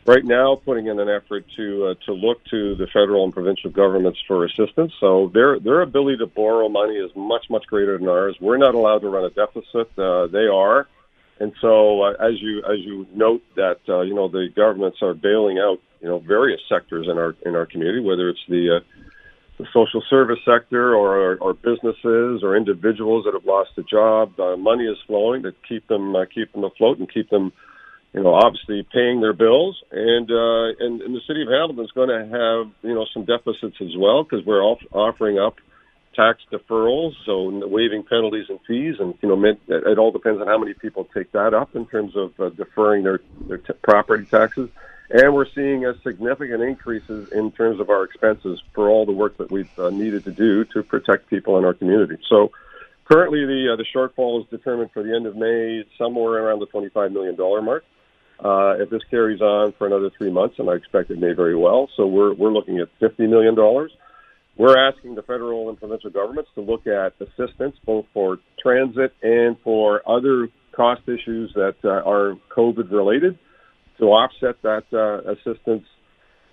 right 0.07 0.25
now 0.25 0.57
putting 0.57 0.87
in 0.87 0.99
an 0.99 1.09
effort 1.09 1.45
to 1.57 1.87
uh, 1.87 1.95
to 2.07 2.13
look 2.13 2.43
to 2.47 2.75
the 2.77 2.87
federal 2.87 3.25
and 3.25 3.33
provincial 3.33 3.71
governments 3.71 4.21
for 4.27 4.45
assistance. 4.45 4.93
So 5.01 5.31
their 5.35 5.59
their 5.59 5.83
ability 5.83 6.19
to 6.19 6.27
borrow 6.27 6.69
money 6.69 6.95
is 6.95 7.11
much 7.15 7.47
much 7.51 7.67
greater 7.67 7.99
than 7.99 8.09
ours. 8.09 8.37
We're 8.41 8.57
not 8.57 8.75
allowed 8.75 9.01
to 9.01 9.09
run 9.09 9.25
a 9.25 9.31
deficit. 9.31 9.99
Uh, 9.99 10.29
they 10.29 10.47
are. 10.47 10.89
And 11.39 11.53
so, 11.61 12.03
uh, 12.03 12.13
as 12.13 12.41
you 12.41 12.61
as 12.61 12.79
you 12.81 13.07
note 13.15 13.43
that 13.57 13.81
uh, 13.89 14.01
you 14.01 14.15
know 14.15 14.29
the 14.29 14.49
governments 14.55 14.99
are 15.03 15.13
bailing 15.13 15.59
out 15.59 15.79
you 16.01 16.09
know 16.09 16.19
various 16.19 16.61
sectors 16.69 17.07
in 17.11 17.19
our 17.19 17.35
in 17.45 17.55
our 17.55 17.67
community, 17.67 18.01
whether 18.01 18.31
it's 18.31 18.41
the 18.49 18.81
uh, 18.81 19.03
the 19.59 19.67
social 19.73 20.03
service 20.09 20.39
sector 20.45 20.95
or, 20.95 21.37
or 21.37 21.55
businesses 21.55 22.43
or 22.43 22.57
individuals 22.57 23.25
that 23.25 23.33
have 23.35 23.47
lost 23.47 23.71
a 23.79 23.83
job, 23.83 24.39
uh, 24.39 24.57
money 24.57 24.85
is 24.85 24.99
flowing 25.07 25.43
to 25.43 25.53
keep 25.67 25.87
them 25.89 26.15
uh, 26.15 26.25
keep 26.33 26.53
them 26.53 26.65
afloat 26.65 26.99
and 26.99 27.13
keep 27.13 27.31
them, 27.31 27.53
you 28.13 28.23
know, 28.23 28.35
obviously 28.35 28.87
paying 28.93 29.21
their 29.21 29.33
bills. 29.33 29.77
And 29.91 30.31
uh, 30.31 30.77
and, 30.81 31.01
and 31.01 31.15
the 31.15 31.21
city 31.27 31.43
of 31.43 31.49
Hamilton 31.49 31.85
is 31.85 31.93
going 31.93 32.09
to 32.09 32.25
have 32.25 32.73
you 32.83 32.95
know 32.95 33.07
some 33.13 33.25
deficits 33.25 33.77
as 33.81 33.97
well 33.97 34.25
because 34.25 34.45
we're 34.45 34.63
off- 34.63 34.93
offering 34.93 35.39
up 35.39 35.57
tax 36.17 36.41
deferrals, 36.51 37.13
so 37.25 37.51
waiving 37.69 38.03
penalties 38.03 38.47
and 38.49 38.59
fees, 38.67 38.97
and 38.99 39.15
you 39.23 39.29
know, 39.29 39.57
it 39.69 39.99
all 39.99 40.11
depends 40.11 40.41
on 40.41 40.47
how 40.47 40.59
many 40.59 40.73
people 40.75 41.07
take 41.15 41.31
that 41.33 41.55
up 41.55 41.77
in 41.77 41.87
terms 41.87 42.17
of 42.17 42.33
uh, 42.41 42.49
deferring 42.51 43.05
their 43.05 43.21
their 43.47 43.59
t- 43.59 43.75
property 43.83 44.25
taxes. 44.25 44.71
and 45.11 45.35
we're 45.35 45.47
seeing 45.55 45.85
a 45.85 45.95
significant 46.03 46.63
increases 46.63 47.29
in 47.33 47.53
terms 47.53 47.79
of 47.79 47.91
our 47.91 48.03
expenses 48.05 48.61
for 48.75 48.89
all 48.89 49.07
the 49.07 49.13
work 49.13 49.37
that 49.37 49.53
we've 49.53 49.79
uh, 49.79 49.91
needed 49.91 50.25
to 50.25 50.33
do 50.33 50.65
to 50.65 50.83
protect 50.83 51.29
people 51.29 51.59
in 51.59 51.65
our 51.65 51.75
community. 51.75 52.17
So 52.29 52.51
currently, 53.05 53.45
the 53.45 53.75
uh, 53.75 53.77
the 53.77 53.85
shortfall 53.95 54.43
is 54.43 54.49
determined 54.51 54.91
for 54.93 55.03
the 55.03 55.15
end 55.15 55.27
of 55.27 55.37
May, 55.37 55.85
somewhere 55.99 56.45
around 56.45 56.61
the 56.61 56.67
$25 56.67 57.13
million 57.13 57.37
mark. 57.65 57.85
Uh, 58.39 58.77
if 58.79 58.91
this 58.91 59.03
carries 59.11 59.41
on 59.41 59.73
for 59.79 59.87
another 59.87 60.11
three 60.19 60.31
months, 60.31 60.57
and 60.59 60.69
I 60.69 60.75
expect 60.75 61.11
it 61.11 61.19
may 61.19 61.33
very 61.33 61.57
well, 61.57 61.89
so 61.97 62.07
we're 62.07 62.35
we're 62.35 62.53
looking 62.53 62.81
at 62.81 62.89
$50 63.01 63.29
million. 63.29 63.57
We're 64.57 64.79
asking 64.79 65.17
the 65.17 65.23
federal 65.23 65.69
and 65.69 65.79
provincial 65.79 66.11
governments 66.11 66.51
to 66.55 66.63
look 66.63 66.87
at 66.87 67.13
assistance 67.21 67.77
both 67.85 68.07
for 68.15 68.39
transit 68.63 69.13
and 69.23 69.57
for 69.63 70.03
other 70.09 70.49
cost 70.73 71.03
issues 71.07 71.53
that 71.55 71.77
uh, 71.85 71.89
are 71.89 72.37
COVID 72.57 72.91
related 72.91 73.39
to 73.99 74.05
offset 74.07 74.61
that 74.63 74.85
uh, 74.93 75.31
assistance 75.33 75.85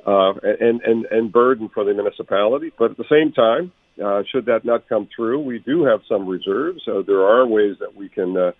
uh, 0.05 0.33
and, 0.43 0.81
and, 0.81 1.05
and 1.05 1.31
burden 1.31 1.69
for 1.73 1.85
the 1.85 1.93
municipality. 1.93 2.71
But 2.77 2.91
at 2.91 2.97
the 2.97 3.05
same 3.09 3.31
time, 3.31 3.71
uh, 4.03 4.23
should 4.29 4.45
that 4.45 4.65
not 4.65 4.89
come 4.89 5.07
through, 5.15 5.41
we 5.41 5.59
do 5.59 5.85
have 5.85 6.01
some 6.09 6.27
reserves. 6.27 6.81
So 6.85 7.03
there 7.03 7.21
are 7.21 7.45
ways 7.45 7.77
that 7.79 7.95
we 7.95 8.09
can 8.09 8.35
uh, 8.35 8.51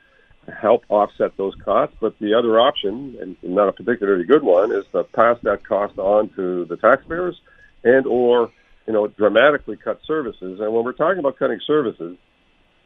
help 0.61 0.83
offset 0.89 1.35
those 1.37 1.55
costs. 1.63 1.95
But 1.99 2.17
the 2.19 2.33
other 2.33 2.59
option, 2.59 3.17
and 3.19 3.35
not 3.43 3.67
a 3.67 3.73
particularly 3.73 4.25
good 4.25 4.43
one, 4.43 4.71
is 4.71 4.85
to 4.91 5.03
pass 5.03 5.37
that 5.43 5.65
cost 5.65 5.97
on 5.97 6.29
to 6.35 6.65
the 6.65 6.77
taxpayers 6.77 7.39
and 7.83 8.05
or 8.05 8.51
you 8.87 8.93
know 8.93 9.07
dramatically 9.07 9.77
cut 9.77 9.99
services. 10.05 10.59
And 10.59 10.73
when 10.73 10.83
we're 10.83 10.93
talking 10.93 11.19
about 11.19 11.37
cutting 11.37 11.59
services, 11.65 12.17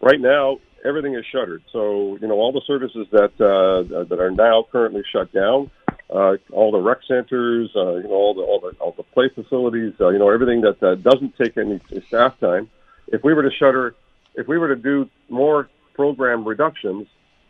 right 0.02 0.20
now 0.20 0.58
everything 0.86 1.16
is 1.16 1.26
shuttered. 1.32 1.64
So 1.72 2.18
you 2.22 2.28
know 2.28 2.36
all 2.36 2.52
the 2.52 2.62
services 2.66 3.08
that 3.12 3.34
uh, 3.40 4.04
that 4.06 4.20
are 4.20 4.32
now 4.32 4.66
currently 4.72 5.04
shut 5.12 5.32
down 5.32 5.72
uh, 6.10 6.38
all 6.52 6.72
the 6.72 6.80
rec 6.80 7.00
centers, 7.08 7.70
uh, 7.76 7.96
you 7.96 8.04
know, 8.04 8.12
all 8.12 8.34
the 8.34 8.42
all 8.42 8.60
the 8.60 8.78
all 8.80 8.94
the 8.96 9.04
play 9.04 9.30
facilities, 9.34 9.94
uh, 10.00 10.10
you 10.10 10.20
know, 10.20 10.30
everything 10.30 10.62
that 10.62 10.82
uh, 10.82 10.96
doesn't 10.96 11.36
take 11.38 11.58
any 11.58 11.80
staff 12.08 12.40
time. 12.40 12.70
If 13.08 13.24
we 13.24 13.34
were 13.34 13.44
to 13.44 13.52
shutter, 13.52 13.96
if 14.36 14.48
we 14.48 14.58
were 14.58 14.70
to 14.70 14.76
do 14.76 15.10
more 15.30 15.70
program 15.94 16.48
reductions, 16.48 17.08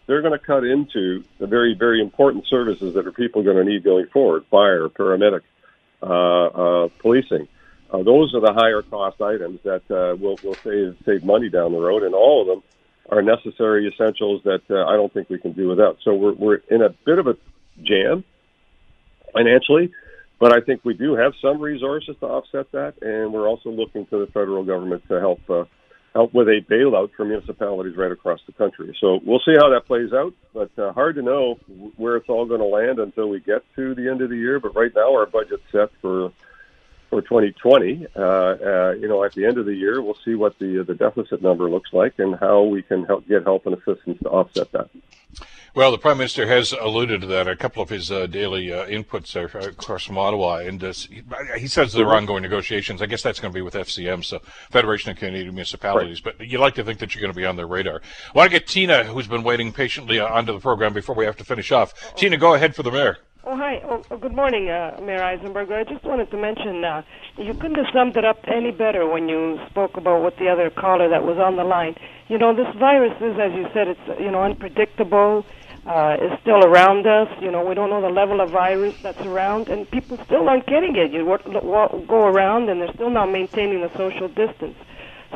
they're 0.07 0.21
going 0.21 0.37
to 0.37 0.43
cut 0.43 0.63
into 0.63 1.23
the 1.37 1.45
very 1.45 1.75
very 1.75 2.01
important 2.01 2.47
services 2.47 2.95
that 2.95 3.05
are 3.05 3.11
people 3.11 3.43
going 3.43 3.57
to 3.57 3.63
need 3.63 3.83
going 3.83 4.07
forward: 4.07 4.45
fire, 4.49 4.89
paramedic, 4.89 5.41
uh, 6.01 6.85
uh, 6.85 6.89
policing. 6.99 7.47
Uh, 7.91 8.03
those 8.03 8.33
are 8.33 8.41
the 8.41 8.53
higher 8.53 8.81
cost 8.81 9.21
items 9.21 9.59
that 9.63 9.83
uh, 9.89 10.15
will 10.15 10.37
will 10.43 10.55
save 10.63 10.97
save 11.05 11.23
money 11.23 11.49
down 11.49 11.71
the 11.71 11.79
road, 11.79 12.03
and 12.03 12.13
all 12.13 12.41
of 12.41 12.47
them 12.47 12.63
are 13.09 13.21
necessary 13.21 13.87
essentials 13.87 14.41
that 14.43 14.61
uh, 14.69 14.85
I 14.85 14.97
don't 14.97 15.13
think 15.13 15.29
we 15.29 15.39
can 15.39 15.53
do 15.53 15.69
without. 15.69 15.97
So 16.03 16.13
we're 16.13 16.33
we're 16.33 16.61
in 16.69 16.81
a 16.81 16.89
bit 17.05 17.19
of 17.19 17.27
a 17.27 17.37
jam 17.81 18.25
financially, 19.33 19.91
but 20.39 20.51
I 20.53 20.61
think 20.61 20.83
we 20.83 20.93
do 20.93 21.15
have 21.15 21.33
some 21.41 21.61
resources 21.61 22.15
to 22.19 22.25
offset 22.25 22.71
that, 22.73 23.01
and 23.01 23.33
we're 23.33 23.47
also 23.47 23.69
looking 23.69 24.05
to 24.07 24.19
the 24.19 24.27
federal 24.27 24.63
government 24.65 25.07
to 25.07 25.19
help 25.19 25.49
uh, 25.49 25.63
help 26.13 26.33
with 26.33 26.47
a 26.47 26.61
bailout 26.69 27.11
for 27.15 27.23
municipalities 27.23 27.95
right 27.95 28.11
across 28.11 28.39
the 28.47 28.53
country. 28.53 28.97
So 28.99 29.19
we'll 29.23 29.41
see 29.45 29.55
how 29.55 29.69
that 29.69 29.85
plays 29.85 30.11
out, 30.11 30.33
but 30.53 30.77
uh, 30.77 30.91
hard 30.91 31.15
to 31.15 31.21
know 31.21 31.59
where 31.95 32.17
it's 32.17 32.27
all 32.27 32.45
going 32.45 32.59
to 32.59 32.65
land 32.65 32.99
until 32.99 33.29
we 33.29 33.39
get 33.39 33.63
to 33.75 33.95
the 33.95 34.09
end 34.09 34.21
of 34.21 34.29
the 34.29 34.35
year. 34.35 34.59
But 34.59 34.75
right 34.75 34.91
now, 34.93 35.13
our 35.13 35.25
budget's 35.25 35.63
set 35.71 35.89
for 36.01 36.33
for 37.09 37.21
2020. 37.21 38.07
Uh, 38.15 38.21
uh, 38.21 38.95
you 38.99 39.07
know, 39.07 39.23
at 39.23 39.33
the 39.33 39.45
end 39.45 39.57
of 39.57 39.65
the 39.65 39.75
year, 39.75 40.01
we'll 40.01 40.17
see 40.25 40.35
what 40.35 40.57
the 40.59 40.83
the 40.83 40.95
deficit 40.95 41.41
number 41.41 41.69
looks 41.69 41.91
like 41.93 42.13
and 42.19 42.35
how 42.35 42.63
we 42.63 42.81
can 42.81 43.03
help 43.05 43.27
get 43.27 43.43
help 43.43 43.65
and 43.65 43.75
assistance 43.75 44.19
to 44.23 44.29
offset 44.29 44.71
that. 44.71 44.89
Well, 45.77 45.91
the 45.91 45.99
Prime 45.99 46.17
Minister 46.17 46.47
has 46.47 46.71
alluded 46.71 47.21
to 47.21 47.27
that. 47.27 47.47
A 47.47 47.55
couple 47.55 47.83
of 47.83 47.89
his 47.89 48.11
uh, 48.11 48.25
daily 48.25 48.73
uh, 48.73 48.87
inputs 48.87 49.35
are, 49.35 49.45
across 49.69 50.05
from 50.05 50.17
Ottawa, 50.17 50.57
and 50.57 50.83
uh, 50.83 50.91
he 51.55 51.67
says 51.67 51.93
there 51.93 52.07
are 52.07 52.15
ongoing 52.15 52.41
negotiations. 52.41 52.99
I 52.99 53.05
guess 53.05 53.21
that's 53.21 53.39
going 53.39 53.53
to 53.53 53.55
be 53.55 53.61
with 53.61 53.75
FCM, 53.75 54.25
so 54.25 54.39
Federation 54.71 55.11
of 55.11 55.17
Canadian 55.17 55.53
Municipalities. 55.53 56.25
Right. 56.25 56.35
But 56.35 56.47
you 56.47 56.57
like 56.57 56.73
to 56.75 56.83
think 56.83 56.97
that 56.97 57.13
you're 57.13 57.21
going 57.21 57.31
to 57.31 57.37
be 57.37 57.45
on 57.45 57.57
their 57.57 57.67
radar. 57.67 58.01
I 58.33 58.37
want 58.37 58.51
to 58.51 58.59
get 58.59 58.67
Tina, 58.67 59.03
who's 59.03 59.27
been 59.27 59.43
waiting 59.43 59.71
patiently 59.71 60.19
uh, 60.19 60.25
onto 60.25 60.51
the 60.51 60.59
program 60.59 60.93
before 60.93 61.13
we 61.13 61.25
have 61.25 61.37
to 61.37 61.43
finish 61.43 61.71
off. 61.71 62.15
Tina, 62.15 62.37
go 62.37 62.55
ahead 62.55 62.75
for 62.75 62.81
the 62.81 62.91
mayor. 62.91 63.19
Oh, 63.49 63.55
hi. 63.55 63.79
Oh, 63.85 64.03
oh 64.11 64.17
good 64.17 64.35
morning, 64.35 64.67
uh, 64.69 64.99
Mayor 65.01 65.23
Eisenberg. 65.23 65.71
I 65.71 65.85
just 65.85 66.03
wanted 66.03 66.29
to 66.31 66.37
mention 66.37 66.83
uh, 66.83 67.01
you 67.37 67.53
couldn't 67.53 67.75
have 67.75 67.85
summed 67.93 68.17
it 68.17 68.25
up 68.25 68.43
any 68.45 68.71
better 68.71 69.07
when 69.07 69.29
you 69.29 69.57
spoke 69.69 69.95
about 69.95 70.21
what 70.21 70.35
the 70.35 70.49
other 70.49 70.69
caller 70.69 71.07
that 71.07 71.23
was 71.23 71.37
on 71.37 71.55
the 71.55 71.63
line. 71.63 71.95
You 72.27 72.37
know, 72.37 72.53
this 72.53 72.67
virus 72.75 73.15
is, 73.21 73.39
as 73.39 73.53
you 73.53 73.65
said, 73.73 73.87
it's 73.87 74.19
you 74.19 74.31
know 74.31 74.43
unpredictable 74.43 75.45
uh, 75.85 76.17
is 76.19 76.37
still 76.41 76.59
around 76.61 77.07
us. 77.07 77.29
You 77.39 77.49
know, 77.49 77.63
we 77.63 77.73
don't 77.73 77.89
know 77.89 78.01
the 78.01 78.09
level 78.09 78.41
of 78.41 78.49
virus 78.51 78.95
that's 79.01 79.21
around, 79.21 79.69
and 79.69 79.89
people 79.89 80.19
still 80.25 80.49
aren't 80.49 80.65
getting 80.65 80.97
it. 80.97 81.13
You 81.13 81.25
work, 81.25 81.45
go 81.45 82.27
around, 82.27 82.67
and 82.67 82.81
they're 82.81 82.93
still 82.95 83.09
not 83.09 83.27
maintaining 83.31 83.79
the 83.79 83.95
social 83.95 84.27
distance. 84.27 84.75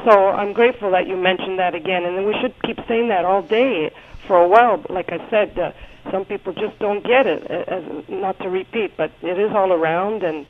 So 0.04 0.12
I'm 0.12 0.52
grateful 0.52 0.91
that 0.91 1.08
you 1.08 1.15
mentioned 1.15 1.60
that 1.60 1.76
again, 1.76 2.04
and 2.04 2.26
we 2.26 2.36
should 2.41 2.62
keep 2.63 2.76
saying 2.89 3.08
that 3.08 3.24
all 3.24 3.41
day 3.41 3.89
for 4.28 4.36
a 4.36 4.50
while. 4.50 4.84
Like 4.89 5.13
I 5.13 5.30
said, 5.30 5.58
uh, 5.58 5.71
some 6.11 6.25
people 6.25 6.53
just 6.53 6.77
don't 6.79 7.03
get 7.03 7.27
it. 7.27 7.43
As, 7.49 7.83
not 8.09 8.37
to 8.39 8.49
repeat, 8.49 8.97
but 8.97 9.11
it 9.21 9.39
is 9.39 9.51
all 9.53 9.71
around, 9.71 10.23
and 10.23 10.45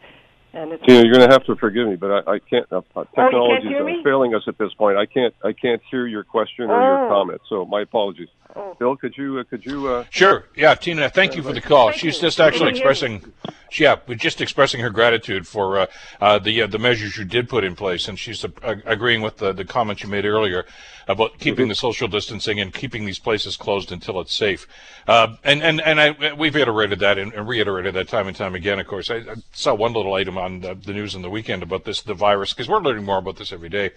and 0.53 0.73
it's. 0.73 0.83
Yeah, 0.87 1.01
you're 1.01 1.13
going 1.13 1.27
to 1.27 1.33
have 1.33 1.45
to 1.45 1.55
forgive 1.55 1.87
me, 1.87 1.95
but 1.95 2.11
I, 2.11 2.33
I 2.33 2.39
can't. 2.39 2.71
Uh, 2.71 2.81
technology 3.15 3.69
oh, 3.77 3.87
is 3.87 4.03
failing 4.03 4.35
us 4.35 4.43
at 4.47 4.57
this 4.57 4.73
point. 4.73 4.97
I 4.97 5.05
can't. 5.05 5.33
I 5.43 5.53
can't 5.53 5.81
hear 5.89 6.07
your 6.07 6.23
question 6.23 6.69
or 6.69 6.81
oh. 6.81 6.99
your 6.99 7.09
comment. 7.09 7.41
So 7.49 7.65
my 7.65 7.81
apologies. 7.81 8.29
Oh. 8.55 8.75
Bill, 8.77 8.95
could 8.95 9.17
you 9.17 9.39
uh, 9.39 9.43
could 9.43 9.65
you? 9.65 9.87
Uh, 9.87 10.05
sure. 10.09 10.45
Yeah, 10.55 10.75
Tina. 10.75 11.09
Thank 11.09 11.35
you 11.35 11.43
for 11.43 11.53
the 11.53 11.61
call. 11.61 11.91
She's 11.91 12.19
just 12.19 12.39
actually 12.39 12.71
expressing. 12.71 13.31
Yeah, 13.71 13.95
just 14.17 14.41
expressing 14.41 14.81
her 14.81 14.89
gratitude 14.89 15.47
for 15.47 15.79
uh, 15.79 15.85
uh, 16.19 16.39
the 16.39 16.63
uh, 16.63 16.67
the 16.67 16.79
measures 16.79 17.17
you 17.17 17.23
did 17.23 17.47
put 17.47 17.63
in 17.63 17.75
place, 17.75 18.07
and 18.07 18.19
she's 18.19 18.43
agreeing 18.63 19.21
with 19.21 19.37
the 19.37 19.53
the 19.53 19.63
comments 19.63 20.03
you 20.03 20.09
made 20.09 20.25
earlier 20.25 20.65
about 21.07 21.39
keeping 21.39 21.63
mm-hmm. 21.63 21.69
the 21.69 21.75
social 21.75 22.07
distancing 22.07 22.59
and 22.59 22.73
keeping 22.73 23.05
these 23.05 23.19
places 23.19 23.55
closed 23.55 23.91
until 23.91 24.19
it's 24.19 24.33
safe. 24.33 24.67
and 25.07 25.39
and 25.43 25.79
and 25.79 26.01
I, 26.01 26.33
we've 26.33 26.55
iterated 26.55 26.99
that 26.99 27.17
and, 27.17 27.33
and, 27.33 27.47
reiterated 27.47 27.93
that 27.93 28.09
time 28.09 28.27
and 28.27 28.35
time 28.35 28.55
again. 28.55 28.79
Of 28.79 28.87
course, 28.87 29.09
I, 29.09 29.17
I 29.17 29.35
saw 29.53 29.73
one 29.73 29.93
little 29.93 30.13
item 30.13 30.37
on 30.37 30.59
the, 30.59 30.75
the 30.75 30.93
news 30.93 31.15
in 31.15 31.21
the 31.21 31.29
weekend 31.29 31.63
about 31.63 31.85
this 31.85 32.01
the 32.01 32.13
virus 32.13 32.53
because 32.53 32.67
we're 32.67 32.81
learning 32.81 33.05
more 33.05 33.19
about 33.19 33.37
this 33.37 33.53
every 33.53 33.69
day 33.69 33.91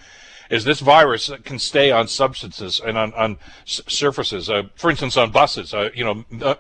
is 0.51 0.65
this 0.65 0.81
virus 0.81 1.31
can 1.45 1.59
stay 1.59 1.91
on 1.91 2.09
substances 2.09 2.81
and 2.85 2.97
on, 2.99 3.13
on 3.15 3.39
surfaces. 3.65 4.51
Uh, 4.51 4.65
for 4.77 4.91
instance, 4.91 5.17
on 5.17 5.31
buses, 5.31 5.75
uh, 5.75 5.91
you 5.95 6.05
know, 6.05 6.25
uh, 6.43 6.55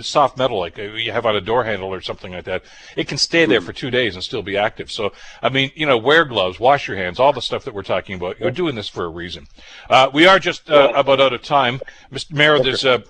soft 0.00 0.36
metal 0.38 0.58
like 0.58 0.78
uh, 0.78 0.82
you 0.82 1.12
have 1.12 1.26
on 1.26 1.36
a 1.36 1.40
door 1.40 1.64
handle 1.64 1.92
or 1.92 2.00
something 2.00 2.32
like 2.32 2.44
that. 2.44 2.62
It 2.96 3.08
can 3.08 3.18
stay 3.18 3.44
there 3.46 3.60
for 3.60 3.72
two 3.72 3.90
days 3.90 4.14
and 4.14 4.22
still 4.22 4.42
be 4.42 4.56
active. 4.56 4.90
So, 4.90 5.12
I 5.42 5.48
mean, 5.48 5.70
you 5.74 5.86
know, 5.86 5.98
wear 5.98 6.24
gloves, 6.24 6.60
wash 6.60 6.88
your 6.88 6.96
hands, 6.96 7.18
all 7.18 7.32
the 7.32 7.42
stuff 7.42 7.64
that 7.64 7.74
we're 7.74 7.82
talking 7.82 8.16
about. 8.16 8.38
You're 8.40 8.50
doing 8.50 8.74
this 8.74 8.88
for 8.88 9.04
a 9.04 9.08
reason. 9.08 9.46
Uh, 9.88 10.10
we 10.12 10.26
are 10.26 10.38
just 10.38 10.70
uh, 10.70 10.92
about 10.94 11.20
out 11.20 11.32
of 11.32 11.42
time. 11.42 11.80
Mr. 12.12 12.32
Mayor, 12.32 12.58
there's 12.58 12.84
a 12.84 13.04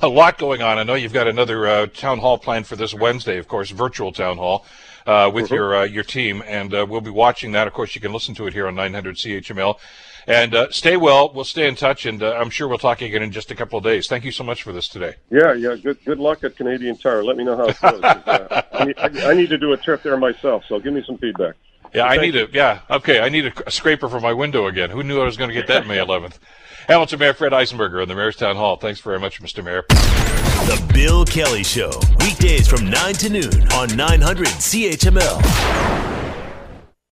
a 0.00 0.08
lot 0.08 0.38
going 0.38 0.62
on. 0.62 0.78
I 0.78 0.82
know 0.84 0.94
you've 0.94 1.12
got 1.12 1.26
another 1.26 1.66
uh, 1.66 1.86
town 1.86 2.18
hall 2.18 2.38
planned 2.38 2.66
for 2.66 2.76
this 2.76 2.94
Wednesday, 2.94 3.38
of 3.38 3.48
course, 3.48 3.70
virtual 3.70 4.12
town 4.12 4.38
hall 4.38 4.64
uh, 5.10 5.28
with 5.28 5.46
mm-hmm. 5.46 5.54
your 5.54 5.76
uh, 5.76 5.84
your 5.84 6.04
team, 6.04 6.42
and 6.46 6.72
uh, 6.72 6.86
we'll 6.88 7.00
be 7.00 7.10
watching 7.10 7.50
that. 7.52 7.66
Of 7.66 7.72
course, 7.72 7.96
you 7.96 8.00
can 8.00 8.12
listen 8.12 8.34
to 8.36 8.46
it 8.46 8.52
here 8.52 8.68
on 8.68 8.76
900 8.76 9.16
CHML. 9.16 9.76
And 10.26 10.54
uh, 10.54 10.70
stay 10.70 10.96
well. 10.96 11.32
We'll 11.32 11.44
stay 11.44 11.66
in 11.66 11.74
touch, 11.74 12.06
and 12.06 12.22
uh, 12.22 12.36
I'm 12.36 12.50
sure 12.50 12.68
we'll 12.68 12.78
talk 12.78 13.00
again 13.02 13.22
in 13.22 13.32
just 13.32 13.50
a 13.50 13.54
couple 13.56 13.78
of 13.78 13.84
days. 13.84 14.06
Thank 14.06 14.24
you 14.24 14.30
so 14.30 14.44
much 14.44 14.62
for 14.62 14.72
this 14.72 14.86
today. 14.86 15.14
Yeah, 15.30 15.54
yeah. 15.54 15.74
Good 15.74 15.98
good 16.04 16.18
luck 16.18 16.44
at 16.44 16.56
Canadian 16.56 16.96
Tire. 16.96 17.24
Let 17.24 17.36
me 17.36 17.44
know 17.44 17.56
how 17.56 17.64
it 17.64 17.80
goes. 17.80 18.00
uh, 18.04 18.62
I, 18.72 18.84
need, 18.84 18.98
I, 18.98 19.30
I, 19.30 19.34
need, 19.34 19.48
to 19.48 19.58
do 19.58 19.72
a 19.72 19.76
trip 19.76 20.04
there 20.04 20.16
myself, 20.16 20.62
so 20.68 20.78
give 20.78 20.92
me 20.92 21.02
some 21.04 21.18
feedback. 21.18 21.56
Yeah, 21.92 22.04
I 22.04 22.18
need 22.18 22.36
a 22.36 22.48
yeah. 22.52 22.82
Okay, 22.88 23.18
I 23.18 23.30
need 23.30 23.46
a, 23.46 23.52
a 23.66 23.70
scraper 23.72 24.08
for 24.08 24.20
my 24.20 24.32
window 24.32 24.66
again. 24.66 24.90
Who 24.90 25.02
knew 25.02 25.20
I 25.20 25.24
was 25.24 25.36
going 25.36 25.48
to 25.48 25.54
get 25.54 25.66
that 25.66 25.88
May 25.88 25.96
11th? 25.96 26.38
Hamilton 26.90 27.20
Mayor 27.20 27.34
Fred 27.34 27.52
Eisenberger 27.52 28.02
in 28.02 28.08
the 28.08 28.16
Mayor's 28.16 28.34
Town 28.34 28.56
Hall. 28.56 28.74
Thanks 28.76 28.98
very 28.98 29.20
much, 29.20 29.40
Mr. 29.40 29.62
Mayor. 29.62 29.84
The 29.88 30.90
Bill 30.92 31.24
Kelly 31.24 31.62
Show, 31.62 31.92
weekdays 32.18 32.66
from 32.66 32.90
9 32.90 33.14
to 33.14 33.28
noon 33.30 33.72
on 33.74 33.96
900 33.96 34.48
CHML. 34.48 36.19